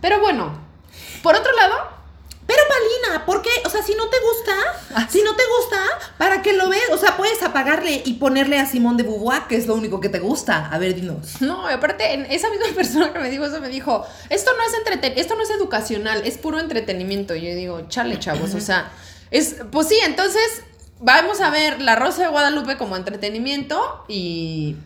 Pero 0.00 0.20
bueno, 0.20 0.52
por 1.22 1.34
otro 1.34 1.52
lado, 1.56 1.93
Pero 2.46 2.60
Palina, 2.68 3.24
¿por 3.24 3.40
qué? 3.42 3.50
O 3.64 3.70
sea, 3.70 3.82
si 3.82 3.94
no 3.94 4.08
te 4.08 4.16
gusta, 4.20 4.52
Ah, 4.96 5.08
si 5.10 5.22
no 5.22 5.34
te 5.34 5.42
gusta, 5.58 5.78
¿para 6.18 6.42
qué 6.42 6.52
lo 6.52 6.68
ves? 6.68 6.84
O 6.92 6.98
sea, 6.98 7.16
puedes 7.16 7.42
apagarle 7.42 8.02
y 8.04 8.14
ponerle 8.14 8.58
a 8.58 8.66
Simón 8.66 8.96
de 8.96 9.02
Beauvoir, 9.02 9.44
que 9.48 9.56
es 9.56 9.66
lo 9.66 9.74
único 9.74 10.00
que 10.00 10.08
te 10.08 10.20
gusta. 10.20 10.68
A 10.70 10.78
ver, 10.78 10.94
dinos. 10.94 11.40
no, 11.40 11.66
aparte, 11.66 12.34
esa 12.34 12.48
misma 12.50 12.66
persona 12.74 13.12
que 13.12 13.18
me 13.18 13.30
dijo 13.30 13.44
eso 13.46 13.60
me 13.60 13.68
dijo, 13.68 14.06
esto 14.30 14.50
no 14.56 14.62
es 14.62 14.74
entreten 14.74 15.14
esto 15.16 15.34
no 15.34 15.42
es 15.42 15.50
educacional, 15.50 16.22
es 16.24 16.38
puro 16.38 16.58
entretenimiento. 16.60 17.34
Y 17.34 17.48
yo 17.48 17.54
digo, 17.54 17.88
chale, 17.88 18.18
chavos, 18.18 18.54
o 18.54 18.60
sea, 18.60 18.92
es, 19.30 19.56
pues 19.72 19.88
sí, 19.88 19.96
entonces 20.04 20.62
vamos 21.00 21.40
a 21.40 21.50
ver 21.50 21.80
La 21.82 21.96
Rosa 21.96 22.22
de 22.22 22.28
Guadalupe 22.28 22.76
como 22.76 22.96
entretenimiento 22.96 24.04
y 24.06 24.76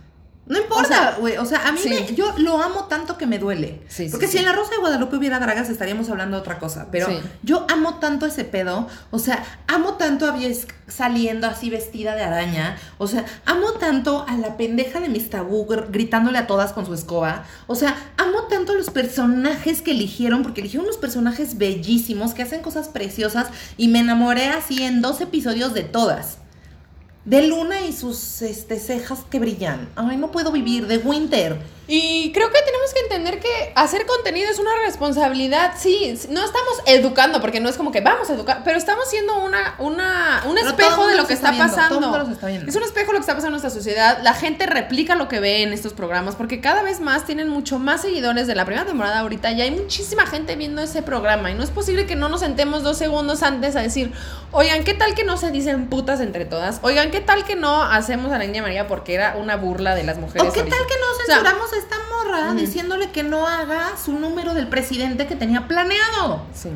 No 0.49 0.59
importa, 0.59 1.17
güey. 1.21 1.37
O, 1.37 1.45
sea, 1.45 1.69
a 1.69 1.73
mí 1.73 1.79
sí. 1.83 1.91
me- 1.91 2.15
yo 2.15 2.33
lo 2.39 2.61
amo 2.63 2.85
tanto 2.85 3.19
que 3.19 3.27
me 3.27 3.39
duele. 3.39 3.83
Sí, 3.89 4.09
Porque 4.11 4.27
sí. 4.27 4.33
si 4.33 4.39
en 4.39 4.47
la 4.47 4.53
Rosa 4.53 4.71
de 4.71 4.79
Guadalupe 4.79 5.17
hubiera 5.17 5.39
dragas 5.39 5.69
estaríamos 5.69 6.09
hablando 6.09 6.37
de 6.37 6.41
otra 6.41 6.59
cosa. 6.59 6.89
Pero 6.91 7.07
yo 7.43 7.67
amo 7.71 7.95
tanto 8.01 8.25
ese 8.27 8.45
pedo. 8.45 8.89
O 9.11 9.19
sea, 9.19 9.45
amo 9.67 9.95
tanto 9.95 10.27
a 10.27 10.31
Bies 10.33 10.67
saliendo 10.87 11.47
así 11.47 11.69
vestida 11.69 12.15
de 12.15 12.23
araña. 12.23 12.77
O 12.97 13.07
sea, 13.07 13.27
amo 13.45 13.73
tanto 13.73 14.25
a 14.27 14.37
la 14.39 14.57
pendeja 14.57 15.01
de 15.01 15.09
Miss 15.11 15.29
Tabú 15.29 15.67
gr- 15.67 15.91
gritándole 15.91 16.39
a 16.39 16.47
todas 16.47 16.73
con 16.73 16.87
su 16.87 16.95
escoba. 16.95 17.45
O 17.67 17.75
sea, 17.75 17.95
amo 18.17 18.45
tanto 18.45 18.73
a 18.73 18.75
los 18.77 18.89
personajes 18.91 19.83
que 19.83 19.91
eligieron. 19.91 20.43
Porque 20.43 20.61
eligieron 20.63 20.87
unos 20.87 20.97
personajes 20.99 21.59
bellísimos 21.59 22.33
que 22.33 22.43
hacen 22.43 22.63
cosas 22.63 22.89
preciosas. 22.89 23.49
Y 23.77 23.89
me 23.89 23.99
enamoré 24.01 24.49
así 24.49 24.83
en 24.83 25.03
dos 25.03 25.21
episodios 25.21 25.75
de 25.75 25.83
todas. 25.83 26.39
De 27.29 27.43
Luna 27.47 27.83
y 27.83 27.93
sus 27.93 28.41
este, 28.41 28.79
cejas 28.79 29.19
que 29.29 29.39
brillan. 29.39 29.91
Ay, 29.97 30.17
no 30.17 30.31
puedo 30.31 30.51
vivir. 30.51 30.87
De 30.87 30.97
Winter. 30.97 31.59
Y 31.91 32.33
creo 32.33 32.51
que 32.51 32.61
tenemos 32.61 32.93
que 32.93 33.01
entender 33.01 33.41
que 33.41 33.73
hacer 33.75 34.05
contenido 34.05 34.51
es 34.51 34.59
una 34.59 34.71
responsabilidad. 34.85 35.73
Sí, 35.79 36.19
no 36.29 36.45
estamos 36.45 36.83
educando, 36.85 37.41
porque 37.41 37.61
no 37.61 37.71
es 37.71 37.79
como 37.79 37.91
que 37.93 38.03
vamos 38.03 38.29
a 38.29 38.35
educar, 38.35 38.61
pero 38.63 38.77
estamos 38.77 39.09
siendo 39.09 39.39
una, 39.39 39.75
una, 39.79 40.43
un 40.47 40.55
Pero 40.55 40.69
espejo 40.69 41.07
de 41.07 41.17
lo 41.17 41.27
que 41.27 41.33
está 41.33 41.51
viendo, 41.51 41.75
pasando. 41.75 42.31
está. 42.31 42.51
Es 42.51 42.77
un 42.77 42.83
espejo 42.83 43.07
de 43.07 43.13
lo 43.15 43.19
que 43.19 43.21
está 43.21 43.35
pasando 43.35 43.57
en 43.57 43.63
nuestra 43.63 43.71
sociedad. 43.71 44.19
La 44.23 44.35
gente 44.35 44.67
replica 44.67 45.15
lo 45.15 45.29
que 45.29 45.41
ve 45.41 45.63
en 45.63 45.73
estos 45.73 45.95
programas, 45.95 46.37
porque 46.37 46.61
cada 46.61 46.83
vez 46.83 47.01
más 47.01 47.25
tienen 47.25 47.49
mucho 47.49 47.79
más 47.79 48.03
seguidores 48.03 48.47
de 48.47 48.55
la 48.55 48.67
primera 48.67 48.87
temporada 48.87 49.21
ahorita. 49.21 49.53
Ya 49.53 49.65
hay 49.65 49.71
muchísima 49.71 50.27
gente 50.27 50.57
viendo 50.57 50.83
ese 50.83 51.01
programa. 51.01 51.51
Y 51.51 51.55
no 51.55 51.63
es 51.63 51.71
posible 51.71 52.07
que 52.07 52.17
no 52.17 52.29
nos 52.29 52.41
sentemos 52.41 52.83
dos 52.83 52.99
segundos 52.99 53.43
antes 53.43 53.77
a 53.77 53.81
decir, 53.81 54.13
oigan, 54.53 54.85
¿qué 54.85 54.93
tal 54.93 55.15
que 55.15 55.25
no 55.25 55.39
se 55.39 55.51
dicen 55.51 55.87
putas 55.87 56.21
entre 56.21 56.45
todas? 56.45 56.81
Oigan, 56.83 57.11
¿qué 57.11 57.18
tal 57.21 57.45
que 57.45 57.57
no 57.57 57.83
hacemos 57.83 58.33
a 58.33 58.39
la 58.39 58.45
Niña 58.45 58.63
María 58.63 58.87
porque 58.87 59.15
era 59.15 59.37
una 59.37 59.57
burla 59.57 59.95
de 59.95 60.05
las 60.05 60.19
mujeres? 60.19 60.49
¿O 60.49 60.53
qué 60.53 60.63
tal 60.63 60.71
que 60.71 60.95
no 60.95 61.27
sea, 61.27 61.37
censuramos 61.37 61.73
a 61.73 61.77
esta 61.77 61.97
morra 62.11 62.55
diciéndole 62.55 63.11
que 63.11 63.23
no 63.23 63.47
haga 63.47 63.93
su 64.03 64.19
número 64.19 64.55
del 64.55 64.69
presidente 64.69 65.27
que 65.27 65.37
tenía 65.37 65.69
planeado? 65.69 66.43
Sí. 66.55 66.71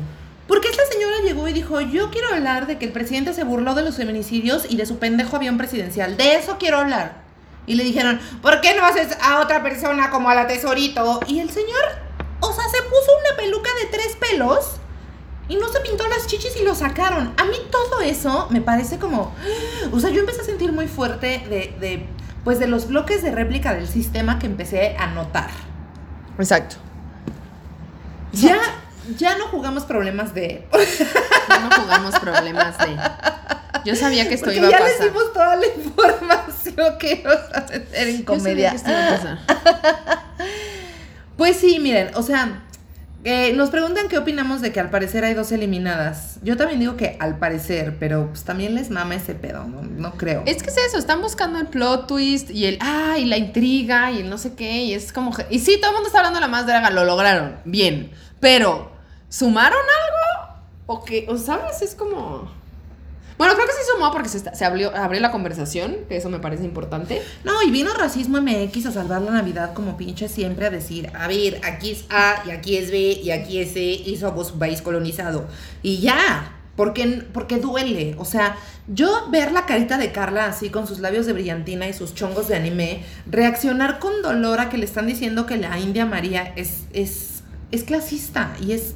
Porque 0.47 0.67
esta 0.67 0.85
señora 0.85 1.17
llegó 1.23 1.47
y 1.47 1.53
dijo, 1.53 1.79
yo 1.81 2.11
quiero 2.11 2.33
hablar 2.33 2.67
de 2.67 2.77
que 2.77 2.85
el 2.85 2.91
presidente 2.91 3.33
se 3.33 3.43
burló 3.43 3.75
de 3.75 3.83
los 3.83 3.95
feminicidios 3.95 4.65
y 4.69 4.75
de 4.75 4.85
su 4.85 4.99
pendejo 4.99 5.37
avión 5.37 5.57
presidencial. 5.57 6.17
De 6.17 6.35
eso 6.35 6.57
quiero 6.59 6.79
hablar. 6.79 7.23
Y 7.65 7.75
le 7.75 7.83
dijeron, 7.83 8.19
¿por 8.41 8.59
qué 8.59 8.75
no 8.75 8.85
haces 8.85 9.17
a 9.21 9.39
otra 9.39 9.63
persona 9.63 10.09
como 10.09 10.29
a 10.29 10.35
la 10.35 10.47
tesorito? 10.47 11.21
Y 11.27 11.39
el 11.39 11.49
señor, 11.49 11.83
o 12.41 12.51
sea, 12.51 12.65
se 12.65 12.81
puso 12.83 13.11
una 13.25 13.37
peluca 13.37 13.69
de 13.81 13.85
tres 13.97 14.17
pelos 14.17 14.79
y 15.49 15.55
no 15.57 15.67
se 15.69 15.79
pintó 15.81 16.07
las 16.07 16.27
chichis 16.27 16.55
y 16.59 16.63
lo 16.63 16.73
sacaron. 16.75 17.33
A 17.37 17.43
mí 17.45 17.55
todo 17.71 18.01
eso 18.01 18.47
me 18.49 18.61
parece 18.61 18.97
como, 18.97 19.33
o 19.91 19.99
sea, 19.99 20.09
yo 20.09 20.19
empecé 20.21 20.41
a 20.41 20.45
sentir 20.45 20.71
muy 20.71 20.87
fuerte 20.87 21.43
de, 21.49 21.75
de 21.79 22.05
pues 22.43 22.59
de 22.59 22.67
los 22.67 22.87
bloques 22.87 23.21
de 23.23 23.31
réplica 23.31 23.73
del 23.73 23.87
sistema 23.87 24.37
que 24.39 24.45
empecé 24.47 24.95
a 24.97 25.07
notar. 25.07 25.49
Exacto. 26.37 26.75
Ya, 28.33 28.57
ya 29.17 29.37
no 29.37 29.45
jugamos 29.47 29.83
problemas 29.83 30.33
de... 30.33 30.67
no 31.49 31.71
jugamos 31.81 32.19
problemas 32.19 32.77
de. 32.79 32.97
Yo 33.85 33.95
sabía 33.95 34.27
que 34.27 34.33
esto 34.35 34.45
Porque 34.45 34.57
iba 34.59 34.67
a 34.67 34.71
ya 34.71 34.79
pasar. 34.79 34.91
les 34.91 35.01
dimos 35.01 35.33
toda 35.33 35.55
la 35.57 35.65
información 35.67 36.97
que 36.99 37.13
íbamos 37.21 37.53
a 37.53 37.61
meter 37.61 38.07
en 38.07 38.25
Yo 38.25 38.25
sabía 38.25 38.25
comedia. 38.25 38.69
que 38.71 38.75
esto 38.77 38.89
iba 38.91 39.07
a 39.07 39.09
pasar. 39.11 39.39
Pues 41.37 41.57
sí, 41.57 41.79
miren, 41.79 42.11
o 42.15 42.21
sea, 42.21 42.61
eh, 43.23 43.53
nos 43.53 43.69
preguntan 43.69 44.09
qué 44.09 44.17
opinamos 44.17 44.61
de 44.61 44.71
que 44.71 44.79
al 44.79 44.89
parecer 44.89 45.23
hay 45.23 45.33
dos 45.33 45.51
eliminadas. 45.51 46.39
Yo 46.43 46.57
también 46.57 46.79
digo 46.79 46.97
que 46.97 47.15
al 47.19 47.39
parecer, 47.39 47.97
pero 47.99 48.27
pues 48.27 48.43
también 48.43 48.75
les 48.75 48.89
mama 48.89 49.15
ese 49.15 49.33
pedo, 49.33 49.65
no, 49.65 49.81
no 49.81 50.13
creo. 50.13 50.43
Es 50.45 50.61
que 50.61 50.69
es 50.69 50.77
eso, 50.77 50.97
están 50.97 51.21
buscando 51.21 51.59
el 51.59 51.67
plot 51.67 52.07
twist 52.07 52.49
y 52.49 52.65
el, 52.65 52.77
ah, 52.81 53.17
y 53.17 53.25
la 53.25 53.37
intriga 53.37 54.11
y 54.11 54.19
el 54.19 54.29
no 54.29 54.37
sé 54.37 54.55
qué, 54.55 54.83
y 54.83 54.93
es 54.93 55.13
como... 55.13 55.31
Y 55.49 55.59
sí, 55.59 55.77
todo 55.79 55.91
el 55.91 55.95
mundo 55.95 56.07
está 56.07 56.19
hablando 56.19 56.37
de 56.37 56.41
la 56.41 56.49
más 56.49 56.65
draga, 56.65 56.89
lo 56.89 57.05
lograron, 57.05 57.57
bien, 57.65 58.11
pero 58.39 58.91
¿sumaron 59.29 59.79
algo? 59.79 60.53
¿O 60.85 61.03
qué? 61.05 61.25
¿O 61.29 61.37
sabes? 61.37 61.81
Es 61.81 61.95
como... 61.95 62.62
Bueno, 63.43 63.57
creo 63.57 63.67
que 63.67 63.73
sí 63.73 63.79
sumó 63.93 64.09
porque 64.09 64.29
se, 64.29 64.63
abrió 64.63 65.19
la 65.19 65.29
conversación, 65.29 65.97
que 66.07 66.15
eso 66.15 66.29
me 66.29 66.39
parece 66.39 66.63
importante. 66.63 67.21
No, 67.43 67.61
y 67.61 67.71
vino 67.71 67.93
Racismo 67.93 68.41
MX 68.41 68.85
a 68.85 68.91
salvar 68.93 69.21
la 69.21 69.31
Navidad 69.31 69.73
como 69.73 69.97
pinche 69.97 70.29
siempre 70.29 70.67
a 70.67 70.69
decir, 70.69 71.11
a 71.13 71.27
ver, 71.27 71.59
aquí 71.65 71.91
es 71.91 72.05
A 72.09 72.41
y 72.47 72.51
aquí 72.51 72.77
es 72.77 72.89
B 72.89 73.19
y 73.21 73.31
aquí 73.31 73.59
es 73.59 73.73
C 73.73 73.81
y 73.81 74.15
somos 74.15 74.53
un 74.53 74.59
país 74.59 74.81
colonizado. 74.81 75.45
Y 75.81 75.97
ya, 75.97 76.55
porque, 76.77 77.25
porque 77.33 77.57
duele. 77.57 78.15
O 78.17 78.23
sea, 78.23 78.55
yo 78.87 79.27
ver 79.29 79.51
la 79.51 79.65
carita 79.65 79.97
de 79.97 80.13
Carla 80.13 80.45
así 80.45 80.69
con 80.69 80.87
sus 80.87 80.99
labios 80.99 81.25
de 81.25 81.33
brillantina 81.33 81.85
y 81.89 81.91
sus 81.91 82.15
chongos 82.15 82.47
de 82.47 82.55
anime, 82.55 83.03
reaccionar 83.29 83.99
con 83.99 84.21
dolor 84.21 84.61
a 84.61 84.69
que 84.69 84.77
le 84.77 84.85
están 84.85 85.05
diciendo 85.05 85.45
que 85.45 85.57
la 85.57 85.77
India 85.79 86.05
María 86.05 86.53
es, 86.55 86.85
es, 86.93 87.43
es 87.71 87.83
clasista 87.83 88.55
y 88.61 88.71
es 88.71 88.95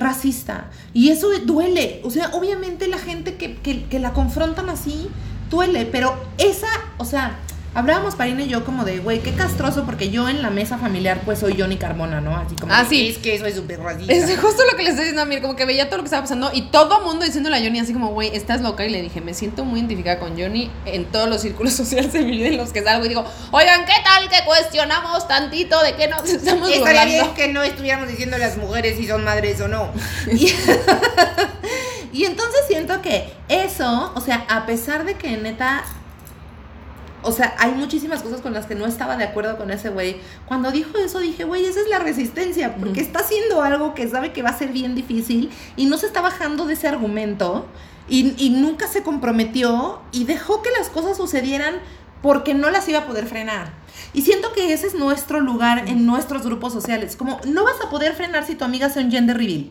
racista. 0.00 0.70
Y 0.92 1.10
eso 1.10 1.28
duele. 1.44 2.00
O 2.04 2.10
sea, 2.10 2.30
obviamente 2.32 2.88
la 2.88 2.98
gente 2.98 3.36
que, 3.36 3.56
que, 3.56 3.98
la 3.98 4.12
confrontan 4.12 4.68
así 4.68 5.08
duele, 5.50 5.86
pero 5.86 6.16
esa, 6.38 6.68
o 6.98 7.04
sea, 7.04 7.38
hablábamos 7.74 8.16
Parina 8.16 8.42
y 8.42 8.48
yo 8.48 8.64
como 8.64 8.84
de, 8.84 8.98
güey, 8.98 9.20
qué 9.20 9.32
castroso, 9.32 9.84
porque 9.84 10.10
yo 10.10 10.28
en 10.28 10.42
la 10.42 10.50
mesa 10.50 10.78
familiar 10.78 11.20
pues 11.24 11.38
soy 11.38 11.56
Johnny 11.58 11.76
Carmona, 11.76 12.20
¿no? 12.20 12.36
Así 12.36 12.56
como... 12.56 12.72
Ah, 12.72 12.84
sí. 12.88 13.08
Es 13.08 13.18
que 13.18 13.38
soy 13.38 13.52
súper 13.52 13.80
racista. 13.80 14.12
Es 14.12 14.24
justo 14.38 14.62
lo 14.70 14.76
que 14.76 14.82
le 14.82 14.90
estoy 14.90 15.04
diciendo 15.04 15.22
a 15.22 15.24
Mir, 15.24 15.40
como 15.40 15.56
que 15.56 15.64
veía 15.64 15.86
todo 15.86 15.98
lo 15.98 16.02
que 16.02 16.06
estaba 16.06 16.22
pasando 16.22 16.50
y 16.52 16.62
todo 16.62 16.98
el 16.98 17.04
mundo 17.04 17.24
diciéndole 17.24 17.56
a 17.56 17.60
Johnny 17.60 17.78
así 17.78 17.92
como, 17.92 18.08
güey, 18.08 18.34
estás 18.34 18.60
loca. 18.60 18.84
Y 18.84 18.90
le 18.90 19.02
dije, 19.02 19.20
me 19.20 19.34
siento 19.34 19.64
muy 19.64 19.80
identificada 19.80 20.18
con 20.18 20.38
Johnny 20.38 20.70
en 20.84 21.04
todos 21.06 21.28
los 21.28 21.40
círculos 21.42 21.72
sociales 21.80 22.12
de 22.12 22.20
mi 22.20 22.32
vida 22.32 22.48
en 22.48 22.56
los 22.56 22.72
que 22.72 22.82
salgo 22.82 23.06
y 23.06 23.08
digo, 23.08 23.24
oigan, 23.52 23.84
¿qué 23.84 23.94
tal 24.04 24.28
que 24.28 24.44
cuestionamos 24.44 25.28
tantito 25.28 25.80
de 25.82 25.94
qué 25.94 26.08
nos 26.08 26.24
estamos 26.28 26.70
Estaría 26.70 27.04
bien 27.04 27.18
burlando? 27.18 27.34
que 27.34 27.48
no 27.48 27.62
estuviéramos 27.62 28.08
diciendo 28.08 28.36
a 28.36 28.38
las 28.38 28.56
mujeres 28.56 28.96
si 28.96 29.06
son 29.06 29.24
madres 29.24 29.60
o 29.60 29.68
no. 29.68 29.90
Y, 30.32 30.46
y 32.12 32.24
entonces 32.24 32.60
siento 32.66 33.00
que 33.00 33.32
eso, 33.48 34.12
o 34.14 34.20
sea, 34.20 34.44
a 34.48 34.66
pesar 34.66 35.04
de 35.04 35.14
que 35.14 35.36
neta, 35.36 35.84
o 37.22 37.32
sea, 37.32 37.54
hay 37.58 37.72
muchísimas 37.72 38.22
cosas 38.22 38.40
con 38.40 38.52
las 38.52 38.66
que 38.66 38.74
no 38.74 38.86
estaba 38.86 39.16
de 39.16 39.24
acuerdo 39.24 39.58
con 39.58 39.70
ese 39.70 39.90
güey. 39.90 40.16
Cuando 40.46 40.70
dijo 40.70 40.96
eso 40.98 41.18
dije, 41.18 41.44
güey, 41.44 41.64
esa 41.64 41.80
es 41.80 41.88
la 41.88 41.98
resistencia, 41.98 42.76
porque 42.76 43.00
está 43.00 43.20
haciendo 43.20 43.62
algo 43.62 43.94
que 43.94 44.08
sabe 44.08 44.32
que 44.32 44.42
va 44.42 44.50
a 44.50 44.58
ser 44.58 44.70
bien 44.70 44.94
difícil 44.94 45.50
y 45.76 45.86
no 45.86 45.98
se 45.98 46.06
está 46.06 46.20
bajando 46.20 46.66
de 46.66 46.74
ese 46.74 46.88
argumento 46.88 47.66
y, 48.08 48.34
y 48.38 48.50
nunca 48.50 48.86
se 48.86 49.02
comprometió 49.02 50.00
y 50.12 50.24
dejó 50.24 50.62
que 50.62 50.70
las 50.78 50.88
cosas 50.88 51.16
sucedieran 51.16 51.76
porque 52.22 52.54
no 52.54 52.70
las 52.70 52.88
iba 52.88 53.00
a 53.00 53.06
poder 53.06 53.26
frenar. 53.26 53.72
Y 54.12 54.22
siento 54.22 54.52
que 54.52 54.72
ese 54.72 54.86
es 54.86 54.94
nuestro 54.94 55.40
lugar 55.40 55.88
en 55.88 56.06
nuestros 56.06 56.42
grupos 56.42 56.72
sociales. 56.72 57.16
Como 57.16 57.40
no 57.46 57.64
vas 57.64 57.80
a 57.84 57.90
poder 57.90 58.14
frenar 58.14 58.46
si 58.46 58.54
tu 58.54 58.64
amiga 58.64 58.86
hace 58.86 59.00
un 59.00 59.10
gender 59.10 59.36
reveal. 59.36 59.70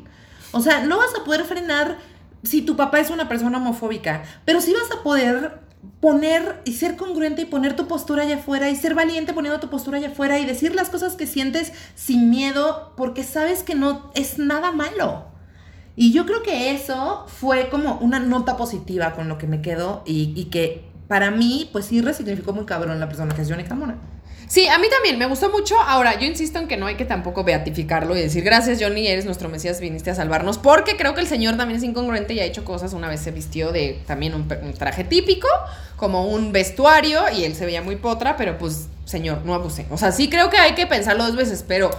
O 0.51 0.61
sea, 0.61 0.83
no 0.83 0.97
vas 0.97 1.13
a 1.19 1.23
poder 1.23 1.43
frenar 1.45 1.97
si 2.43 2.61
tu 2.61 2.75
papá 2.75 2.99
es 2.99 3.09
una 3.09 3.27
persona 3.27 3.57
homofóbica, 3.57 4.23
pero 4.45 4.61
sí 4.61 4.73
vas 4.73 4.97
a 4.97 5.03
poder 5.03 5.59
poner 5.99 6.61
y 6.65 6.73
ser 6.73 6.95
congruente 6.95 7.43
y 7.43 7.45
poner 7.45 7.75
tu 7.75 7.87
postura 7.87 8.23
allá 8.23 8.37
afuera 8.37 8.69
y 8.69 8.75
ser 8.75 8.95
valiente 8.95 9.33
poniendo 9.33 9.59
tu 9.59 9.69
postura 9.69 9.97
allá 9.97 10.09
afuera 10.09 10.39
y 10.39 10.45
decir 10.45 10.75
las 10.75 10.89
cosas 10.89 11.15
que 11.15 11.27
sientes 11.27 11.73
sin 11.95 12.29
miedo 12.29 12.93
porque 12.97 13.23
sabes 13.23 13.63
que 13.63 13.75
no 13.75 14.11
es 14.15 14.37
nada 14.39 14.71
malo. 14.71 15.25
Y 15.95 16.13
yo 16.13 16.25
creo 16.25 16.43
que 16.43 16.71
eso 16.71 17.25
fue 17.27 17.69
como 17.69 17.97
una 17.99 18.19
nota 18.19 18.55
positiva 18.55 19.13
con 19.13 19.27
lo 19.27 19.37
que 19.37 19.47
me 19.47 19.61
quedo 19.61 20.03
y, 20.05 20.33
y 20.35 20.45
que 20.45 20.89
para 21.09 21.31
mí, 21.31 21.67
pues 21.71 21.85
sí 21.85 22.01
resignificó 22.01 22.53
muy 22.53 22.65
cabrón 22.65 22.99
la 22.99 23.07
persona 23.07 23.33
que 23.33 23.41
es 23.41 23.49
Johnny 23.49 23.63
Carmona. 23.63 23.97
Sí, 24.49 24.67
a 24.67 24.79
mí 24.79 24.87
también 24.89 25.19
me 25.19 25.27
gustó 25.27 25.51
mucho. 25.51 25.79
Ahora, 25.79 26.17
yo 26.19 26.25
insisto 26.25 26.57
en 26.57 26.67
que 26.67 26.75
no 26.75 26.87
hay 26.87 26.95
que 26.95 27.05
tampoco 27.05 27.43
beatificarlo 27.43 28.17
y 28.17 28.21
decir 28.21 28.43
gracias, 28.43 28.79
Johnny, 28.81 29.07
eres 29.07 29.25
nuestro 29.25 29.47
Mesías, 29.47 29.79
viniste 29.79 30.09
a 30.09 30.15
salvarnos. 30.15 30.57
Porque 30.57 30.97
creo 30.97 31.13
que 31.13 31.21
el 31.21 31.27
señor 31.27 31.55
también 31.55 31.77
es 31.77 31.83
incongruente 31.83 32.33
y 32.33 32.39
ha 32.39 32.45
hecho 32.45 32.65
cosas. 32.65 32.93
Una 32.93 33.07
vez 33.07 33.19
se 33.21 33.29
vistió 33.29 33.71
de 33.71 33.99
también 34.07 34.33
un, 34.33 34.51
un 34.63 34.73
traje 34.73 35.03
típico, 35.03 35.47
como 35.97 36.25
un 36.25 36.51
vestuario, 36.51 37.21
y 37.37 37.43
él 37.43 37.53
se 37.53 37.67
veía 37.67 37.83
muy 37.83 37.97
potra, 37.97 38.37
pero 38.37 38.57
pues, 38.57 38.87
señor, 39.05 39.45
no 39.45 39.53
abuse. 39.53 39.85
O 39.91 39.97
sea, 39.99 40.11
sí 40.11 40.31
creo 40.31 40.49
que 40.49 40.57
hay 40.57 40.73
que 40.73 40.87
pensarlo 40.87 41.27
dos 41.27 41.35
veces, 41.35 41.63
pero 41.67 41.91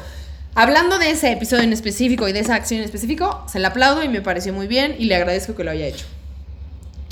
hablando 0.57 0.99
de 0.99 1.13
ese 1.13 1.31
episodio 1.31 1.63
en 1.63 1.73
específico 1.73 2.27
y 2.27 2.33
de 2.33 2.41
esa 2.41 2.57
acción 2.57 2.81
en 2.81 2.85
específico, 2.87 3.45
se 3.47 3.61
le 3.61 3.67
aplaudo 3.69 4.03
y 4.03 4.09
me 4.09 4.23
pareció 4.23 4.53
muy 4.53 4.67
bien 4.67 4.97
y 4.99 5.05
le 5.05 5.15
agradezco 5.15 5.55
que 5.55 5.63
lo 5.63 5.71
haya 5.71 5.87
hecho. 5.87 6.05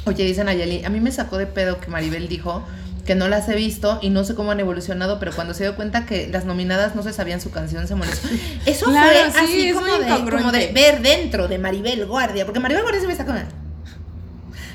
Oye, 0.05 0.25
dice 0.25 0.43
Nayeli, 0.43 0.85
a 0.85 0.89
mí 0.89 0.99
me 0.99 1.13
sacó 1.13 1.39
de 1.39 1.47
pedo 1.47 1.81
que 1.81 1.89
Maribel 1.89 2.29
dijo 2.29 2.65
que 3.09 3.15
no 3.15 3.27
las 3.27 3.49
he 3.49 3.55
visto 3.55 3.99
y 4.03 4.11
no 4.11 4.23
sé 4.23 4.35
cómo 4.35 4.51
han 4.51 4.61
evolucionado, 4.61 5.19
pero 5.19 5.33
cuando 5.33 5.55
se 5.55 5.63
dio 5.65 5.77
cuenta 5.77 6.05
que 6.05 6.29
las 6.29 6.45
nominadas 6.45 6.95
no 6.95 7.03
se 7.03 7.15
sabían 7.15 7.41
su 7.41 7.51
canción, 7.51 7.89
se 7.89 7.95
molestó. 7.95 8.29
Eso 8.67 8.85
Claro, 8.85 9.09
fue 9.09 9.31
sí, 9.33 9.39
así 9.47 9.69
es 9.71 9.75
como 9.75 9.87
de, 9.87 10.07
incongruente. 10.07 10.37
como 10.37 10.53
de 10.53 10.67
ver 10.75 11.01
dentro 11.01 11.49
de 11.49 11.57
Maribel 11.57 12.05
Guardia, 12.05 12.45
porque 12.45 12.61
Maribel 12.61 12.83
Guardia 12.83 13.01
se 13.01 13.07
me 13.07 13.17
sacó. 13.17 13.33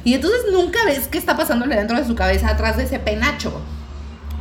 Y 0.04 0.16
entonces 0.16 0.42
nunca 0.52 0.80
ves 0.84 1.08
qué 1.08 1.20
está 1.20 1.38
pasándole 1.38 1.76
dentro 1.76 1.96
de 1.96 2.06
su 2.08 2.16
cabeza 2.16 2.50
atrás 2.50 2.76
de 2.76 2.86
ese 2.86 2.98
penacho. 2.98 3.54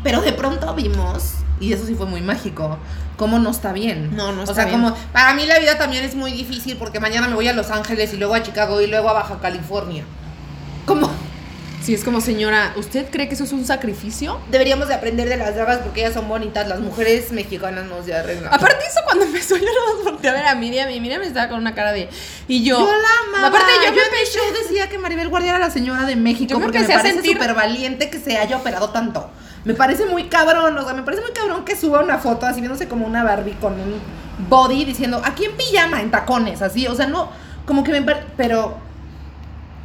Pero 0.03 0.22
de 0.22 0.32
pronto 0.32 0.74
vimos, 0.74 1.34
y 1.61 1.74
eso 1.74 1.84
sí 1.86 1.95
fue 1.95 2.07
muy 2.07 2.22
mágico, 2.22 2.78
cómo 3.18 3.38
no 3.38 3.51
está 3.51 3.74
bien. 3.74 4.16
No, 4.16 4.32
no 4.32 4.40
O 4.40 4.45
está 4.45 4.55
sea, 4.55 4.64
bien. 4.64 4.80
como 4.80 4.97
Para 5.12 5.34
mí 5.34 5.45
la 5.45 5.59
vida 5.59 5.76
también 5.76 6.03
es 6.03 6.14
muy 6.14 6.32
difícil 6.32 6.78
porque 6.78 6.99
mañana 6.99 7.28
me 7.28 7.34
voy 7.34 7.47
a 7.47 7.53
Los 7.53 7.70
Ángeles 7.70 8.14
y 8.14 8.16
luego 8.16 8.34
a 8.34 8.43
Chicago 8.43 8.80
y 8.80 8.86
luego 8.86 9.11
a 9.11 9.12
Baja 9.12 9.38
California. 9.38 10.05
como 10.86 11.11
Sí, 11.83 11.95
es 11.95 12.05
como 12.05 12.20
señora, 12.20 12.72
¿usted 12.76 13.11
cree 13.11 13.26
que 13.28 13.35
eso 13.35 13.43
es 13.43 13.53
un 13.53 13.64
sacrificio? 13.64 14.39
Deberíamos 14.53 14.87
de 14.87 14.95
aprender 14.95 15.28
de 15.28 15.37
las 15.37 15.55
dragas 15.57 15.78
porque 15.78 16.01
ellas 16.03 16.14
son 16.14 16.28
bonitas. 16.28 16.68
Las 16.68 16.78
mujeres 16.78 17.33
mexicanas 17.33 17.87
no 17.87 18.05
se 18.05 18.14
arreglan. 18.14 18.55
Aparte 18.55 18.87
eso 18.87 19.01
cuando 19.05 19.24
empezó 19.24 19.57
yo 19.57 19.64
no 19.64 20.05
volteé 20.05 20.30
a 20.30 20.33
ver 20.33 20.47
a 20.47 20.55
Miriam 20.55 20.89
y 20.91 21.01
Miriam 21.01 21.22
estaba 21.22 21.49
con 21.49 21.59
una 21.59 21.74
cara 21.74 21.91
de 21.93 22.09
y 22.47 22.62
yo 22.62 22.78
Yo 22.78 22.87
la 22.87 23.37
amaba. 23.39 23.49
Aparte 23.49 23.72
yo, 23.85 23.95
yo 23.95 24.03
me 24.12 24.24
show 24.24 24.62
decía 24.62 24.89
que 24.89 24.99
Maribel 24.99 25.28
Guardia 25.28 25.51
era 25.51 25.59
la 25.59 25.70
señora 25.70 26.05
de 26.05 26.14
México 26.14 26.51
Yo 26.51 26.59
me 26.61 26.66
porque 26.66 26.78
me 26.78 26.87
parece 26.89 27.14
sentir- 27.16 27.33
súper 27.33 27.55
valiente 27.55 28.11
que 28.11 28.20
se 28.20 28.39
haya 28.39 28.57
operado 28.57 28.91
tanto. 28.91 29.28
Me 29.64 29.74
parece 29.74 30.07
muy 30.07 30.24
cabrón, 30.28 30.78
o 30.78 30.85
sea, 30.85 30.95
me 30.95 31.03
parece 31.03 31.22
muy 31.22 31.33
cabrón 31.33 31.64
que 31.64 31.76
suba 31.76 32.01
una 32.01 32.18
foto 32.18 32.47
así 32.47 32.61
viéndose 32.61 32.87
como 32.89 33.07
una 33.07 33.24
Barbie 33.24 33.55
con 33.61 33.72
un 33.74 34.01
body 34.49 34.85
diciendo, 34.85 35.20
aquí 35.24 35.45
en 35.45 35.57
pijama, 35.57 36.01
en 36.01 36.11
tacones, 36.11 36.62
así, 36.62 36.87
o 36.87 36.95
sea, 36.95 37.07
no, 37.07 37.30
como 37.66 37.85
que 37.85 37.93
me 37.93 38.03
pero 38.37 38.76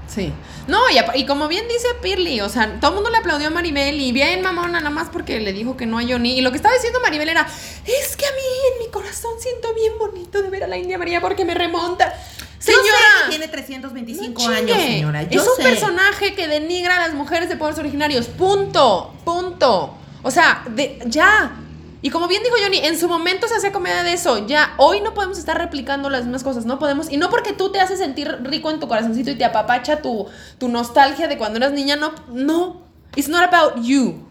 Sí. 0.08 0.32
No, 0.68 0.80
y, 0.90 1.20
y 1.20 1.26
como 1.26 1.48
bien 1.48 1.68
dice 1.68 1.88
Pirli, 2.02 2.42
o 2.42 2.50
sea, 2.50 2.80
todo 2.80 2.92
el 2.92 2.96
mundo 2.96 3.10
le 3.10 3.18
aplaudió 3.18 3.48
a 3.48 3.52
Maribel 3.52 4.00
y 4.00 4.12
bien 4.12 4.42
mamona 4.42 4.80
nada 4.80 4.90
más 4.90 5.10
porque 5.12 5.40
le 5.40 5.54
dijo 5.54 5.78
que 5.78 5.86
no 5.86 6.00
a 6.00 6.04
Johnny. 6.04 6.38
Y 6.38 6.42
lo 6.42 6.52
que 6.52 6.58
estaba 6.58 6.74
diciendo 6.76 7.00
Maribel 7.02 7.30
era, 7.30 7.42
es 7.86 8.16
que 8.18 8.26
a 8.26 8.32
mí 8.32 8.42
en 8.74 8.86
mi 8.86 8.92
corazón 8.92 9.34
siento 9.40 9.74
bien 9.74 9.94
bonito 10.00 10.42
de 10.42 10.50
ver 10.50 10.64
a 10.64 10.68
la 10.68 10.78
India 10.78 10.98
María 10.98 11.22
porque 11.22 11.46
me 11.46 11.54
remonta. 11.54 12.14
Señora, 12.60 12.84
Yo 12.84 12.90
sé 12.92 13.24
que 13.24 13.30
tiene 13.30 13.46
no 13.46 13.52
325 13.52 14.42
chingue. 14.42 14.56
años, 14.56 14.78
señora. 14.82 15.24
Yo 15.24 15.42
es 15.42 15.48
un 15.48 15.56
sé. 15.58 15.64
personaje 15.64 16.34
que 16.34 16.48
denigra 16.48 16.96
a 16.98 17.08
las 17.08 17.14
mujeres 17.14 17.50
de 17.50 17.56
pueblos 17.56 17.78
originarios. 17.80 18.28
Punto. 18.28 19.14
Punto. 19.24 19.96
O 20.24 20.32
sea, 20.32 20.64
de, 20.70 21.00
ya. 21.06 21.52
Y 22.02 22.10
como 22.12 22.28
bien 22.28 22.44
dijo 22.44 22.56
Johnny, 22.62 22.78
en 22.78 22.98
su 22.98 23.08
momento 23.08 23.48
se 23.48 23.56
hacía 23.56 23.72
comedia 23.72 24.04
de 24.04 24.14
eso. 24.14 24.46
Ya, 24.46 24.74
hoy 24.78 25.02
no 25.02 25.14
podemos 25.14 25.40
estar 25.40 25.58
replicando 25.58 26.10
las 26.10 26.24
mismas 26.24 26.44
cosas. 26.44 26.66
No 26.66 26.78
podemos. 26.80 27.12
Y 27.12 27.18
no 27.18 27.30
porque 27.30 27.54
tú 27.54 27.72
te 27.72 27.80
haces 27.80 28.00
sentir 28.00 28.40
rico 28.44 28.70
en 28.70 28.80
tu 28.80 28.88
corazoncito 28.88 29.32
y 29.32 29.36
te 29.36 29.46
apapacha 29.46 30.02
tu, 30.02 30.28
tu 30.60 30.68
nostalgia 30.68 31.28
de 31.28 31.38
cuando 31.38 31.58
eras 31.58 31.72
niña. 31.72 31.96
No, 31.96 32.14
no. 32.32 32.82
It's 33.16 33.30
not 33.30 33.52
about 33.52 33.84
you. 33.84 34.28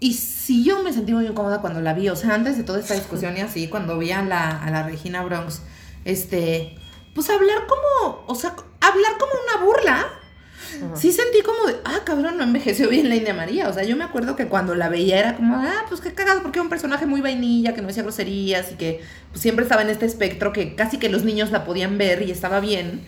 Y 0.00 0.14
sí, 0.14 0.64
yo 0.64 0.82
me 0.82 0.92
sentí 0.92 1.14
muy 1.14 1.26
incómoda 1.26 1.60
cuando 1.60 1.80
la 1.80 1.94
vi. 1.94 2.08
O 2.08 2.16
sea, 2.16 2.34
antes 2.34 2.56
de 2.56 2.64
toda 2.64 2.80
esta 2.80 2.94
discusión 2.94 3.36
y 3.36 3.40
así, 3.40 3.68
cuando 3.68 3.96
vi 3.96 4.10
a 4.10 4.22
la, 4.22 4.50
a 4.62 4.70
la 4.70 4.82
Regina 4.82 5.22
Bronx, 5.22 5.62
este, 6.04 6.76
pues 7.14 7.30
hablar 7.30 7.66
como, 7.66 8.24
o 8.26 8.34
sea, 8.34 8.54
hablar 8.80 9.12
como 9.18 9.32
una 9.32 9.64
burla. 9.64 10.06
Sí 10.94 11.12
sentí 11.12 11.42
como 11.42 11.66
de, 11.66 11.76
ah, 11.84 12.00
cabrón, 12.04 12.36
no 12.36 12.44
envejeció 12.44 12.88
bien 12.88 13.08
la 13.08 13.16
India 13.16 13.34
María. 13.34 13.68
O 13.68 13.72
sea, 13.72 13.84
yo 13.84 13.96
me 13.96 14.04
acuerdo 14.04 14.36
que 14.36 14.46
cuando 14.46 14.74
la 14.74 14.88
veía 14.88 15.18
era 15.18 15.36
como, 15.36 15.56
ah, 15.56 15.84
pues 15.88 16.00
qué 16.00 16.12
cagado, 16.12 16.42
porque 16.42 16.58
era 16.58 16.62
un 16.64 16.68
personaje 16.70 17.06
muy 17.06 17.20
vainilla, 17.20 17.74
que 17.74 17.80
no 17.82 17.88
decía 17.88 18.02
groserías 18.02 18.72
y 18.72 18.74
que 18.74 19.00
pues, 19.30 19.40
siempre 19.42 19.62
estaba 19.64 19.82
en 19.82 19.90
este 19.90 20.06
espectro 20.06 20.52
que 20.52 20.74
casi 20.74 20.98
que 20.98 21.08
los 21.08 21.24
niños 21.24 21.50
la 21.50 21.64
podían 21.64 21.98
ver 21.98 22.22
y 22.22 22.30
estaba 22.30 22.60
bien. 22.60 23.02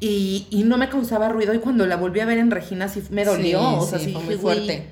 Y, 0.00 0.46
y 0.50 0.64
no 0.64 0.76
me 0.76 0.88
causaba 0.88 1.28
ruido. 1.28 1.54
Y 1.54 1.58
cuando 1.58 1.86
la 1.86 1.96
volví 1.96 2.20
a 2.20 2.26
ver 2.26 2.38
en 2.38 2.50
Regina 2.50 2.88
sí 2.88 3.02
me 3.10 3.24
dolió. 3.24 3.60
Sí, 3.60 3.76
o 3.78 3.86
sea, 3.86 3.98
sí, 3.98 4.04
sí, 4.06 4.12
fue 4.12 4.22
muy 4.22 4.34
"Güey, 4.36 4.56
fuerte. 4.56 4.86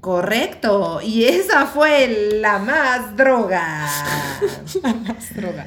Correcto, 0.00 1.00
y 1.02 1.24
esa 1.24 1.66
fue 1.66 2.30
la 2.40 2.58
más 2.60 3.16
droga. 3.16 3.88
droga. 5.34 5.66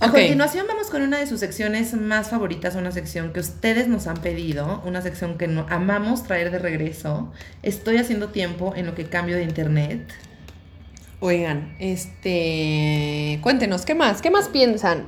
A 0.00 0.10
continuación 0.12 0.66
vamos 0.68 0.88
con 0.90 1.02
una 1.02 1.18
de 1.18 1.26
sus 1.26 1.40
secciones 1.40 1.92
más 1.94 2.30
favoritas, 2.30 2.76
una 2.76 2.92
sección 2.92 3.32
que 3.32 3.40
ustedes 3.40 3.88
nos 3.88 4.06
han 4.06 4.18
pedido, 4.18 4.80
una 4.86 5.02
sección 5.02 5.36
que 5.36 5.48
no- 5.48 5.66
amamos 5.70 6.22
traer 6.22 6.52
de 6.52 6.60
regreso. 6.60 7.32
Estoy 7.64 7.96
haciendo 7.96 8.28
tiempo 8.28 8.74
en 8.76 8.86
lo 8.86 8.94
que 8.94 9.06
cambio 9.06 9.36
de 9.36 9.42
internet. 9.42 10.08
Oigan, 11.20 11.74
este. 11.80 13.40
Cuéntenos, 13.42 13.84
¿qué 13.84 13.96
más? 13.96 14.22
¿Qué 14.22 14.30
más 14.30 14.48
piensan? 14.48 15.06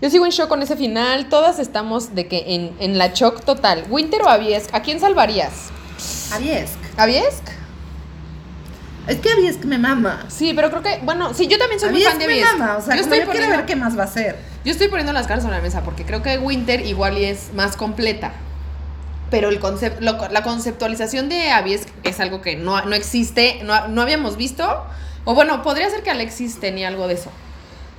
Yo 0.00 0.08
sigo 0.08 0.24
en 0.24 0.30
shock 0.30 0.48
con 0.48 0.62
ese 0.62 0.76
final. 0.76 1.28
Todas 1.28 1.58
estamos 1.58 2.14
de 2.14 2.28
que 2.28 2.44
en, 2.54 2.76
en 2.78 2.96
la 2.96 3.08
shock 3.08 3.44
total. 3.44 3.84
¿Winter 3.90 4.22
o 4.22 4.28
Aviesk? 4.28 4.72
¿A 4.72 4.82
quién 4.82 5.00
salvarías? 5.00 5.70
Aviesk. 6.32 6.78
¿Aviesk? 6.96 7.42
Es 9.08 9.16
que 9.18 9.30
Aviesk 9.32 9.64
me 9.64 9.78
mama. 9.78 10.26
Sí, 10.28 10.52
pero 10.54 10.70
creo 10.70 10.82
que. 10.82 11.00
Bueno, 11.02 11.32
sí, 11.34 11.46
yo 11.48 11.58
también 11.58 11.80
soy 11.80 11.90
muy 11.90 12.02
fan 12.02 12.18
de 12.18 12.26
me 12.26 12.34
Aviesk. 12.34 12.56
mama, 12.58 12.76
o 12.76 12.82
sea, 12.82 12.94
yo, 12.94 13.00
estoy 13.02 13.18
yo 13.18 13.24
quiero 13.24 13.32
poniendo, 13.32 13.56
ver 13.56 13.66
qué 13.66 13.74
más 13.76 13.96
va 13.98 14.02
a 14.02 14.06
hacer. 14.06 14.36
yo 14.64 14.70
estoy 14.72 14.88
poniendo 14.88 15.12
las 15.12 15.26
cartas 15.26 15.44
sobre 15.44 15.56
la 15.56 15.62
mesa 15.62 15.82
porque 15.82 16.04
creo 16.04 16.22
que 16.22 16.38
Winter 16.38 16.84
igual 16.86 17.16
y 17.18 17.24
es 17.24 17.52
más 17.54 17.76
completa. 17.76 18.32
Pero 19.30 19.48
el 19.50 19.58
concept, 19.60 20.00
lo- 20.00 20.28
la 20.30 20.42
conceptualización 20.42 21.28
de 21.28 21.50
Aviesk 21.50 21.88
es 22.04 22.20
algo 22.20 22.40
que 22.42 22.56
no, 22.56 22.82
no 22.86 22.94
existe, 22.94 23.60
no, 23.64 23.88
no 23.88 24.02
habíamos 24.02 24.36
visto. 24.36 24.84
O 25.24 25.34
bueno, 25.34 25.62
podría 25.62 25.90
ser 25.90 26.02
que 26.02 26.10
Alexis 26.10 26.60
tenía 26.60 26.88
algo 26.88 27.08
de 27.08 27.14
eso. 27.14 27.30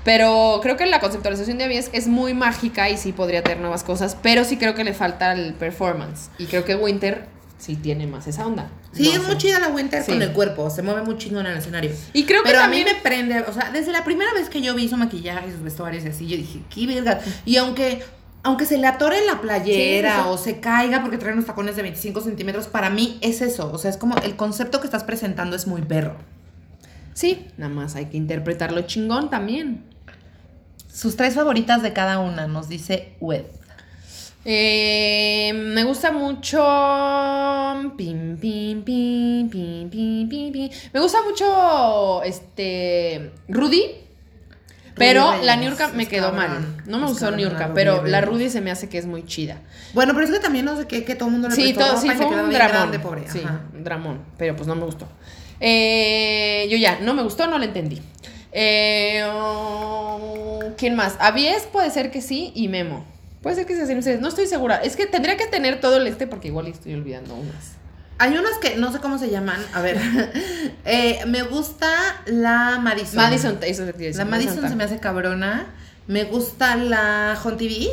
Pero 0.03 0.60
creo 0.64 0.78
que 0.78 0.86
la 0.86 0.99
conceptualización 0.99 1.57
de 1.57 1.66
Aviesk 1.66 1.93
es 1.93 2.07
muy 2.07 2.34
mágica 2.34 2.89
y 2.89 2.97
sí 2.97 3.12
podría 3.12 3.43
tener 3.43 3.60
nuevas 3.60 3.84
cosas, 3.84 4.16
pero 4.24 4.43
sí 4.45 4.57
creo 4.57 4.74
que 4.74 4.84
le 4.84 4.93
falta 4.93 5.34
el 5.34 5.53
performance. 5.53 6.30
Y 6.39 6.45
creo 6.45 6.66
que 6.66 6.76
Winter 6.76 7.28
sí 7.60 7.76
tiene 7.76 8.07
más 8.07 8.26
esa 8.26 8.47
onda. 8.47 8.72
Sí, 8.93 9.03
No 9.03 9.12
es 9.22 9.28
muy 9.28 9.38
chida 9.38 9.60
la 9.60 9.68
Winter 9.68 10.01
Sí. 10.03 10.12
con 10.14 10.22
el 10.24 10.32
cuerpo, 10.32 10.70
se 10.72 10.82
mueve 10.82 11.03
muy 11.03 11.18
chingón 11.18 11.45
en 11.45 11.51
el 11.51 11.57
escenario. 11.60 11.91
Y 12.14 12.24
creo 12.24 12.41
que 12.41 12.49
Pero 12.49 12.62
también... 12.62 12.88
a 12.88 12.89
mí 12.89 12.95
me 12.95 13.01
prende, 13.01 13.41
o 13.41 13.53
sea, 13.53 13.70
desde 13.72 13.91
la 13.91 14.03
primera 14.03 14.34
vez 14.34 14.49
que 14.49 14.62
yo 14.62 14.74
vi 14.74 14.89
su 14.89 14.97
maquillaje, 14.97 15.51
sus 15.51 15.62
vestuarios 15.62 16.03
y 16.05 16.07
así, 16.07 16.28
yo 16.28 16.38
dije, 16.38 16.62
qué 16.74 16.88
verga. 16.88 17.20
Y 17.45 17.57
aunque, 17.57 18.03
aunque 18.43 18.66
se 18.66 18.78
le 18.78 18.88
atore 18.88 19.24
la 19.26 19.41
playera 19.41 20.24
sí. 20.24 20.30
o 20.30 20.38
se 20.38 20.60
caiga 20.60 21.01
porque 21.01 21.18
trae 21.18 21.34
unos 21.34 21.45
tacones 21.45 21.76
de 21.76 21.82
25 21.84 22.22
centímetros, 22.22 22.68
para 22.68 22.89
mí 22.89 23.18
es 23.22 23.41
eso. 23.41 23.72
O 23.72 23.78
sea, 23.78 23.91
es 23.91 23.97
como 23.97 24.18
el 24.18 24.36
concepto 24.36 24.80
que 24.80 24.88
estás 24.88 25.03
presentando 25.03 25.55
es 25.55 25.68
muy 25.68 25.82
perro. 25.82 26.16
Sí, 27.14 27.47
nada 27.57 27.74
más 27.74 27.95
hay 27.95 28.05
que 28.05 28.16
interpretarlo 28.18 28.82
chingón 28.84 29.30
también. 29.30 29.84
Sus 30.91 31.18
tres 31.18 31.36
favoritas 31.36 31.82
de 31.82 31.91
cada 31.93 32.20
una, 32.20 32.47
nos 32.47 32.70
dice 32.70 33.14
Wed. 33.20 33.43
Eh, 34.52 35.54
me 35.54 35.84
gusta 35.84 36.12
mucho. 36.12 36.58
Pim, 37.95 38.36
pim, 38.36 38.82
pim, 38.84 39.47
pim, 39.47 39.89
pim, 39.91 40.28
pim, 40.28 40.52
pim. 40.52 40.70
Me 40.91 41.00
gusta 41.00 41.22
mucho. 41.22 42.24
Este. 42.24 43.32
Rudy. 43.47 43.91
Pero 44.95 45.30
Reyes, 45.30 45.45
la 45.45 45.56
Niurka 45.56 45.89
me 45.89 46.08
quedó 46.08 46.32
cabrón, 46.32 46.64
mal. 46.64 46.84
No 46.88 46.97
me 46.97 47.06
gustó 47.06 47.30
Niurka, 47.30 47.76
pero 47.76 48.04
la. 48.04 48.22
Rudy 48.22 48.50
se 48.50 48.60
me 48.60 48.72
hace 48.72 48.89
que 48.89 48.97
es 48.97 49.06
muy 49.06 49.24
chida. 49.24 49.62
Bueno, 49.93 50.14
pero 50.16 50.26
es 50.26 50.32
que 50.32 50.39
también 50.39 50.66
no 50.66 50.76
sé 50.76 50.88
qué, 50.88 51.04
que 51.06 51.14
todo 51.14 51.28
el 51.28 51.34
mundo 51.34 51.50
le 51.50 51.54
Sí, 51.56 51.74
todo, 51.74 51.95
sí 52.02 52.10
fue 52.10 52.26
un 52.26 52.50
dramón. 52.50 52.72
grande, 52.72 52.97
pobre. 52.97 53.30
Sí, 53.30 53.43
un 53.76 53.84
dramón, 53.84 54.20
pero 54.39 54.56
pues 54.56 54.68
no 54.68 54.74
me 54.74 54.86
gustó. 54.86 55.08
Eh, 55.60 56.68
yo 56.72 56.78
ya, 56.78 57.00
no 57.02 57.14
me 57.14 57.22
gustó, 57.22 57.45
no 57.45 57.60
la 57.60 57.66
entendí. 57.66 58.02
Eh, 58.52 59.24
oh, 59.32 60.60
¿Quién 60.76 60.95
más? 60.95 61.18
Avies 61.20 61.68
puede 61.72 61.91
ser 61.91 62.10
que 62.10 62.22
sí 62.22 62.52
y 62.56 62.68
Memo. 62.68 63.06
Puede 63.42 63.56
ser 63.56 63.66
que 63.66 63.76
se 63.76 63.84
hacen 63.84 63.98
ustedes. 63.98 64.22
No 64.22 64.28
estoy 64.28 64.48
segura. 64.48 64.78
Es 64.78 64.96
que 64.96 65.06
tendría 65.06 65.38
que 65.38 65.48
tener 65.48 65.80
todo 65.80 65.98
el 65.98 66.08
este 66.08 66.28
porque 66.28 66.50
igual 66.50 66.68
estoy 66.68 66.94
olvidando 66.94 67.36
unas. 67.36 67.74
Hay 68.18 68.38
unas 68.38 68.58
que 68.58 68.76
no 68.76 68.92
sé 68.92 69.00
cómo 69.00 69.18
se 69.18 69.30
llaman. 69.30 69.60
A 69.74 69.82
ver. 69.82 70.00
Eh, 70.86 71.20
me 71.28 71.44
gusta 71.44 71.88
la 72.26 72.80
Madison. 72.82 73.18
Madison, 73.18 73.60
eso 73.62 73.86
decir, 73.86 74.16
La 74.16 74.26
Madison 74.26 74.68
se 74.68 74.76
me 74.76 74.84
hace 74.84 75.00
cabrona. 75.00 75.68
Me 76.08 76.24
gusta 76.24 76.76
la 76.76 77.38
Home 77.44 77.58
TV. 77.58 77.90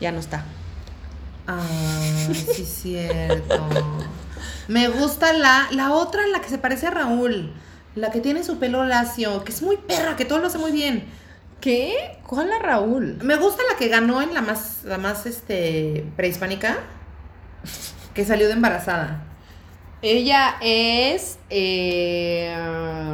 Ya 0.00 0.12
no 0.12 0.20
está. 0.20 0.44
Ah, 1.46 1.60
sí, 2.32 2.62
es 2.62 2.68
cierto. 2.68 3.68
Me 4.68 4.88
gusta 4.88 5.34
la, 5.34 5.68
la 5.72 5.92
otra, 5.92 6.26
la 6.28 6.40
que 6.40 6.48
se 6.48 6.56
parece 6.56 6.86
a 6.86 6.90
Raúl. 6.90 7.52
La 7.94 8.10
que 8.10 8.20
tiene 8.20 8.44
su 8.44 8.58
pelo 8.58 8.84
lacio, 8.84 9.44
que 9.44 9.52
es 9.52 9.60
muy 9.60 9.76
perra, 9.76 10.16
que 10.16 10.24
todo 10.24 10.38
lo 10.38 10.46
hace 10.46 10.58
muy 10.58 10.72
bien. 10.72 11.04
¿Qué? 11.62 12.18
¿Cuál 12.26 12.50
la 12.50 12.58
Raúl? 12.58 13.18
Me 13.22 13.36
gusta 13.36 13.62
la 13.70 13.78
que 13.78 13.86
ganó 13.88 14.20
en 14.20 14.34
la 14.34 14.42
más, 14.42 14.80
la 14.84 14.98
más 14.98 15.24
este, 15.26 16.04
prehispánica, 16.16 16.76
que 18.14 18.24
salió 18.24 18.48
de 18.48 18.54
embarazada. 18.54 19.22
Ella 20.02 20.56
es. 20.60 21.38
Eh, 21.50 22.52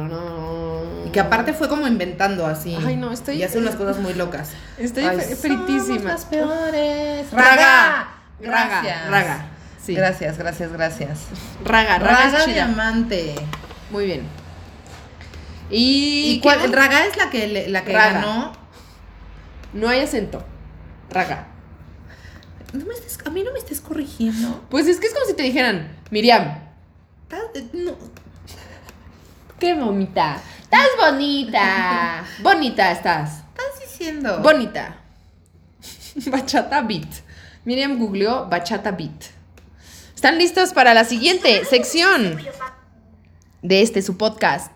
no. 0.09 1.05
Y 1.05 1.11
que 1.11 1.19
aparte 1.19 1.53
fue 1.53 1.69
como 1.69 1.85
inventando 1.87 2.47
así. 2.47 2.75
Ay, 2.83 2.95
no, 2.95 3.11
estoy- 3.11 3.35
Y 3.35 3.43
hace 3.43 3.59
unas 3.59 3.75
cosas 3.77 3.99
muy 3.99 4.15
locas. 4.15 4.49
Estoy 4.79 5.03
Ay, 5.03 5.19
fritísima. 5.19 6.09
las 6.13 6.25
peores. 6.25 7.31
Raga. 7.31 8.09
Gracias. 8.39 9.05
Raga. 9.05 9.09
Raga. 9.11 9.45
Sí. 9.85 9.93
Gracias, 9.93 10.37
gracias, 10.39 10.71
gracias. 10.71 11.19
Raga, 11.63 11.99
Raga, 11.99 12.15
Raga 12.23 12.37
es 12.39 12.45
chida. 12.45 12.53
Diamante. 12.65 13.35
Muy 13.91 14.05
bien. 14.05 14.38
¿Y, 15.69 16.33
¿Y 16.37 16.39
cuál? 16.41 16.71
Raga 16.73 17.05
es 17.05 17.15
la 17.17 17.29
que, 17.29 17.67
la 17.69 17.83
que 17.83 17.93
Raga. 17.93 18.13
ganó. 18.13 18.53
No 19.73 19.87
hay 19.89 20.01
acento. 20.01 20.43
Raga. 21.09 21.47
No 22.73 22.85
me 22.85 22.93
estés- 22.93 23.25
a 23.25 23.29
mí 23.29 23.43
no 23.43 23.51
me 23.51 23.59
estés 23.59 23.81
corrigiendo. 23.81 24.63
Pues 24.69 24.87
es 24.87 24.99
que 24.99 25.07
es 25.07 25.13
como 25.13 25.25
si 25.25 25.33
te 25.33 25.43
dijeran, 25.43 25.95
Miriam, 26.11 26.59
no. 27.73 27.95
qué 29.59 29.73
bonita. 29.73 30.37
Estás 30.61 30.87
bonita. 30.97 32.23
bonita 32.43 32.91
estás. 32.91 33.39
estás 33.39 33.79
diciendo? 33.81 34.39
Bonita. 34.39 34.97
Bachata 36.27 36.81
Beat. 36.81 37.07
Miriam 37.65 37.97
googleó 37.97 38.47
Bachata 38.47 38.91
Beat. 38.91 39.25
¿Están 40.15 40.37
listos 40.37 40.73
para 40.73 40.93
la 40.93 41.05
siguiente 41.05 41.63
sección 41.65 42.37
de 43.61 43.81
este 43.81 44.01
su 44.01 44.17
podcast 44.17 44.71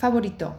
favorito? 0.00 0.56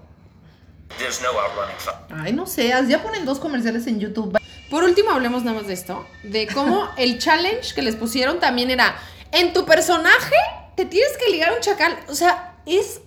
Ay, 2.10 2.32
no 2.34 2.46
sé, 2.46 2.68
ya 2.88 3.02
ponen 3.02 3.26
dos 3.26 3.40
comerciales 3.40 3.88
en 3.88 4.00
YouTube. 4.00 4.38
Por 4.70 4.84
último, 4.84 5.12
hablemos 5.12 5.44
nada 5.44 5.58
más 5.58 5.68
de 5.68 5.74
esto, 5.74 6.06
de 6.24 6.48
cómo 6.48 6.88
el 6.98 7.18
challenge 7.18 7.74
que 7.74 7.82
les 7.82 7.96
pusieron 7.96 8.40
también 8.40 8.70
era, 8.70 8.96
en 9.32 9.52
tu 9.52 9.66
personaje 9.66 10.36
te 10.76 10.86
tienes 10.86 11.18
que 11.18 11.32
ligar 11.32 11.50
a 11.50 11.56
un 11.56 11.60
chacal. 11.60 11.98
O 12.08 12.16
sea, 12.16 12.56
es, 12.66 13.02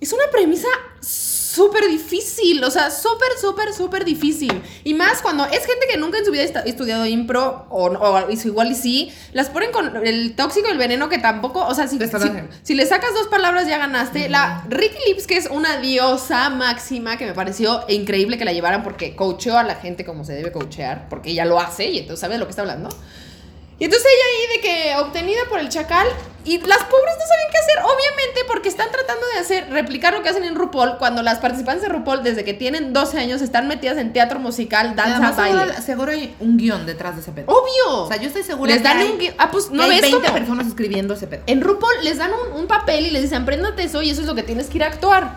es 0.00 0.12
una 0.12 0.30
premisa 0.30 0.68
súper 1.56 1.88
difícil, 1.88 2.62
o 2.62 2.70
sea, 2.70 2.90
súper, 2.90 3.28
súper, 3.40 3.72
súper 3.72 4.04
difícil. 4.04 4.62
Y 4.84 4.92
más 4.92 5.22
cuando 5.22 5.46
es 5.46 5.64
gente 5.64 5.86
que 5.90 5.96
nunca 5.96 6.18
en 6.18 6.24
su 6.26 6.30
vida 6.30 6.42
ha 6.42 6.60
estudiado 6.60 7.06
impro, 7.06 7.66
o, 7.70 7.86
o 7.86 8.30
igual 8.30 8.70
y 8.70 8.74
sí, 8.74 9.12
las 9.32 9.48
ponen 9.48 9.72
con 9.72 10.06
el 10.06 10.36
tóxico 10.36 10.68
y 10.68 10.72
el 10.72 10.78
veneno 10.78 11.08
que 11.08 11.18
tampoco, 11.18 11.64
o 11.64 11.74
sea, 11.74 11.88
si, 11.88 11.98
si, 11.98 12.06
si 12.62 12.74
le 12.74 12.84
sacas 12.84 13.14
dos 13.14 13.28
palabras 13.28 13.66
ya 13.66 13.78
ganaste. 13.78 14.28
La 14.28 14.64
Ricky 14.68 14.98
Lips, 15.08 15.26
que 15.26 15.38
es 15.38 15.48
una 15.50 15.78
diosa 15.78 16.50
máxima, 16.50 17.16
que 17.16 17.26
me 17.26 17.32
pareció 17.32 17.84
increíble 17.88 18.36
que 18.36 18.44
la 18.44 18.52
llevaran 18.52 18.82
porque 18.82 19.16
coacheó 19.16 19.56
a 19.56 19.62
la 19.62 19.76
gente 19.76 20.04
como 20.04 20.24
se 20.24 20.34
debe 20.34 20.52
coachear, 20.52 21.08
porque 21.08 21.30
ella 21.30 21.46
lo 21.46 21.58
hace 21.58 21.86
y 21.86 21.98
entonces 21.98 22.20
sabe 22.20 22.34
de 22.34 22.40
lo 22.40 22.46
que 22.46 22.50
está 22.50 22.62
hablando. 22.62 22.90
Y 23.78 23.84
entonces 23.84 24.08
ella 24.10 24.24
ahí 24.30 24.56
de 24.56 24.60
que 24.62 24.96
obtenida 25.06 25.40
por 25.50 25.58
el 25.60 25.68
chacal 25.68 26.06
y 26.46 26.58
las 26.60 26.78
pobres 26.84 27.14
no 27.18 27.26
saben 27.26 27.46
qué 27.52 27.58
hacer, 27.58 27.78
obviamente 27.84 28.40
porque 28.46 28.68
están 28.70 28.90
tratando 28.90 29.26
de 29.34 29.38
hacer, 29.40 29.68
replicar 29.70 30.14
lo 30.14 30.22
que 30.22 30.30
hacen 30.30 30.44
en 30.44 30.54
RuPaul 30.54 30.96
cuando 30.98 31.22
las 31.22 31.40
participantes 31.40 31.82
de 31.82 31.88
RuPaul 31.90 32.22
desde 32.22 32.42
que 32.44 32.54
tienen 32.54 32.94
12 32.94 33.18
años 33.18 33.42
están 33.42 33.68
metidas 33.68 33.98
en 33.98 34.14
teatro 34.14 34.38
musical, 34.38 34.96
danza, 34.96 35.32
baile. 35.32 35.74
seguro, 35.82 36.12
hay 36.12 36.34
un 36.40 36.56
guion 36.56 36.86
detrás 36.86 37.16
de 37.16 37.20
ese 37.20 37.32
pedo. 37.32 37.46
Obvio. 37.48 38.04
O 38.04 38.08
sea, 38.08 38.16
yo 38.16 38.28
estoy 38.28 38.44
segura 38.44 38.70
Les 38.72 38.80
que 38.80 38.88
dan 38.88 38.96
hay- 38.98 39.10
un 39.10 39.18
gui- 39.18 39.34
Ah, 39.36 39.50
pues 39.50 39.70
no 39.70 39.82
hay 39.82 39.90
ves 39.90 40.00
20 40.02 40.20
cómo? 40.22 40.32
personas 40.38 40.66
escribiendo 40.68 41.12
ese 41.12 41.26
pedo. 41.26 41.42
En 41.46 41.60
RuPaul 41.60 41.96
les 42.02 42.16
dan 42.16 42.30
un, 42.32 42.58
un 42.60 42.66
papel 42.68 43.06
y 43.06 43.10
les 43.10 43.22
dicen, 43.22 43.42
apréndate 43.42 43.82
eso 43.82 44.00
y 44.00 44.08
eso 44.08 44.22
es 44.22 44.26
lo 44.26 44.34
que 44.34 44.42
tienes 44.42 44.68
que 44.68 44.78
ir 44.78 44.84
a 44.84 44.86
actuar. 44.86 45.36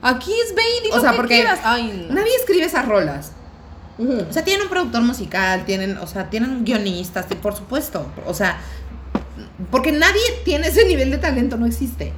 Aquí 0.00 0.32
es 0.46 0.54
ve 0.54 0.62
y 0.84 0.88
O 0.96 1.00
sea, 1.00 1.10
que 1.10 1.16
porque 1.16 1.34
quieras. 1.34 1.58
Ay, 1.64 2.06
no. 2.08 2.14
Nadie 2.14 2.34
escribe 2.36 2.64
esas 2.64 2.86
rolas. 2.86 3.32
O 3.98 4.32
sea, 4.32 4.44
tienen 4.44 4.62
un 4.62 4.68
productor 4.68 5.02
musical, 5.02 5.64
tienen, 5.64 5.98
o 5.98 6.06
sea, 6.06 6.30
tienen 6.30 6.64
guionistas, 6.64 7.26
por 7.42 7.56
supuesto. 7.56 8.06
O 8.26 8.34
sea, 8.34 8.58
porque 9.70 9.90
nadie 9.90 10.22
tiene 10.44 10.68
ese 10.68 10.86
nivel 10.86 11.10
de 11.10 11.18
talento, 11.18 11.56
no 11.56 11.66
existe. 11.66 12.12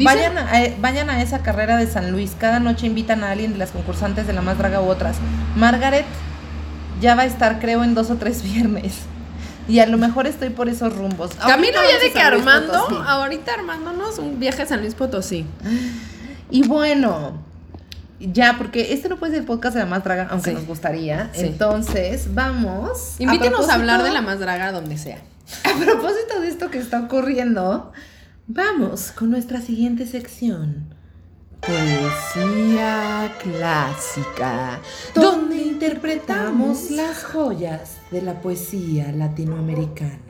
Vayan 0.00 0.38
a, 0.38 0.62
eh, 0.62 0.76
vayan 0.80 1.10
a 1.10 1.20
esa 1.20 1.42
carrera 1.42 1.76
de 1.76 1.88
San 1.88 2.12
Luis. 2.12 2.36
Cada 2.38 2.60
noche 2.60 2.86
invitan 2.86 3.24
a 3.24 3.32
alguien 3.32 3.52
de 3.52 3.58
las 3.58 3.70
concursantes 3.70 4.26
de 4.28 4.32
La 4.32 4.42
Más 4.42 4.56
Draga 4.56 4.80
u 4.80 4.86
otras. 4.86 5.16
Margaret 5.56 6.04
ya 7.00 7.16
va 7.16 7.22
a 7.22 7.26
estar, 7.26 7.58
creo, 7.58 7.82
en 7.82 7.94
dos 7.94 8.10
o 8.10 8.16
tres 8.16 8.42
viernes. 8.44 8.94
Y 9.66 9.80
a 9.80 9.86
lo 9.86 9.98
mejor 9.98 10.26
estoy 10.26 10.50
por 10.50 10.68
esos 10.68 10.94
rumbos. 10.96 11.34
Camino 11.34 11.78
ya 11.90 11.98
de 11.98 12.12
que 12.12 12.20
Armando, 12.20 12.72
Potosí. 12.72 13.02
ahorita 13.06 13.52
armándonos 13.54 14.18
un 14.18 14.40
viaje 14.40 14.62
a 14.62 14.66
San 14.66 14.80
Luis 14.80 14.94
Potosí. 14.94 15.44
Y 16.50 16.66
bueno, 16.66 17.42
ya, 18.20 18.56
porque 18.58 18.92
este 18.92 19.08
no 19.08 19.16
puede 19.18 19.32
ser 19.32 19.40
el 19.42 19.46
podcast 19.46 19.74
de 19.74 19.80
La 19.80 19.86
Más 19.86 20.04
Draga, 20.04 20.28
aunque 20.30 20.50
Sí. 20.50 20.56
nos 20.56 20.66
gustaría. 20.66 21.30
Sí. 21.32 21.46
Entonces, 21.46 22.34
vamos. 22.34 23.14
Invítenos 23.18 23.68
a, 23.68 23.74
hablar 23.74 24.02
de 24.02 24.10
la 24.10 24.20
más 24.20 24.28
más 24.28 24.40
draga 24.40 24.72
donde 24.72 24.98
sea. 24.98 25.22
A 25.64 25.78
propósito 25.78 26.40
de 26.40 26.48
esto 26.48 26.70
que 26.70 26.78
está 26.78 27.00
ocurriendo, 27.00 27.92
vamos 28.46 29.12
con 29.12 29.30
nuestra 29.30 29.60
siguiente 29.60 30.06
sección. 30.06 30.94
Poesía 31.60 33.32
clásica. 33.42 34.80
donde 35.14 35.56
interpretamos 35.56 36.90
las 36.90 37.24
joyas 37.24 37.96
de 38.10 38.22
la 38.22 38.40
poesía 38.40 39.10
latinoamericana. 39.12 40.27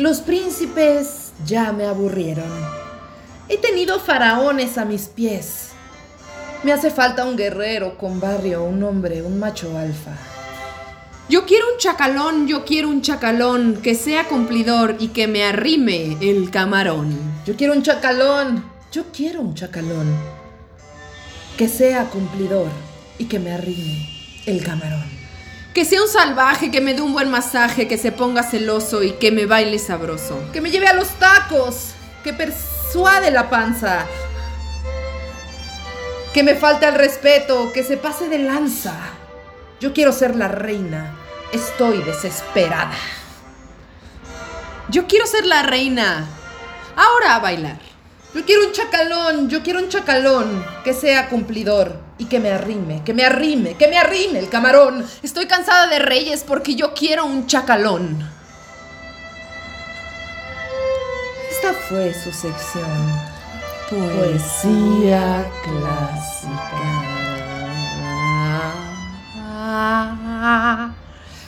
Los 0.00 0.20
príncipes 0.22 1.32
ya 1.44 1.72
me 1.72 1.84
aburrieron. 1.84 2.50
He 3.50 3.58
tenido 3.58 4.00
faraones 4.00 4.78
a 4.78 4.86
mis 4.86 5.08
pies. 5.08 5.72
Me 6.62 6.72
hace 6.72 6.90
falta 6.90 7.26
un 7.26 7.36
guerrero 7.36 7.98
con 7.98 8.18
barrio, 8.18 8.64
un 8.64 8.82
hombre, 8.82 9.20
un 9.20 9.38
macho 9.38 9.76
alfa. 9.76 10.12
Yo 11.28 11.44
quiero 11.44 11.66
un 11.70 11.78
chacalón, 11.78 12.48
yo 12.48 12.64
quiero 12.64 12.88
un 12.88 13.02
chacalón 13.02 13.80
que 13.82 13.94
sea 13.94 14.26
cumplidor 14.26 14.96
y 14.98 15.08
que 15.08 15.28
me 15.28 15.44
arrime 15.44 16.16
el 16.22 16.50
camarón. 16.50 17.14
Yo 17.44 17.54
quiero 17.54 17.74
un 17.74 17.82
chacalón. 17.82 18.64
Yo 18.90 19.04
quiero 19.12 19.42
un 19.42 19.54
chacalón. 19.54 20.16
Que 21.58 21.68
sea 21.68 22.06
cumplidor 22.06 22.70
y 23.18 23.26
que 23.26 23.38
me 23.38 23.52
arrime 23.52 24.08
el 24.46 24.64
camarón. 24.64 25.19
Que 25.74 25.84
sea 25.84 26.02
un 26.02 26.08
salvaje, 26.08 26.70
que 26.70 26.80
me 26.80 26.94
dé 26.94 27.00
un 27.00 27.12
buen 27.12 27.30
masaje, 27.30 27.86
que 27.86 27.96
se 27.96 28.10
ponga 28.10 28.42
celoso 28.42 29.04
y 29.04 29.12
que 29.12 29.30
me 29.30 29.46
baile 29.46 29.78
sabroso. 29.78 30.38
Que 30.52 30.60
me 30.60 30.70
lleve 30.70 30.88
a 30.88 30.94
los 30.94 31.08
tacos. 31.20 31.92
Que 32.24 32.32
persuade 32.32 33.30
la 33.30 33.48
panza. 33.48 34.04
Que 36.34 36.42
me 36.42 36.56
falte 36.56 36.86
el 36.86 36.94
respeto. 36.94 37.70
Que 37.72 37.84
se 37.84 37.96
pase 37.96 38.28
de 38.28 38.40
lanza. 38.40 38.94
Yo 39.80 39.92
quiero 39.92 40.12
ser 40.12 40.34
la 40.34 40.48
reina. 40.48 41.16
Estoy 41.52 42.02
desesperada. 42.02 42.96
Yo 44.88 45.06
quiero 45.06 45.26
ser 45.26 45.46
la 45.46 45.62
reina. 45.62 46.26
Ahora 46.96 47.36
a 47.36 47.38
bailar. 47.38 47.78
Yo 48.34 48.44
quiero 48.44 48.66
un 48.66 48.72
chacalón, 48.72 49.48
yo 49.48 49.62
quiero 49.62 49.80
un 49.80 49.88
chacalón 49.88 50.64
que 50.84 50.94
sea 50.94 51.28
cumplidor 51.28 52.09
y 52.20 52.26
que 52.26 52.38
me 52.38 52.50
arrime, 52.50 53.02
que 53.02 53.14
me 53.14 53.24
arrime, 53.24 53.74
que 53.74 53.88
me 53.88 53.96
arrime 53.96 54.38
el 54.38 54.50
camarón. 54.50 55.06
Estoy 55.22 55.46
cansada 55.46 55.86
de 55.86 55.98
reyes 55.98 56.44
porque 56.46 56.74
yo 56.74 56.92
quiero 56.92 57.24
un 57.24 57.46
chacalón. 57.46 58.28
Esta 61.50 61.72
fue 61.88 62.12
su 62.12 62.30
sección. 62.30 62.84
Poesía 63.88 65.46
clásica. 65.64 67.00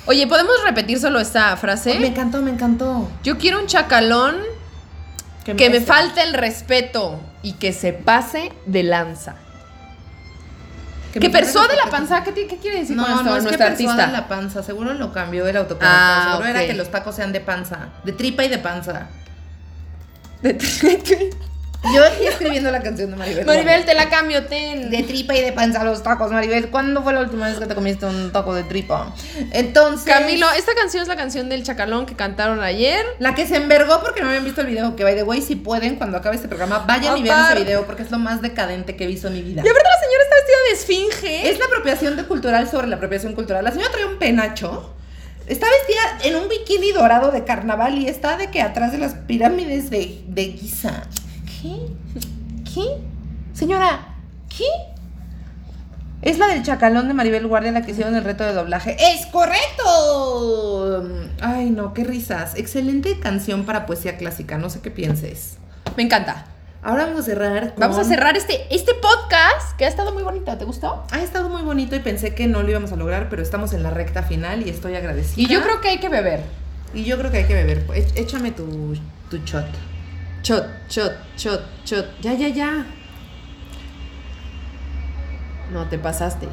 Oye, 0.07 0.27
¿podemos 0.27 0.55
repetir 0.65 0.99
solo 0.99 1.21
esta 1.21 1.55
frase? 1.59 1.99
Me 1.99 2.07
encantó, 2.09 2.41
me 2.41 2.51
encantó. 2.51 3.11
Yo 3.23 3.37
quiero 3.37 3.61
un 3.61 3.67
chacalón 3.67 4.37
que 5.45 5.69
me 5.69 5.83
falte 5.83 6.23
el 6.23 6.33
respeto 6.33 7.21
y 7.43 7.53
que 7.53 7.75
se 7.75 7.93
pase 7.93 8.53
de 8.65 8.83
lanza. 8.85 9.37
Que, 11.13 11.31
persuade 11.31 11.69
falte 11.69 11.85
la 11.85 11.91
panza. 11.91 12.25
¿Qué, 12.25 12.33
qué 12.33 12.57
quiere 12.57 12.81
decir 12.81 12.97
No, 12.97 13.03
con 13.05 13.13
esto 13.13 13.25
no 13.25 13.37
es 13.37 13.45
que 13.45 13.59
persuada 13.59 13.71
artista? 13.73 14.07
la 14.07 14.29
panza. 14.29 14.63
Seguro 14.63 14.95
lo 14.95 15.13
cambió 15.13 15.47
el 15.47 15.57
autocorrector. 15.57 15.89
Ah, 15.91 16.29
Seguro 16.33 16.49
era 16.49 16.67
que 16.67 16.75
los 16.75 16.91
tacos 16.91 17.15
sean 17.15 17.33
de 17.33 17.41
panza. 17.41 17.89
De 18.05 18.13
tripa 18.13 18.45
y 18.45 18.49
de 18.49 18.59
panza. 18.59 19.09
Yo 21.95 22.05
aquí 22.05 22.27
escribiendo 22.27 22.71
la 22.71 22.81
canción 22.81 23.11
de 23.11 23.17
Maribel. 23.17 23.45
Maribel, 23.45 23.85
te 23.85 23.95
la 23.95 24.09
cambio, 24.09 24.47
ten. 24.47 24.91
De 24.91 25.03
tripa 25.03 25.35
y 25.35 25.41
de 25.41 25.53
panza 25.53 25.83
los 25.83 26.03
tacos, 26.03 26.31
Maribel. 26.31 26.71
¿Cuándo 26.71 27.03
fue 27.03 27.13
la 27.13 27.21
última 27.21 27.49
vez 27.49 27.59
que 27.59 27.67
te 27.67 27.75
comiste 27.75 28.07
un 28.07 28.31
taco 28.31 28.55
de 28.55 28.63
tripa? 28.63 29.13
Entonces. 29.51 30.07
Camilo, 30.07 30.47
esta 30.57 30.75
canción 30.75 31.03
es 31.03 31.09
la 31.09 31.17
canción 31.17 31.49
del 31.49 31.65
chacalón 31.65 32.07
que 32.07 32.15
cantaron 32.15 32.63
ayer. 32.63 33.05
La 33.19 33.35
que 33.35 33.47
se 33.47 33.57
envergó 33.57 34.01
porque 34.01 34.23
no 34.23 34.29
habían 34.29 34.45
visto 34.45 34.61
el 34.61 34.69
video. 34.69 34.95
Que 34.95 35.03
by 35.03 35.17
the 35.17 35.25
way, 35.25 35.43
si 35.43 35.57
pueden, 35.57 35.97
cuando 35.97 36.19
acabe 36.19 36.37
este 36.37 36.49
programa, 36.49 36.81
vayan 36.87 37.19
y 37.19 37.23
vean 37.23 37.53
ese 37.53 37.65
video 37.65 37.85
porque 37.85 38.03
es 38.03 38.11
lo 38.11 38.19
más 38.19 38.43
decadente 38.43 38.95
que 38.95 39.05
he 39.05 39.07
visto 39.09 39.27
en 39.27 39.35
mi 39.35 39.43
vida. 39.43 39.63
Y 39.65 39.69
aparte 39.69 39.89
la 39.89 40.01
señora 40.01 40.23
está 40.23 40.37
vestida 40.37 40.57
de 40.69 40.73
esfinge. 40.73 41.51
Es 41.51 41.59
la 41.59 41.65
apropiación 41.67 42.17
de 42.17 42.25
cultural 42.25 42.71
sobre 42.71 42.87
la 42.87 42.97
apropiación 42.97 43.35
cultural. 43.35 43.65
La 43.65 43.73
señora 43.73 43.91
trae 43.91 44.05
un 44.05 44.19
penacho. 44.19 44.95
Está 45.49 45.67
vestida 45.67 46.29
en 46.29 46.37
un 46.37 46.49
bikini 46.49 46.93
dorado 46.93 47.33
de 47.33 47.43
carnaval 47.45 47.99
y 47.99 48.07
está 48.07 48.37
de 48.37 48.51
que 48.51 48.63
atrás 48.63 48.93
de 48.93 48.99
las 48.99 49.15
pirámides 49.15 49.91
de, 49.91 50.23
de 50.29 50.45
Giza. 50.53 51.03
¿Qué? 51.63 51.77
¿Qué? 52.75 52.99
Señora, 53.53 54.17
¿qué? 54.49 54.65
Es 56.21 56.39
la 56.39 56.49
del 56.49 56.65
chacalón 56.65 57.07
de 57.07 57.15
Maribel 57.15 57.47
Guardia 57.47 57.71
la 57.71 57.83
que 57.83 57.93
hicieron 57.93 58.17
el 58.17 58.25
reto 58.25 58.43
de 58.43 58.53
doblaje. 58.53 58.97
¡Es 58.99 59.27
correcto! 59.27 61.09
Ay, 61.41 61.71
no, 61.71 61.95
qué 61.95 62.03
risas. 62.03 62.57
Excelente 62.57 63.21
canción 63.21 63.65
para 63.65 63.87
poesía 63.87 64.17
clásica. 64.17 64.59
No 64.59 64.71
sé 64.71 64.81
qué 64.81 64.91
pienses. 64.91 65.59
Me 65.97 66.03
encanta. 66.03 66.47
Ahora 66.83 67.05
vamos 67.05 67.21
a 67.21 67.23
cerrar. 67.23 67.75
Vamos 67.77 67.99
a 67.99 68.03
cerrar 68.03 68.37
este, 68.37 68.67
este 68.75 68.95
podcast 68.95 69.77
que 69.79 69.85
ha 69.85 69.89
estado 69.89 70.13
muy 70.13 70.25
bonito. 70.25 70.57
¿Te 70.59 70.65
gustó? 70.65 71.05
Ha 71.13 71.23
estado 71.23 71.49
muy 71.49 71.63
bonito 71.63 71.95
y 71.95 72.01
pensé 72.01 72.35
que 72.35 72.49
no 72.49 72.65
lo 72.65 72.71
íbamos 72.71 72.91
a 72.91 72.97
lograr, 72.97 73.29
pero 73.29 73.41
estamos 73.41 73.73
en 73.73 73.85
la 73.85 73.91
recta 73.91 74.25
final 74.25 74.67
y 74.67 74.71
estoy 74.71 74.97
agradecida. 74.97 75.41
Y 75.41 75.47
yo 75.47 75.63
creo 75.63 75.81
que 75.81 75.91
hay 75.91 75.99
que 75.99 76.09
beber. 76.09 76.41
Y 76.93 77.05
yo 77.05 77.17
creo 77.19 77.31
que 77.31 77.37
hay 77.39 77.45
que 77.45 77.55
beber. 77.55 77.87
Échame 78.17 78.51
tu, 78.51 78.97
tu 79.31 79.37
shot. 79.45 79.67
Shot, 80.43 80.67
shot, 80.89 81.13
shot, 81.37 81.61
shot. 81.85 82.07
Ya, 82.21 82.35
ya, 82.35 82.49
ya. 82.49 82.87
No, 85.73 85.89
te 85.89 85.99
pasaste. 85.99 86.49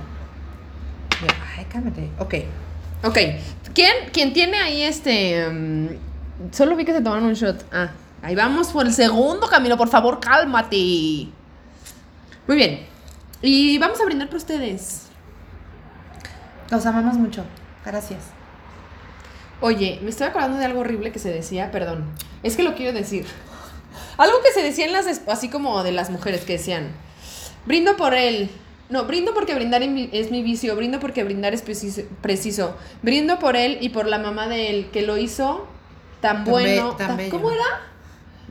Ay, 1.57 1.65
cálmate. 1.65 2.09
Ok. 2.19 2.35
Ok. 3.03 3.17
¿Quién, 3.73 3.93
quién 4.13 4.33
tiene 4.33 4.57
ahí 4.57 4.81
este... 4.83 5.49
mm, 5.49 5.87
solo 6.51 6.75
vi 6.75 6.85
que 6.85 6.93
se 6.93 7.01
tomaron 7.01 7.25
un 7.25 7.33
shot. 7.33 7.65
Ah, 7.73 7.91
ahí 8.21 8.35
vamos 8.35 8.67
por 8.67 8.85
el 8.85 8.93
segundo 8.93 9.47
camino. 9.47 9.75
Por 9.75 9.89
favor, 9.89 10.19
cálmate. 10.19 11.27
Muy 12.47 12.55
bien. 12.55 12.85
Y 13.41 13.77
vamos 13.77 13.99
a 13.99 14.05
brindar 14.05 14.27
por 14.27 14.37
ustedes. 14.37 15.07
Los 16.69 16.85
amamos 16.85 17.15
mucho. 17.15 17.43
Gracias. 17.85 18.19
Oye, 19.61 19.99
me 20.03 20.09
estoy 20.11 20.27
acordando 20.27 20.57
de 20.57 20.65
algo 20.65 20.81
horrible 20.81 21.11
que 21.11 21.19
se 21.19 21.29
decía, 21.29 21.71
perdón. 21.71 22.05
Es 22.43 22.55
que 22.55 22.63
lo 22.63 22.75
quiero 22.75 22.93
decir. 22.93 23.25
Algo 24.19 24.35
que 24.43 24.51
se 24.51 24.61
decía 24.61 24.85
en 24.85 24.91
las, 24.93 25.21
así 25.27 25.49
como 25.49 25.81
de 25.81 25.91
las 25.91 26.09
mujeres 26.11 26.45
que 26.45 26.53
decían, 26.53 26.91
brindo 27.65 27.97
por 27.97 28.13
él. 28.13 28.51
No, 28.89 29.05
brindo 29.05 29.33
porque 29.33 29.55
brindar 29.55 29.81
es 29.81 30.29
mi 30.31 30.43
vicio, 30.43 30.75
brindo 30.75 30.99
porque 30.99 31.23
brindar 31.23 31.53
es 31.53 31.61
preciso, 31.61 32.01
preciso. 32.21 32.75
Brindo 33.01 33.39
por 33.39 33.55
él 33.55 33.77
y 33.81 33.89
por 33.89 34.07
la 34.07 34.19
mamá 34.19 34.47
de 34.47 34.69
él 34.71 34.89
que 34.91 35.03
lo 35.03 35.17
hizo 35.17 35.67
tan 36.21 36.43
bueno. 36.43 36.95
tan. 36.97 37.29
¿Cómo 37.29 37.49
era? 37.51 37.63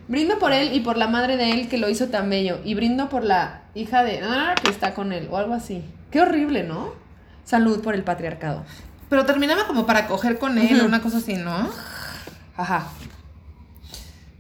Brindo 0.07 0.39
por 0.39 0.53
él 0.53 0.73
y 0.73 0.81
por 0.81 0.97
la 0.97 1.07
madre 1.07 1.37
de 1.37 1.51
él 1.51 1.69
que 1.69 1.77
lo 1.77 1.91
hizo 1.91 2.07
tan 2.09 2.31
bello. 2.31 2.61
Y 2.64 2.75
brindo 2.75 3.11
por 3.11 3.25
la 3.25 3.62
hija 3.75 4.03
de... 4.05 4.21
Ah, 4.23 4.55
que 4.62 4.71
está 4.71 4.95
con 4.95 5.12
él 5.12 5.29
o 5.31 5.37
algo 5.37 5.53
así. 5.53 5.85
Qué 6.11 6.23
horrible, 6.23 6.62
¿no? 6.62 6.95
Salud 7.45 7.83
por 7.83 7.95
el 7.95 8.05
patriarcado. 8.05 8.64
Pero 9.11 9.27
terminaba 9.27 9.66
como 9.66 9.85
para 9.87 10.07
coger 10.07 10.39
con 10.39 10.57
él 10.57 10.77
o 10.77 10.79
Ujú. 10.79 10.87
una 10.87 11.03
cosa 11.03 11.19
así, 11.19 11.35
¿no? 11.35 11.69
Ajá. 12.57 12.89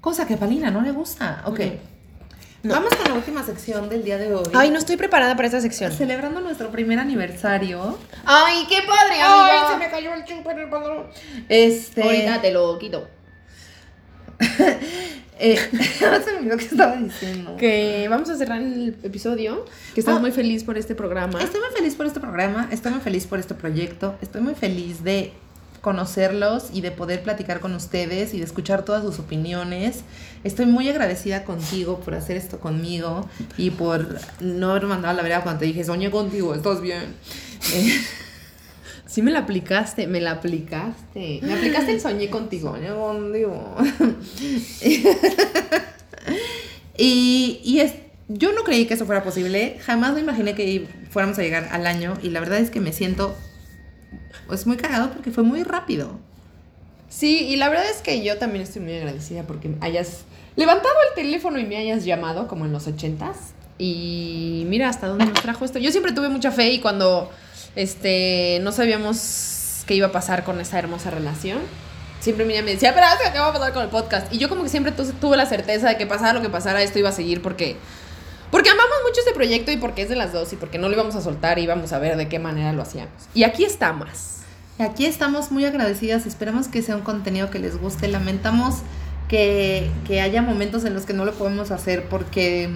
Cosa 0.00 0.26
que 0.26 0.34
a 0.34 0.36
Palina 0.38 0.70
no 0.70 0.80
le 0.82 0.90
gusta. 0.92 1.42
Ok. 1.46 1.60
No. 2.62 2.74
Vamos 2.74 2.92
con 2.94 3.04
la 3.08 3.14
última 3.14 3.42
sección 3.44 3.88
del 3.88 4.02
día 4.04 4.18
de 4.18 4.34
hoy. 4.34 4.44
Ay, 4.52 4.70
no 4.70 4.78
estoy 4.78 4.96
preparada 4.96 5.36
para 5.36 5.46
esta 5.46 5.60
sección. 5.60 5.92
Celebrando 5.92 6.40
nuestro 6.40 6.70
primer 6.70 6.98
aniversario. 6.98 7.98
Ay, 8.24 8.66
qué 8.68 8.78
padre, 8.86 9.14
Ay, 9.22 9.60
se 9.72 9.78
me 9.78 9.90
cayó 9.90 10.12
el 10.14 10.24
chupa 10.24 10.52
en 10.52 10.58
el 10.60 10.68
pantalón. 10.68 11.06
Este. 11.48 12.02
Ahorita 12.02 12.40
te 12.40 12.50
lo 12.52 12.78
quito. 12.78 13.08
eh, 15.38 15.56
se 16.24 16.32
me 16.32 16.38
olvidó 16.38 16.56
que 16.56 16.64
estaba 16.64 16.96
diciendo. 16.96 17.56
Que 17.56 18.06
vamos 18.10 18.28
a 18.30 18.36
cerrar 18.36 18.60
el 18.60 18.96
episodio. 19.02 19.64
Que 19.94 20.00
estás 20.00 20.16
Ah. 20.16 20.20
muy 20.20 20.32
feliz 20.32 20.64
por 20.64 20.76
este 20.78 20.94
programa. 20.94 21.40
Estoy 21.40 21.60
muy 21.60 21.70
feliz 21.76 21.94
por 21.94 22.06
este 22.06 22.20
programa, 22.20 22.68
estoy 22.72 22.92
muy 22.92 23.00
feliz 23.00 23.26
por 23.26 23.38
este 23.38 23.54
proyecto, 23.54 24.16
estoy 24.20 24.40
muy 24.42 24.54
feliz 24.54 25.02
de 25.04 25.32
conocerlos 25.80 26.68
y 26.72 26.80
de 26.80 26.90
poder 26.90 27.22
platicar 27.22 27.60
con 27.60 27.74
ustedes 27.74 28.34
y 28.34 28.38
de 28.38 28.44
escuchar 28.44 28.84
todas 28.84 29.02
sus 29.02 29.18
opiniones. 29.18 30.00
Estoy 30.44 30.66
muy 30.66 30.88
agradecida 30.88 31.44
contigo 31.44 32.00
por 32.00 32.14
hacer 32.14 32.36
esto 32.36 32.60
conmigo 32.60 33.28
y 33.56 33.70
por 33.70 34.18
no 34.40 34.70
haber 34.70 34.86
mandado 34.86 35.12
a 35.12 35.16
la 35.16 35.22
vereda 35.22 35.42
cuando 35.42 35.60
te 35.60 35.66
dije, 35.66 35.84
soñé 35.84 36.10
contigo, 36.10 36.54
estás 36.54 36.80
bien. 36.80 37.14
Eh, 37.74 38.00
Sí 39.08 39.22
me 39.22 39.30
la 39.30 39.40
aplicaste, 39.40 40.06
me 40.06 40.20
la 40.20 40.32
aplicaste. 40.32 41.40
Me 41.42 41.54
aplicaste 41.54 41.92
el 41.92 42.00
soñé 42.00 42.28
contigo. 42.28 42.74
soñé 42.74 42.90
contigo. 42.90 43.74
y 46.98 47.60
y 47.64 47.80
es, 47.80 47.94
yo 48.28 48.52
no 48.52 48.64
creí 48.64 48.86
que 48.86 48.94
eso 48.94 49.06
fuera 49.06 49.22
posible, 49.22 49.78
jamás 49.80 50.12
me 50.12 50.20
imaginé 50.20 50.54
que 50.54 50.86
fuéramos 51.10 51.38
a 51.38 51.42
llegar 51.42 51.68
al 51.72 51.86
año 51.86 52.18
y 52.22 52.28
la 52.28 52.40
verdad 52.40 52.58
es 52.58 52.70
que 52.70 52.80
me 52.80 52.92
siento 52.92 53.34
es 54.52 54.66
muy 54.66 54.76
cagado 54.76 55.10
porque 55.10 55.30
fue 55.30 55.42
muy 55.44 55.62
rápido. 55.62 56.18
Sí, 57.08 57.46
y 57.48 57.56
la 57.56 57.68
verdad 57.68 57.86
es 57.90 58.02
que 58.02 58.22
yo 58.22 58.36
también 58.38 58.62
estoy 58.62 58.82
muy 58.82 58.94
agradecida 58.94 59.42
porque 59.44 59.74
hayas 59.80 60.22
levantado 60.56 60.94
el 61.08 61.14
teléfono 61.14 61.58
y 61.58 61.64
me 61.64 61.76
hayas 61.76 62.04
llamado 62.04 62.48
como 62.48 62.64
en 62.66 62.72
los 62.72 62.86
ochentas. 62.86 63.36
Y 63.78 64.64
mira 64.68 64.88
hasta 64.88 65.06
dónde 65.06 65.26
nos 65.26 65.40
trajo 65.40 65.64
esto. 65.64 65.78
Yo 65.78 65.90
siempre 65.90 66.12
tuve 66.12 66.28
mucha 66.28 66.50
fe 66.50 66.70
y 66.72 66.80
cuando 66.80 67.30
este 67.76 68.58
no 68.62 68.72
sabíamos 68.72 69.84
qué 69.86 69.94
iba 69.94 70.08
a 70.08 70.12
pasar 70.12 70.44
con 70.44 70.60
esa 70.60 70.78
hermosa 70.78 71.10
relación. 71.10 71.58
Siempre 72.20 72.44
Miriam 72.44 72.64
me 72.64 72.72
decía, 72.72 72.92
pero 72.94 73.06
¿qué 73.32 73.38
va 73.38 73.48
a 73.48 73.52
pasar 73.52 73.72
con 73.72 73.84
el 73.84 73.88
podcast? 73.88 74.32
Y 74.34 74.38
yo 74.38 74.48
como 74.48 74.64
que 74.64 74.68
siempre 74.68 74.90
tu- 74.92 75.12
tuve 75.12 75.36
la 75.36 75.46
certeza 75.46 75.88
de 75.88 75.96
que 75.96 76.06
pasara 76.06 76.32
lo 76.32 76.42
que 76.42 76.50
pasara, 76.50 76.82
esto 76.82 76.98
iba 76.98 77.08
a 77.10 77.12
seguir 77.12 77.40
porque... 77.40 77.76
Porque 78.50 78.70
amamos 78.70 78.96
mucho 79.06 79.20
este 79.20 79.32
proyecto 79.32 79.70
y 79.70 79.76
porque 79.76 80.02
es 80.02 80.08
de 80.08 80.16
las 80.16 80.32
dos 80.32 80.52
y 80.52 80.56
porque 80.56 80.78
no 80.78 80.88
lo 80.88 80.94
íbamos 80.94 81.14
a 81.14 81.20
soltar 81.20 81.58
y 81.58 81.62
íbamos 81.62 81.92
a 81.92 81.98
ver 81.98 82.16
de 82.16 82.28
qué 82.28 82.38
manera 82.38 82.72
lo 82.72 82.82
hacíamos. 82.82 83.12
Y 83.34 83.42
aquí 83.42 83.64
estamos. 83.64 84.38
Aquí 84.78 85.06
estamos 85.06 85.50
muy 85.50 85.64
agradecidas, 85.64 86.24
esperamos 86.24 86.68
que 86.68 86.82
sea 86.82 86.94
un 86.96 87.02
contenido 87.02 87.50
que 87.50 87.58
les 87.58 87.78
guste, 87.80 88.06
lamentamos 88.06 88.76
que, 89.28 89.90
que 90.06 90.20
haya 90.20 90.42
momentos 90.42 90.84
en 90.84 90.94
los 90.94 91.04
que 91.04 91.12
no 91.12 91.24
lo 91.24 91.34
podemos 91.34 91.70
hacer 91.70 92.08
porque 92.08 92.70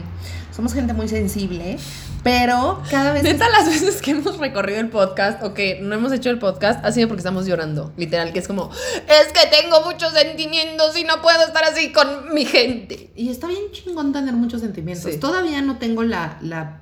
somos 0.54 0.74
gente 0.74 0.92
muy 0.92 1.08
sensible, 1.08 1.78
pero 2.22 2.82
cada 2.90 3.12
vez... 3.12 3.22
Neta, 3.22 3.48
las 3.48 3.66
veces 3.66 4.02
que 4.02 4.12
hemos 4.12 4.38
recorrido 4.38 4.80
el 4.80 4.90
podcast 4.90 5.42
o 5.42 5.54
que 5.54 5.80
no 5.80 5.94
hemos 5.94 6.12
hecho 6.12 6.30
el 6.30 6.38
podcast 6.38 6.84
ha 6.84 6.92
sido 6.92 7.08
porque 7.08 7.20
estamos 7.20 7.46
llorando. 7.46 7.92
Literal, 7.96 8.32
que 8.32 8.38
es 8.38 8.46
como, 8.46 8.70
es 8.70 9.32
que 9.32 9.48
tengo 9.48 9.80
muchos 9.84 10.12
sentimientos 10.12 10.96
y 10.98 11.04
no 11.04 11.22
puedo 11.22 11.42
estar 11.44 11.64
así 11.64 11.90
con 11.90 12.32
mi 12.34 12.44
gente. 12.44 13.10
Y 13.16 13.30
está 13.30 13.46
bien 13.48 13.62
chingón 13.72 14.12
tener 14.12 14.34
muchos 14.34 14.60
sentimientos. 14.60 15.10
Sí. 15.10 15.18
Todavía 15.18 15.62
no 15.62 15.78
tengo 15.78 16.02
la, 16.02 16.38
la, 16.42 16.81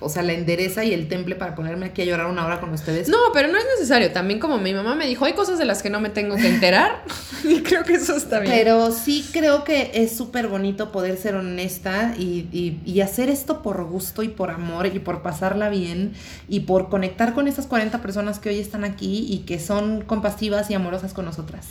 o 0.00 0.08
sea, 0.08 0.22
la 0.22 0.32
endereza 0.32 0.84
y 0.84 0.92
el 0.94 1.08
temple 1.08 1.34
para 1.34 1.54
ponerme 1.56 1.86
aquí 1.86 2.02
a 2.02 2.04
llorar 2.04 2.26
una 2.26 2.46
hora 2.46 2.60
con 2.60 2.72
ustedes. 2.72 3.08
No, 3.08 3.16
pero 3.32 3.48
no 3.48 3.58
es 3.58 3.64
necesario. 3.76 4.12
También 4.12 4.38
como 4.38 4.58
mi 4.58 4.72
mamá 4.72 4.94
me 4.94 5.06
dijo, 5.06 5.24
hay 5.24 5.32
cosas 5.32 5.58
de 5.58 5.64
las 5.64 5.82
que 5.82 5.90
no 5.90 5.98
me 6.00 6.08
tengo 6.08 6.36
que 6.36 6.46
enterar. 6.48 7.02
y 7.44 7.62
creo 7.62 7.82
que 7.84 7.94
eso 7.94 8.16
está 8.16 8.38
bien. 8.40 8.52
Pero 8.52 8.92
sí 8.92 9.28
creo 9.32 9.64
que 9.64 9.90
es 9.94 10.16
súper 10.16 10.46
bonito 10.48 10.92
poder 10.92 11.16
ser 11.16 11.34
honesta 11.34 12.14
y, 12.16 12.46
y- 12.52 12.80
y 12.84 13.00
hacer 13.00 13.28
esto 13.28 13.60
por 13.62 13.82
gusto 13.84 14.22
y 14.22 14.28
por 14.28 14.50
amor 14.50 14.86
y 14.86 14.98
por 15.00 15.22
pasarla 15.22 15.68
bien 15.68 16.12
y 16.48 16.60
por 16.60 16.88
conectar 16.90 17.34
con 17.34 17.48
esas 17.48 17.66
40 17.66 18.00
personas 18.00 18.38
que 18.38 18.50
hoy 18.50 18.60
están 18.60 18.84
aquí 18.84 19.26
y 19.28 19.40
que 19.40 19.58
son 19.58 20.02
compasivas 20.02 20.70
y 20.70 20.74
amorosas 20.74 21.12
con 21.12 21.24
nosotras. 21.24 21.66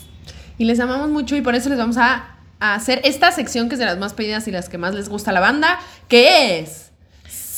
Y 0.58 0.66
les 0.66 0.80
amamos 0.82 1.10
mucho 1.10 1.36
y 1.38 1.42
por 1.42 1.56
eso 1.56 1.70
les 1.70 1.78
vamos 1.78 1.98
a, 1.98 2.36
a 2.60 2.76
hacer 2.76 3.00
esta 3.06 3.32
sección 3.32 3.70
que 3.70 3.76
es 3.76 3.80
de 3.80 3.86
las 3.86 3.98
más 4.00 4.14
pedidas 4.14 4.48
y 4.48 4.52
las 4.52 4.68
que 4.68 4.78
más 4.78 4.94
les 4.96 5.08
gusta 5.08 5.32
a 5.32 5.34
la 5.34 5.40
banda, 5.40 5.80
que 6.10 6.60
es... 6.60 6.87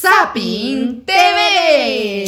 Zapping 0.02 1.04
TV. 1.06 2.26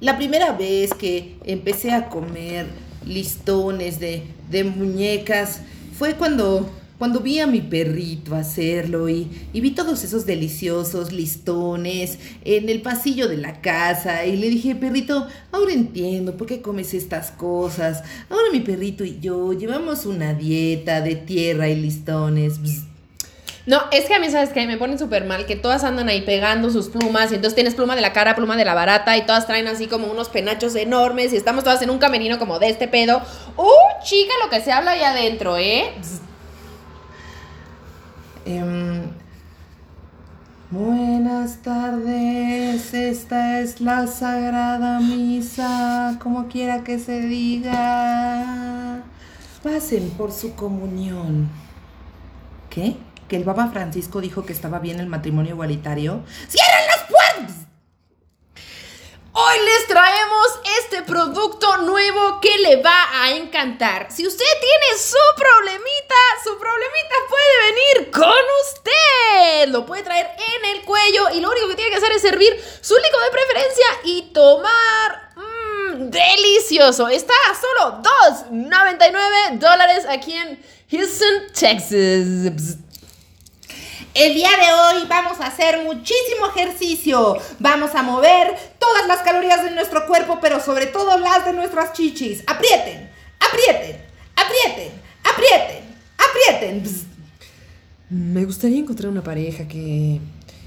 La 0.00 0.16
primera 0.18 0.52
vez 0.52 0.92
que 0.92 1.36
empecé 1.46 1.92
a 1.92 2.10
comer 2.10 2.66
listones 3.06 3.98
de, 3.98 4.22
de 4.50 4.64
muñecas 4.64 5.62
fue 5.96 6.14
cuando, 6.14 6.70
cuando 6.98 7.20
vi 7.20 7.40
a 7.40 7.46
mi 7.46 7.60
perrito 7.60 8.36
hacerlo 8.36 9.08
y, 9.08 9.28
vi 9.52 9.70
todos 9.72 10.04
esos 10.04 10.26
deliciosos 10.26 11.12
listones 11.12 12.18
en 12.44 12.68
el 12.68 12.82
pasillo 12.82 13.28
de 13.28 13.36
la 13.36 13.60
casa 13.60 14.24
y 14.24 14.36
le 14.36 14.48
dije, 14.48 14.74
perrito, 14.74 15.26
ahora 15.50 15.72
entiendo 15.72 16.36
por 16.36 16.46
qué 16.46 16.62
comes 16.62 16.94
estas 16.94 17.30
cosas. 17.32 18.02
Ahora 18.30 18.44
mi 18.52 18.60
perrito 18.60 19.04
y 19.04 19.18
yo 19.20 19.52
llevamos 19.52 20.06
una 20.06 20.34
dieta 20.34 21.00
de 21.00 21.16
tierra 21.16 21.68
y 21.68 21.76
listones. 21.76 22.60
No, 23.66 23.80
es 23.92 24.04
que 24.04 24.14
a 24.14 24.20
mí, 24.20 24.30
¿sabes 24.30 24.50
qué? 24.50 24.66
Me 24.66 24.76
ponen 24.76 24.98
súper 24.98 25.24
mal 25.24 25.46
que 25.46 25.56
todas 25.56 25.84
andan 25.84 26.10
ahí 26.10 26.20
pegando 26.20 26.70
sus 26.70 26.90
plumas 26.90 27.32
y 27.32 27.36
entonces 27.36 27.54
tienes 27.54 27.74
pluma 27.74 27.96
de 27.96 28.02
la 28.02 28.12
cara, 28.12 28.36
pluma 28.36 28.56
de 28.56 28.64
la 28.66 28.74
barata 28.74 29.16
y 29.16 29.24
todas 29.24 29.46
traen 29.46 29.66
así 29.68 29.86
como 29.86 30.06
unos 30.06 30.28
penachos 30.28 30.76
enormes 30.76 31.32
y 31.32 31.36
estamos 31.36 31.64
todas 31.64 31.80
en 31.80 31.88
un 31.88 31.98
camerino 31.98 32.38
como 32.38 32.58
de 32.58 32.68
este 32.68 32.88
pedo. 32.88 33.22
¡Uh, 33.56 34.04
chica, 34.04 34.34
lo 34.44 34.50
que 34.50 34.60
se 34.60 34.70
habla 34.70 34.92
ahí 34.92 35.02
adentro, 35.02 35.56
eh! 35.56 35.92
Em, 38.46 39.04
buenas 40.70 41.62
tardes, 41.62 42.92
esta 42.92 43.60
es 43.60 43.80
la 43.80 44.06
Sagrada 44.06 45.00
Misa, 45.00 46.18
como 46.22 46.48
quiera 46.48 46.84
que 46.84 46.98
se 46.98 47.22
diga. 47.22 49.02
Pasen 49.62 50.10
por 50.10 50.30
su 50.30 50.54
comunión. 50.54 51.48
¿Qué? 52.68 52.98
¿Que 53.28 53.36
el 53.36 53.44
Papa 53.44 53.68
Francisco 53.68 54.20
dijo 54.20 54.44
que 54.44 54.52
estaba 54.52 54.78
bien 54.78 55.00
el 55.00 55.06
matrimonio 55.06 55.54
igualitario? 55.54 56.20
¡Cierren 56.48 56.86
las 56.86 57.08
puertas! 57.08 57.63
Hoy 59.36 59.56
les 59.64 59.88
traemos 59.88 60.46
este 60.80 61.02
producto 61.02 61.78
nuevo 61.78 62.40
que 62.40 62.56
le 62.58 62.80
va 62.80 63.20
a 63.20 63.32
encantar. 63.32 64.06
Si 64.12 64.24
usted 64.24 64.44
tiene 64.60 64.96
su 64.96 65.16
problemita, 65.36 66.14
su 66.44 66.56
problemita 66.56 67.14
puede 67.28 67.72
venir 67.72 68.10
con 68.12 68.44
usted. 68.62 69.70
Lo 69.70 69.84
puede 69.84 70.04
traer 70.04 70.28
en 70.38 70.76
el 70.76 70.84
cuello 70.84 71.30
y 71.34 71.40
lo 71.40 71.50
único 71.50 71.66
que 71.66 71.74
tiene 71.74 71.90
que 71.90 71.96
hacer 71.96 72.12
es 72.12 72.22
servir 72.22 72.52
su 72.80 72.94
líquido 72.94 73.20
de 73.22 73.30
preferencia 73.32 73.86
y 74.04 74.22
tomar. 74.32 75.32
Mmm, 75.34 76.10
delicioso. 76.10 77.08
Está 77.08 77.34
a 77.50 77.54
solo 77.56 78.02
2.99 78.52 79.58
dólares 79.58 80.06
aquí 80.08 80.34
en 80.34 80.62
Houston, 80.92 81.52
Texas. 81.52 82.83
El 84.14 84.32
día 84.32 84.50
de 84.50 84.98
hoy 85.00 85.08
vamos 85.08 85.40
a 85.40 85.48
hacer 85.48 85.82
muchísimo 85.82 86.46
ejercicio. 86.54 87.36
Vamos 87.58 87.96
a 87.96 88.02
mover 88.04 88.54
todas 88.78 89.08
las 89.08 89.22
calorías 89.22 89.64
de 89.64 89.72
nuestro 89.72 90.06
cuerpo, 90.06 90.38
pero 90.40 90.60
sobre 90.60 90.86
todo 90.86 91.18
las 91.18 91.44
de 91.44 91.52
nuestras 91.52 91.94
chichis. 91.94 92.44
Aprieten, 92.46 93.10
aprieten, 93.40 93.96
aprieten, 94.36 94.92
aprieten, 95.24 95.84
aprieten. 96.16 96.84
Me 98.08 98.44
gustaría 98.44 98.78
encontrar 98.78 99.10
una 99.10 99.24
pareja 99.24 99.66
que, 99.66 100.20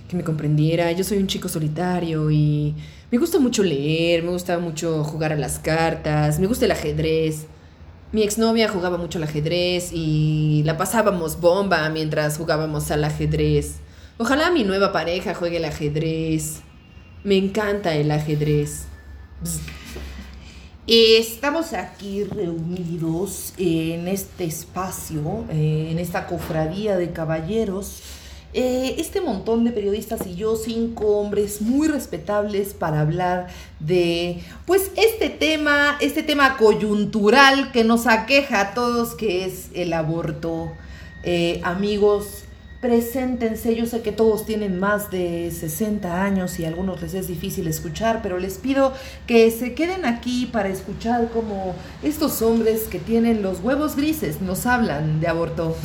que 0.09 0.17
me 0.17 0.25
comprendiera. 0.25 0.91
Yo 0.91 1.05
soy 1.05 1.19
un 1.19 1.27
chico 1.27 1.47
solitario 1.47 2.29
y 2.29 2.75
me 3.09 3.17
gusta 3.17 3.39
mucho 3.39 3.63
leer, 3.63 4.23
me 4.23 4.31
gusta 4.31 4.59
mucho 4.59 5.05
jugar 5.05 5.31
a 5.31 5.37
las 5.37 5.57
cartas, 5.57 6.37
me 6.37 6.47
gusta 6.47 6.65
el 6.65 6.71
ajedrez. 6.71 7.45
Mi 8.13 8.23
exnovia 8.23 8.69
jugaba 8.69 8.97
mucho 8.97 9.17
al 9.17 9.25
ajedrez 9.25 9.91
y 9.91 10.63
la 10.65 10.77
pasábamos 10.77 11.41
bomba 11.41 11.89
mientras 11.89 12.37
jugábamos 12.37 12.89
al 12.89 13.03
ajedrez. 13.03 13.75
Ojalá 14.17 14.49
mi 14.49 14.63
nueva 14.63 14.93
pareja 14.93 15.35
juegue 15.35 15.57
el 15.57 15.65
ajedrez. 15.65 16.61
Me 17.25 17.35
encanta 17.35 17.93
el 17.95 18.09
ajedrez. 18.09 18.85
Estamos 20.87 21.73
aquí 21.73 22.23
reunidos 22.23 23.53
en 23.57 24.07
este 24.07 24.45
espacio, 24.45 25.43
eh, 25.49 25.89
en 25.91 25.99
esta 25.99 26.27
cofradía 26.27 26.95
de 26.95 27.11
caballeros. 27.11 28.01
Eh, 28.53 28.95
este 28.97 29.19
montón 29.21 29.65
de 29.65 29.71
periodistas 29.71 30.25
y 30.25 30.35
yo, 30.35 30.55
cinco 30.55 31.17
hombres 31.17 31.61
muy 31.61 31.87
respetables 31.87 32.73
para 32.73 33.01
hablar 33.01 33.47
de, 33.79 34.41
pues, 34.65 34.91
este 34.95 35.29
tema, 35.29 35.97
este 35.99 36.23
tema 36.23 36.57
coyuntural 36.57 37.71
que 37.71 37.83
nos 37.83 38.07
aqueja 38.07 38.61
a 38.61 38.73
todos, 38.73 39.15
que 39.15 39.45
es 39.45 39.67
el 39.73 39.93
aborto. 39.93 40.71
Eh, 41.23 41.59
amigos, 41.63 42.45
preséntense. 42.81 43.75
Yo 43.75 43.85
sé 43.85 44.01
que 44.01 44.11
todos 44.11 44.45
tienen 44.45 44.79
más 44.79 45.11
de 45.11 45.51
60 45.51 46.23
años 46.23 46.59
y 46.59 46.65
a 46.65 46.69
algunos 46.69 47.01
les 47.01 47.13
es 47.15 47.27
difícil 47.27 47.67
escuchar, 47.67 48.21
pero 48.21 48.39
les 48.39 48.57
pido 48.57 48.93
que 49.25 49.51
se 49.51 49.73
queden 49.73 50.05
aquí 50.05 50.45
para 50.45 50.69
escuchar 50.69 51.29
cómo 51.33 51.75
estos 52.01 52.41
hombres 52.41 52.83
que 52.83 52.99
tienen 52.99 53.41
los 53.41 53.59
huevos 53.59 53.95
grises 53.95 54.41
nos 54.41 54.65
hablan 54.65 55.19
de 55.19 55.27
aborto. 55.27 55.75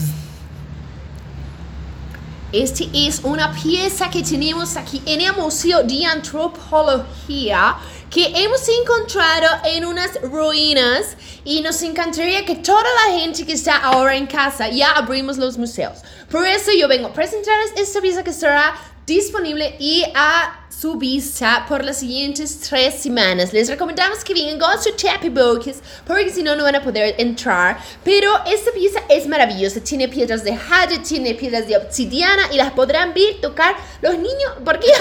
Este 2.52 2.90
es 2.92 3.20
una 3.24 3.50
pieza 3.50 4.10
que 4.10 4.22
tenemos 4.22 4.76
aquí 4.76 5.00
en 5.06 5.22
el 5.22 5.32
Museo 5.32 5.82
de 5.84 6.04
Antropología 6.04 7.78
que 8.10 8.26
hemos 8.26 8.68
encontrado 8.68 9.46
en 9.64 9.86
unas 9.86 10.20
ruinas 10.20 11.16
y 11.46 11.62
nos 11.62 11.80
encantaría 11.80 12.44
que 12.44 12.56
toda 12.56 12.84
la 13.06 13.18
gente 13.18 13.46
que 13.46 13.54
está 13.54 13.78
ahora 13.78 14.16
en 14.16 14.26
casa 14.26 14.68
ya 14.68 14.90
abrimos 14.90 15.38
los 15.38 15.56
museos. 15.56 16.00
Por 16.30 16.46
eso 16.46 16.72
yo 16.78 16.88
vengo 16.88 17.08
a 17.08 17.14
presentarles 17.14 17.72
esta 17.74 18.02
pieza 18.02 18.22
que 18.22 18.28
estará 18.28 18.74
disponible 19.06 19.76
y 19.78 20.04
a 20.14 20.58
su 20.68 20.96
vista 20.96 21.64
por 21.68 21.84
las 21.84 22.00
siguientes 22.00 22.60
tres 22.60 22.94
semanas. 22.94 23.52
Les 23.52 23.68
recomendamos 23.68 24.24
que 24.24 24.34
vengan 24.34 24.58
con 24.58 24.82
su 24.82 24.90
tapabocas 24.92 25.76
porque 26.06 26.30
si 26.30 26.42
no, 26.42 26.56
no 26.56 26.64
van 26.64 26.76
a 26.76 26.82
poder 26.82 27.14
entrar. 27.18 27.78
Pero 28.04 28.30
esta 28.46 28.72
pieza 28.72 29.00
es 29.08 29.26
maravillosa. 29.26 29.80
Tiene 29.80 30.08
piedras 30.08 30.42
de 30.42 30.56
jade, 30.56 30.98
tiene 31.00 31.34
piedras 31.34 31.68
de 31.68 31.76
obsidiana 31.76 32.42
y 32.52 32.56
las 32.56 32.72
podrán 32.72 33.12
ver, 33.14 33.40
tocar 33.40 33.76
los 34.00 34.14
niños. 34.14 34.52
Porque 34.64 34.88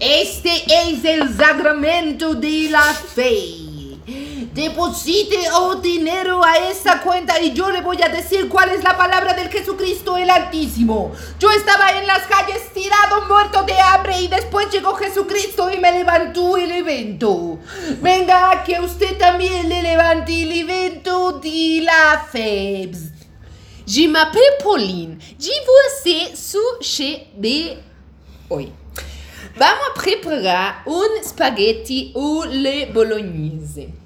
Este 0.00 0.50
es 0.66 1.04
el 1.04 1.36
sacramento 1.36 2.34
de 2.34 2.68
la 2.70 2.94
fe. 2.94 3.69
Deposite 4.52 5.48
o 5.54 5.76
dinero 5.76 6.42
a 6.44 6.70
esa 6.70 7.00
cuenta 7.02 7.40
y 7.40 7.52
yo 7.52 7.70
le 7.70 7.82
voy 7.82 8.02
a 8.02 8.08
decir 8.08 8.48
cuál 8.48 8.70
es 8.70 8.82
la 8.82 8.96
palabra 8.96 9.32
del 9.34 9.48
Jesucristo 9.48 10.16
el 10.16 10.28
Altísimo. 10.28 11.12
Yo 11.38 11.52
estaba 11.52 11.96
en 11.96 12.06
las 12.08 12.26
calles 12.26 12.72
tirado, 12.74 13.26
muerto 13.28 13.62
de 13.62 13.78
hambre 13.80 14.20
y 14.20 14.26
después 14.26 14.68
llegó 14.72 14.94
Jesucristo 14.96 15.70
y 15.70 15.78
me 15.78 15.92
levantó 15.92 16.56
el 16.56 16.72
evento. 16.72 17.60
Venga, 18.02 18.64
que 18.64 18.80
usted 18.80 19.16
también 19.18 19.68
le 19.68 19.82
levante 19.82 20.42
el 20.42 20.50
evento 20.50 21.38
de 21.38 21.82
la 21.82 22.26
fe. 22.32 22.90
Je 23.86 24.08
m'appelle 24.08 24.58
Pauline. 24.64 25.18
Je 25.38 25.50
vous 25.66 26.34
sushi 26.34 27.28
de 27.36 27.78
hoy. 28.48 28.72
Vamos 29.56 29.90
a 29.90 29.94
preparar 29.94 30.82
un 30.86 31.22
spaghetti 31.22 32.12
ou 32.14 32.44
le 32.44 32.86
bolognese. 32.86 33.99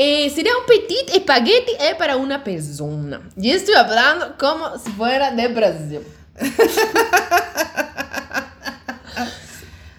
Eh, 0.00 0.30
sería 0.30 0.52
un 0.56 0.64
petit 0.64 1.10
espagueti 1.12 1.72
eh, 1.80 1.96
para 1.98 2.16
una 2.16 2.44
persona. 2.44 3.20
Y 3.36 3.50
estoy 3.50 3.74
hablando 3.74 4.36
como 4.38 4.78
si 4.78 4.92
fuera 4.92 5.32
de 5.32 5.48
Brasil. 5.48 6.02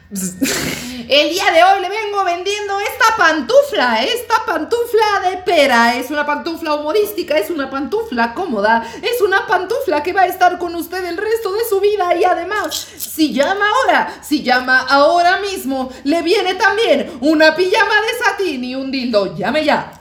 El 1.09 1.31
día 1.31 1.49
de 1.51 1.63
hoy 1.63 1.81
le 1.81 1.89
vengo 1.89 2.23
vendiendo 2.23 2.79
esta 2.81 3.17
pantufla, 3.17 4.03
esta 4.03 4.45
pantufla 4.45 5.27
de 5.27 5.37
pera. 5.37 5.95
Es 5.95 6.11
una 6.11 6.23
pantufla 6.23 6.75
humorística, 6.75 7.35
es 7.35 7.49
una 7.49 7.67
pantufla 7.67 8.35
cómoda, 8.35 8.87
es 9.01 9.19
una 9.19 9.47
pantufla 9.47 10.03
que 10.03 10.13
va 10.13 10.21
a 10.21 10.27
estar 10.27 10.59
con 10.59 10.75
usted 10.75 11.03
el 11.03 11.17
resto 11.17 11.51
de 11.51 11.65
su 11.67 11.79
vida 11.79 12.15
y 12.15 12.25
además, 12.25 12.75
si 12.95 13.33
llama 13.33 13.65
ahora, 13.67 14.19
si 14.21 14.43
llama 14.43 14.85
ahora 14.87 15.39
mismo, 15.39 15.89
le 16.03 16.21
viene 16.21 16.53
también 16.53 17.17
una 17.21 17.55
pijama 17.55 17.95
de 18.01 18.23
satín 18.23 18.63
y 18.63 18.75
un 18.75 18.91
dildo. 18.91 19.35
Llame 19.35 19.65
ya. 19.65 19.91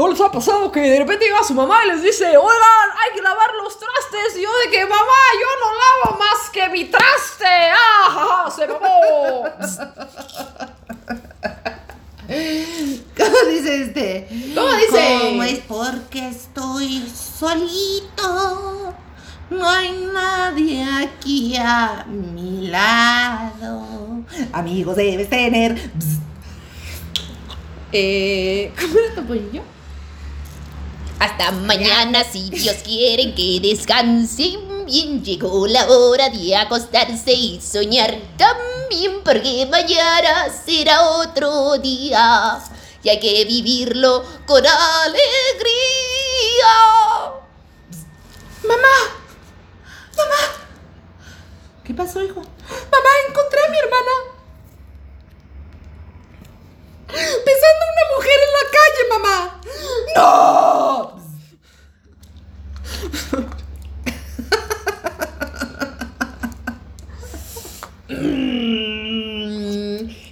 ¿No 0.00 0.08
les 0.08 0.16
ha 0.18 0.32
pasado 0.32 0.72
que 0.72 0.80
de 0.80 0.98
repente 0.98 1.26
llega 1.26 1.44
su 1.44 1.52
mamá 1.52 1.84
y 1.84 1.88
les 1.88 2.02
dice, 2.02 2.24
oigan, 2.24 2.88
hay 3.04 3.14
que 3.14 3.20
lavar 3.20 3.50
los 3.62 3.78
trastes? 3.78 4.38
Y 4.38 4.42
yo 4.44 4.48
de 4.64 4.70
que, 4.70 4.86
mamá, 4.86 5.20
yo 5.38 5.46
no 5.60 5.74
lavo 5.74 6.18
más 6.18 6.48
que 6.50 6.70
mi 6.70 6.86
traste. 6.86 7.44
¡Ah, 7.44 8.08
ja, 8.08 8.44
ja, 8.44 8.50
se 8.50 8.66
mamó! 8.66 9.44
¿Cómo 13.14 13.36
dice 13.50 13.82
este? 13.82 14.26
¿Cómo 14.54 14.72
dice? 14.72 15.18
¿Cómo 15.20 15.42
es 15.42 15.58
porque 15.68 16.28
estoy 16.28 17.06
solito? 17.14 18.94
No 19.50 19.68
hay 19.68 19.90
nadie 20.14 20.82
aquí 20.82 21.58
a 21.58 22.06
mi 22.08 22.68
lado. 22.68 24.22
Amigos 24.54 24.96
debes 24.96 25.28
tener. 25.28 25.90
Eh, 27.92 28.72
¿Cómo 28.80 28.98
era 28.98 29.14
tu 29.14 29.26
pollillo? 29.26 29.62
Hasta 31.20 31.52
mañana, 31.52 32.24
si 32.24 32.48
Dios 32.48 32.76
quiere 32.82 33.34
que 33.34 33.60
descansen 33.60 34.86
bien. 34.86 35.22
Llegó 35.22 35.66
la 35.66 35.86
hora 35.86 36.30
de 36.30 36.56
acostarse 36.56 37.32
y 37.32 37.60
soñar 37.60 38.16
también, 38.38 39.22
porque 39.22 39.68
mañana 39.70 40.46
será 40.64 41.02
otro 41.10 41.76
día 41.78 42.58
y 43.02 43.08
hay 43.10 43.20
que 43.20 43.44
vivirlo 43.44 44.24
con 44.46 44.66
alegría. 44.66 45.20
¿Qué 51.84 51.94
pasó, 51.94 52.22
hijo? 52.22 52.40
Mamá, 52.40 53.10
encontré 53.28 53.60
a 53.66 53.70
mi 53.70 53.78
hermana. 53.78 54.39
Besando 57.12 57.84
una 57.92 58.04
mujer 58.16 58.38
en 58.46 58.52
la 58.52 58.64
calle, 58.76 59.02
mamá. 59.08 59.60
¡No! 60.16 61.20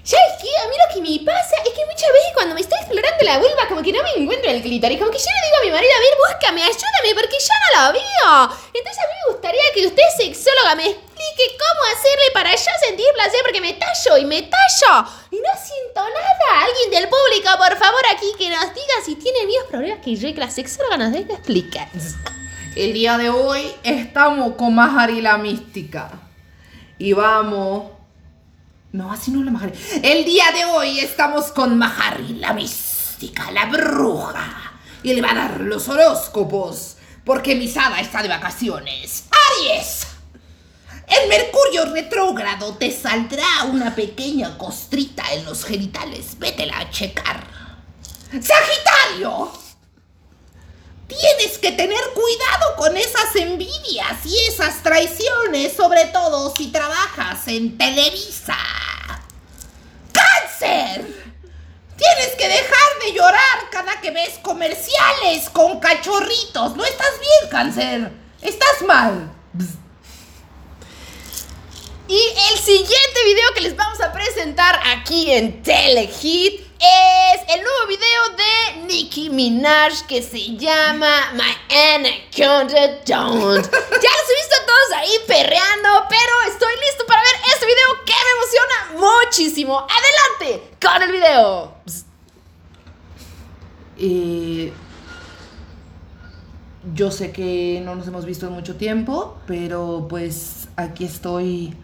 ¿Sabes 0.04 0.34
qué? 0.40 0.48
A 0.56 0.68
mí 0.68 0.76
lo 0.76 0.88
que 0.94 1.00
me 1.02 1.24
pasa 1.24 1.56
es 1.64 1.72
que 1.72 1.84
muchas 1.86 2.12
veces 2.12 2.32
cuando 2.34 2.54
me 2.54 2.60
estoy 2.62 2.78
explorando 2.78 3.24
la 3.24 3.38
vulva, 3.38 3.68
como 3.68 3.82
que 3.82 3.92
no 3.92 4.02
me 4.02 4.10
encuentro 4.16 4.50
el 4.50 4.62
clítoris. 4.62 4.98
Como 4.98 5.10
que 5.10 5.18
yo 5.18 5.24
le 5.24 5.46
digo 5.46 5.56
a 5.60 5.64
mi 5.64 5.70
marido, 5.70 5.92
a 5.94 6.00
ver, 6.00 6.16
búscame, 6.16 6.62
ayúdame, 6.62 7.14
porque 7.14 7.38
yo 7.38 7.54
no 7.60 7.68
lo 7.76 7.92
veo. 7.92 8.58
Entonces 8.74 9.04
a 9.04 9.06
mí 9.06 9.14
me 9.14 9.32
gustaría 9.32 9.72
que 9.74 9.86
usted, 9.86 10.02
sexóloga, 10.16 10.74
me 10.74 10.86
explique 10.90 11.44
cómo 11.58 11.80
hacerle 11.92 12.30
para 12.32 12.50
yo 12.54 12.72
sentir 12.80 13.06
placer, 13.14 13.40
porque 13.44 13.60
me 13.60 13.74
tallo 13.74 14.16
y 14.16 14.24
me 14.24 14.42
tallo. 14.42 15.08
Y 15.30 15.36
no 15.36 15.50
siento 15.60 16.00
nada. 16.00 16.64
Alguien 16.64 16.90
del 16.90 17.08
público, 17.08 17.50
por 17.58 17.76
favor, 17.88 18.02
aquí 18.14 18.26
que 18.38 18.50
nos 18.50 18.74
diga 18.74 18.94
si 19.04 19.14
tiene 19.14 19.46
mismos 19.46 19.66
problemas 19.70 20.00
que 20.04 20.14
yo 20.14 20.28
y 20.28 20.34
que 20.34 20.40
la 20.40 20.50
sexóloga 20.50 20.98
nos 20.98 21.12
deje 21.12 21.32
explicar. 21.32 21.88
El 22.76 22.92
día 22.92 23.16
de 23.16 23.30
hoy 23.30 23.62
estamos 23.82 24.54
con 24.56 24.74
Mahari 24.74 25.20
la 25.20 25.38
mística. 25.38 26.10
Y 26.98 27.12
vamos. 27.12 27.92
No, 28.92 29.10
así 29.10 29.30
no 29.30 29.42
la 29.42 29.50
Mahari. 29.50 29.72
El 30.02 30.24
día 30.24 30.52
de 30.52 30.64
hoy 30.66 31.00
estamos 31.00 31.46
con 31.46 31.78
Mahari 31.78 32.34
la 32.34 32.52
mística, 32.52 33.50
la 33.50 33.66
bruja. 33.66 34.74
Y 35.02 35.14
le 35.14 35.22
va 35.22 35.30
a 35.30 35.34
dar 35.34 35.60
los 35.60 35.88
horóscopos. 35.88 36.96
Porque 37.24 37.54
Misada 37.54 38.00
está 38.00 38.22
de 38.22 38.28
vacaciones. 38.28 39.24
¡Aries! 39.30 40.06
En 41.06 41.28
Mercurio 41.28 41.86
retrógrado 41.92 42.74
te 42.74 42.90
saldrá 42.90 43.64
una 43.64 43.94
pequeña 43.94 44.58
costrita 44.58 45.24
en 45.32 45.46
los 45.46 45.64
genitales. 45.64 46.38
Vétela 46.38 46.78
a 46.78 46.90
checar. 46.90 47.57
Sagitario. 48.30 49.50
Tienes 51.06 51.56
que 51.58 51.72
tener 51.72 52.00
cuidado 52.14 52.76
con 52.76 52.96
esas 52.96 53.34
envidias 53.36 54.26
y 54.26 54.36
esas 54.48 54.82
traiciones, 54.82 55.72
sobre 55.72 56.04
todo 56.06 56.54
si 56.54 56.70
trabajas 56.70 57.48
en 57.48 57.78
Televisa. 57.78 58.58
¡Cáncer! 60.12 61.06
Tienes 61.96 62.34
que 62.36 62.46
dejar 62.48 62.98
de 63.02 63.12
llorar 63.14 63.70
cada 63.72 64.00
que 64.00 64.10
ves 64.10 64.38
comerciales 64.42 65.48
con 65.50 65.80
cachorritos. 65.80 66.76
No 66.76 66.84
estás 66.84 67.18
bien, 67.18 67.50
cáncer. 67.50 68.12
Estás 68.42 68.82
mal. 68.86 69.32
Y 72.08 72.18
el 72.50 72.58
siguiente 72.58 73.24
video 73.26 73.52
que 73.54 73.60
les 73.60 73.76
vamos 73.76 74.00
a 74.00 74.10
presentar 74.14 74.80
aquí 74.96 75.30
en 75.30 75.62
Telehit 75.62 76.58
es 76.80 77.54
el 77.54 77.62
nuevo 77.62 77.86
video 77.86 78.28
de 78.30 78.86
Nicki 78.86 79.28
Minaj 79.28 80.06
que 80.06 80.22
se 80.22 80.56
llama 80.56 81.34
My 81.34 81.76
Anaconda 81.76 82.86
Don't. 83.06 83.62
Ya 83.62 84.10
los 84.10 84.30
he 84.30 84.36
visto 84.40 84.54
a 84.56 84.66
todos 84.66 84.92
ahí 84.96 85.10
perreando, 85.26 85.88
pero 86.08 86.50
estoy 86.50 86.72
listo 86.80 87.04
para 87.06 87.20
ver 87.20 87.34
este 87.52 87.66
video 87.66 88.04
que 88.06 88.14
me 88.24 88.30
emociona 88.38 89.10
muchísimo. 89.26 89.78
Adelante 89.78 90.76
con 90.80 91.02
el 91.02 91.12
video. 91.12 91.74
Eh, 93.98 94.72
yo 96.94 97.10
sé 97.10 97.32
que 97.32 97.82
no 97.84 97.94
nos 97.94 98.08
hemos 98.08 98.24
visto 98.24 98.46
en 98.46 98.54
mucho 98.54 98.76
tiempo, 98.76 99.36
pero 99.46 100.06
pues 100.08 100.68
aquí 100.76 101.04
estoy 101.04 101.76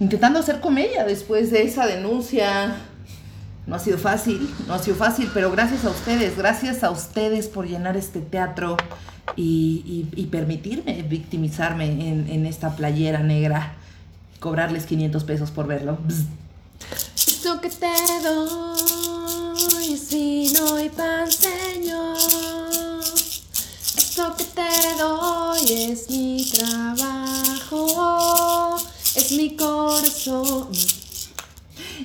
intentando 0.00 0.38
hacer 0.38 0.60
comedia 0.60 1.04
después 1.04 1.50
de 1.50 1.62
esa 1.62 1.86
denuncia. 1.86 2.76
No 3.66 3.76
ha 3.76 3.78
sido 3.78 3.98
fácil, 3.98 4.48
no 4.66 4.74
ha 4.74 4.78
sido 4.78 4.96
fácil, 4.96 5.30
pero 5.34 5.50
gracias 5.50 5.84
a 5.84 5.90
ustedes, 5.90 6.36
gracias 6.38 6.82
a 6.82 6.90
ustedes 6.90 7.48
por 7.48 7.66
llenar 7.68 7.96
este 7.98 8.20
teatro 8.20 8.76
y, 9.36 10.06
y- 10.16 10.26
permitirme 10.26 11.02
victimizarme 11.02 11.84
en, 11.84 12.28
en 12.30 12.46
esta 12.46 12.74
playera 12.76 13.18
negra, 13.20 13.74
cobrarles 14.40 14.86
500 14.86 15.22
pesos 15.24 15.50
por 15.50 15.66
verlo. 15.66 15.98
Esto 17.14 17.60
que 17.60 17.68
te 17.68 17.92
doy, 18.24 19.98
si 19.98 20.50
no 20.54 20.76
hay 20.76 20.88
pan, 20.88 21.30
Señor. 21.30 22.16
Esto 23.96 24.34
que 24.36 24.44
te 24.44 24.96
doy 24.98 25.72
es 25.92 26.08
mi 26.08 26.44
trabajo, 26.50 27.57
es 29.28 29.32
mi 29.32 29.56
corazón. 29.56 30.68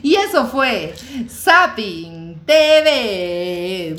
Y 0.02 0.16
eso 0.16 0.48
fue 0.48 0.94
Zapping 1.30 2.42
TV. 2.46 3.96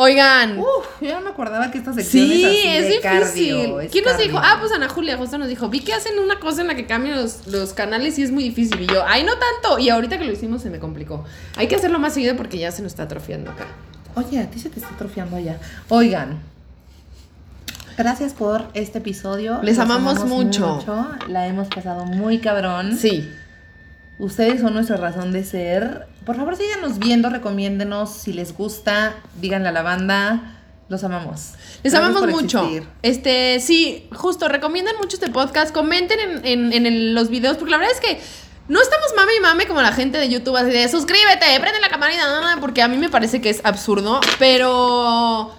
Oigan. 0.00 0.58
Uf, 0.60 0.86
yo 1.00 1.14
no 1.14 1.22
me 1.22 1.30
acordaba 1.30 1.72
que 1.72 1.78
esta 1.78 1.92
sección 1.92 2.24
Sí, 2.28 2.44
es 2.44 2.46
así 2.46 2.66
es 2.68 2.82
de 2.82 2.88
difícil. 2.88 3.00
cardio, 3.02 3.80
es 3.80 3.90
¿Quién 3.90 4.04
nos 4.04 4.16
dijo? 4.16 4.38
Ah, 4.38 4.58
pues 4.60 4.70
Ana 4.70 4.88
Julia 4.88 5.16
justo 5.16 5.38
nos 5.38 5.48
dijo, 5.48 5.68
vi 5.68 5.80
que 5.80 5.92
hacen 5.92 6.20
una 6.20 6.38
cosa 6.38 6.60
en 6.60 6.68
la 6.68 6.76
que 6.76 6.86
cambian 6.86 7.16
los, 7.20 7.48
los 7.48 7.72
canales 7.72 8.16
y 8.18 8.22
es 8.22 8.30
muy 8.30 8.44
difícil. 8.44 8.80
Y 8.80 8.86
yo, 8.86 9.02
ay, 9.04 9.24
no 9.24 9.32
tanto. 9.36 9.80
Y 9.80 9.88
ahorita 9.88 10.16
que 10.18 10.24
lo 10.24 10.32
hicimos 10.32 10.62
se 10.62 10.70
me 10.70 10.78
complicó. 10.78 11.24
Hay 11.56 11.66
que 11.66 11.74
hacerlo 11.74 11.98
más 11.98 12.14
seguido 12.14 12.36
porque 12.36 12.58
ya 12.58 12.70
se 12.70 12.82
nos 12.82 12.92
está 12.92 13.04
atrofiando 13.04 13.50
acá. 13.50 13.66
Oye, 14.14 14.40
a 14.40 14.50
ti 14.50 14.58
se 14.58 14.68
te 14.70 14.80
está 14.80 14.92
atrofiando 14.94 15.36
allá. 15.36 15.58
Oigan, 15.88 16.38
gracias 17.96 18.32
por 18.34 18.66
este 18.74 18.98
episodio. 18.98 19.60
Les 19.62 19.76
Los 19.76 19.84
amamos 19.84 20.24
mucho. 20.24 20.80
La 21.28 21.46
hemos 21.46 21.68
pasado 21.68 22.04
muy 22.04 22.38
cabrón. 22.38 22.96
Sí. 22.96 23.28
Ustedes 24.18 24.60
son 24.60 24.74
nuestra 24.74 24.96
razón 24.96 25.32
de 25.32 25.44
ser. 25.44 26.06
Por 26.26 26.36
favor, 26.36 26.56
síganos 26.56 26.98
viendo, 26.98 27.30
recomiéndenos. 27.30 28.10
Si 28.12 28.32
les 28.32 28.52
gusta, 28.56 29.14
díganle 29.40 29.68
a 29.68 29.72
la 29.72 29.82
banda. 29.82 30.54
Los 30.88 31.04
amamos. 31.04 31.52
Les 31.84 31.92
Gracias 31.92 32.16
amamos 32.16 32.30
mucho. 32.42 32.60
existir. 32.64 32.88
Este, 33.02 33.60
sí, 33.60 34.08
justo, 34.12 34.48
recomiendan 34.48 34.96
mucho 34.96 35.16
este 35.16 35.30
podcast. 35.30 35.72
Comenten 35.72 36.18
en, 36.18 36.46
en- 36.46 36.72
en 36.72 36.86
el- 36.86 37.14
los 37.14 37.28
videos, 37.28 37.56
porque 37.58 37.70
la 37.72 37.76
verdad 37.78 37.92
es 37.94 38.00
que 38.00 38.20
No 38.68 38.80
estamos 38.82 39.08
mame 39.16 39.34
y 39.36 39.40
mame 39.40 39.66
como 39.66 39.80
la 39.80 39.92
gente 39.92 40.18
de 40.18 40.28
YouTube 40.28 40.56
así 40.56 40.70
de 40.70 40.88
suscríbete, 40.88 41.46
prende 41.58 41.80
la 41.80 41.88
campanita, 41.88 42.56
porque 42.60 42.82
a 42.82 42.88
mí 42.88 42.98
me 42.98 43.08
parece 43.08 43.40
que 43.40 43.48
es 43.48 43.60
absurdo, 43.64 44.20
pero 44.38 45.54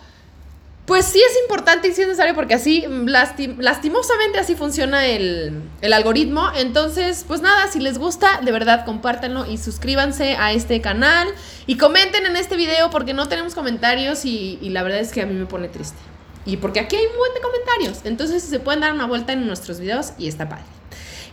pues 0.85 1.05
sí 1.05 1.19
es 1.19 1.37
importante 1.43 1.87
y 1.87 1.93
sí 1.93 2.01
es 2.01 2.07
necesario 2.07 2.33
porque 2.35 2.53
así, 2.55 2.83
lasti- 2.87 3.55
lastimosamente 3.59 4.39
así 4.39 4.55
funciona 4.55 5.05
el, 5.05 5.61
el 5.81 5.93
algoritmo. 5.93 6.49
Entonces, 6.55 7.25
pues 7.27 7.41
nada, 7.41 7.67
si 7.71 7.79
les 7.79 7.97
gusta, 7.99 8.41
de 8.43 8.51
verdad 8.51 8.85
compártanlo 8.85 9.45
y 9.45 9.57
suscríbanse 9.57 10.35
a 10.35 10.51
este 10.51 10.81
canal 10.81 11.27
y 11.67 11.77
comenten 11.77 12.25
en 12.25 12.35
este 12.35 12.55
video 12.57 12.89
porque 12.89 13.13
no 13.13 13.27
tenemos 13.27 13.53
comentarios 13.55 14.25
y, 14.25 14.57
y 14.61 14.69
la 14.69 14.81
verdad 14.83 14.99
es 14.99 15.11
que 15.11 15.21
a 15.21 15.25
mí 15.27 15.33
me 15.33 15.45
pone 15.45 15.67
triste. 15.67 15.97
Y 16.45 16.57
porque 16.57 16.79
aquí 16.79 16.95
hay 16.95 17.05
un 17.05 17.17
buen 17.17 17.33
de 17.35 17.41
comentarios. 17.41 17.99
Entonces 18.03 18.41
se 18.43 18.59
pueden 18.59 18.81
dar 18.81 18.93
una 18.93 19.05
vuelta 19.05 19.33
en 19.33 19.45
nuestros 19.45 19.79
videos 19.79 20.13
y 20.17 20.27
está 20.27 20.49
padre. 20.49 20.65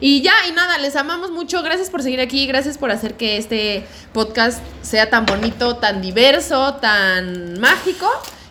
Y 0.01 0.21
ya, 0.23 0.33
y 0.49 0.53
nada, 0.53 0.79
les 0.79 0.95
amamos 0.97 1.31
mucho. 1.31 1.63
Gracias 1.63 1.89
por 1.89 2.03
seguir 2.03 2.21
aquí. 2.21 2.47
Gracias 2.47 2.77
por 2.77 2.91
hacer 2.91 3.15
que 3.15 3.39
este 3.39 3.87
podcast 4.13 4.61
sea 4.83 5.09
tan 5.09 5.25
bonito, 5.25 5.77
tan 5.77 6.03
diverso, 6.03 6.75
tan 6.75 7.59
mágico. 7.61 8.09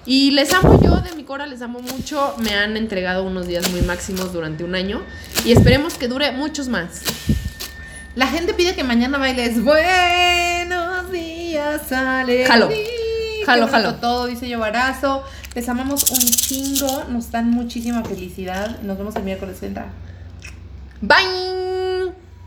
Y 0.07 0.31
les 0.31 0.53
amo 0.53 0.79
yo, 0.81 0.97
de 0.97 1.15
mi 1.15 1.23
cora, 1.23 1.45
les 1.45 1.61
amo 1.61 1.79
mucho. 1.79 2.35
Me 2.39 2.53
han 2.53 2.77
entregado 2.77 3.23
unos 3.23 3.47
días 3.47 3.69
muy 3.71 3.81
máximos 3.81 4.33
durante 4.33 4.63
un 4.63 4.75
año. 4.75 5.03
Y 5.45 5.51
esperemos 5.51 5.95
que 5.95 6.07
dure 6.07 6.31
muchos 6.31 6.67
más. 6.67 7.01
La 8.15 8.27
gente 8.27 8.53
pide 8.53 8.75
que 8.75 8.83
mañana 8.83 9.17
bailes 9.17 9.61
Buenos 9.63 11.11
días, 11.11 11.91
Ale. 11.91 12.45
Jalo. 12.45 12.69
Jalo, 13.45 13.67
jalo. 13.67 13.95
Todo, 13.95 14.25
dice 14.25 14.47
Yovarazo. 14.47 15.23
Les 15.53 15.69
amamos 15.69 16.09
un 16.09 16.19
chingo. 16.19 17.03
Nos 17.09 17.31
dan 17.31 17.51
muchísima 17.51 18.03
felicidad. 18.03 18.79
Nos 18.81 18.97
vemos 18.97 19.15
el 19.15 19.23
miércoles 19.23 19.57
que 19.59 19.67
entra. 19.67 19.91
Bye! 21.05 22.24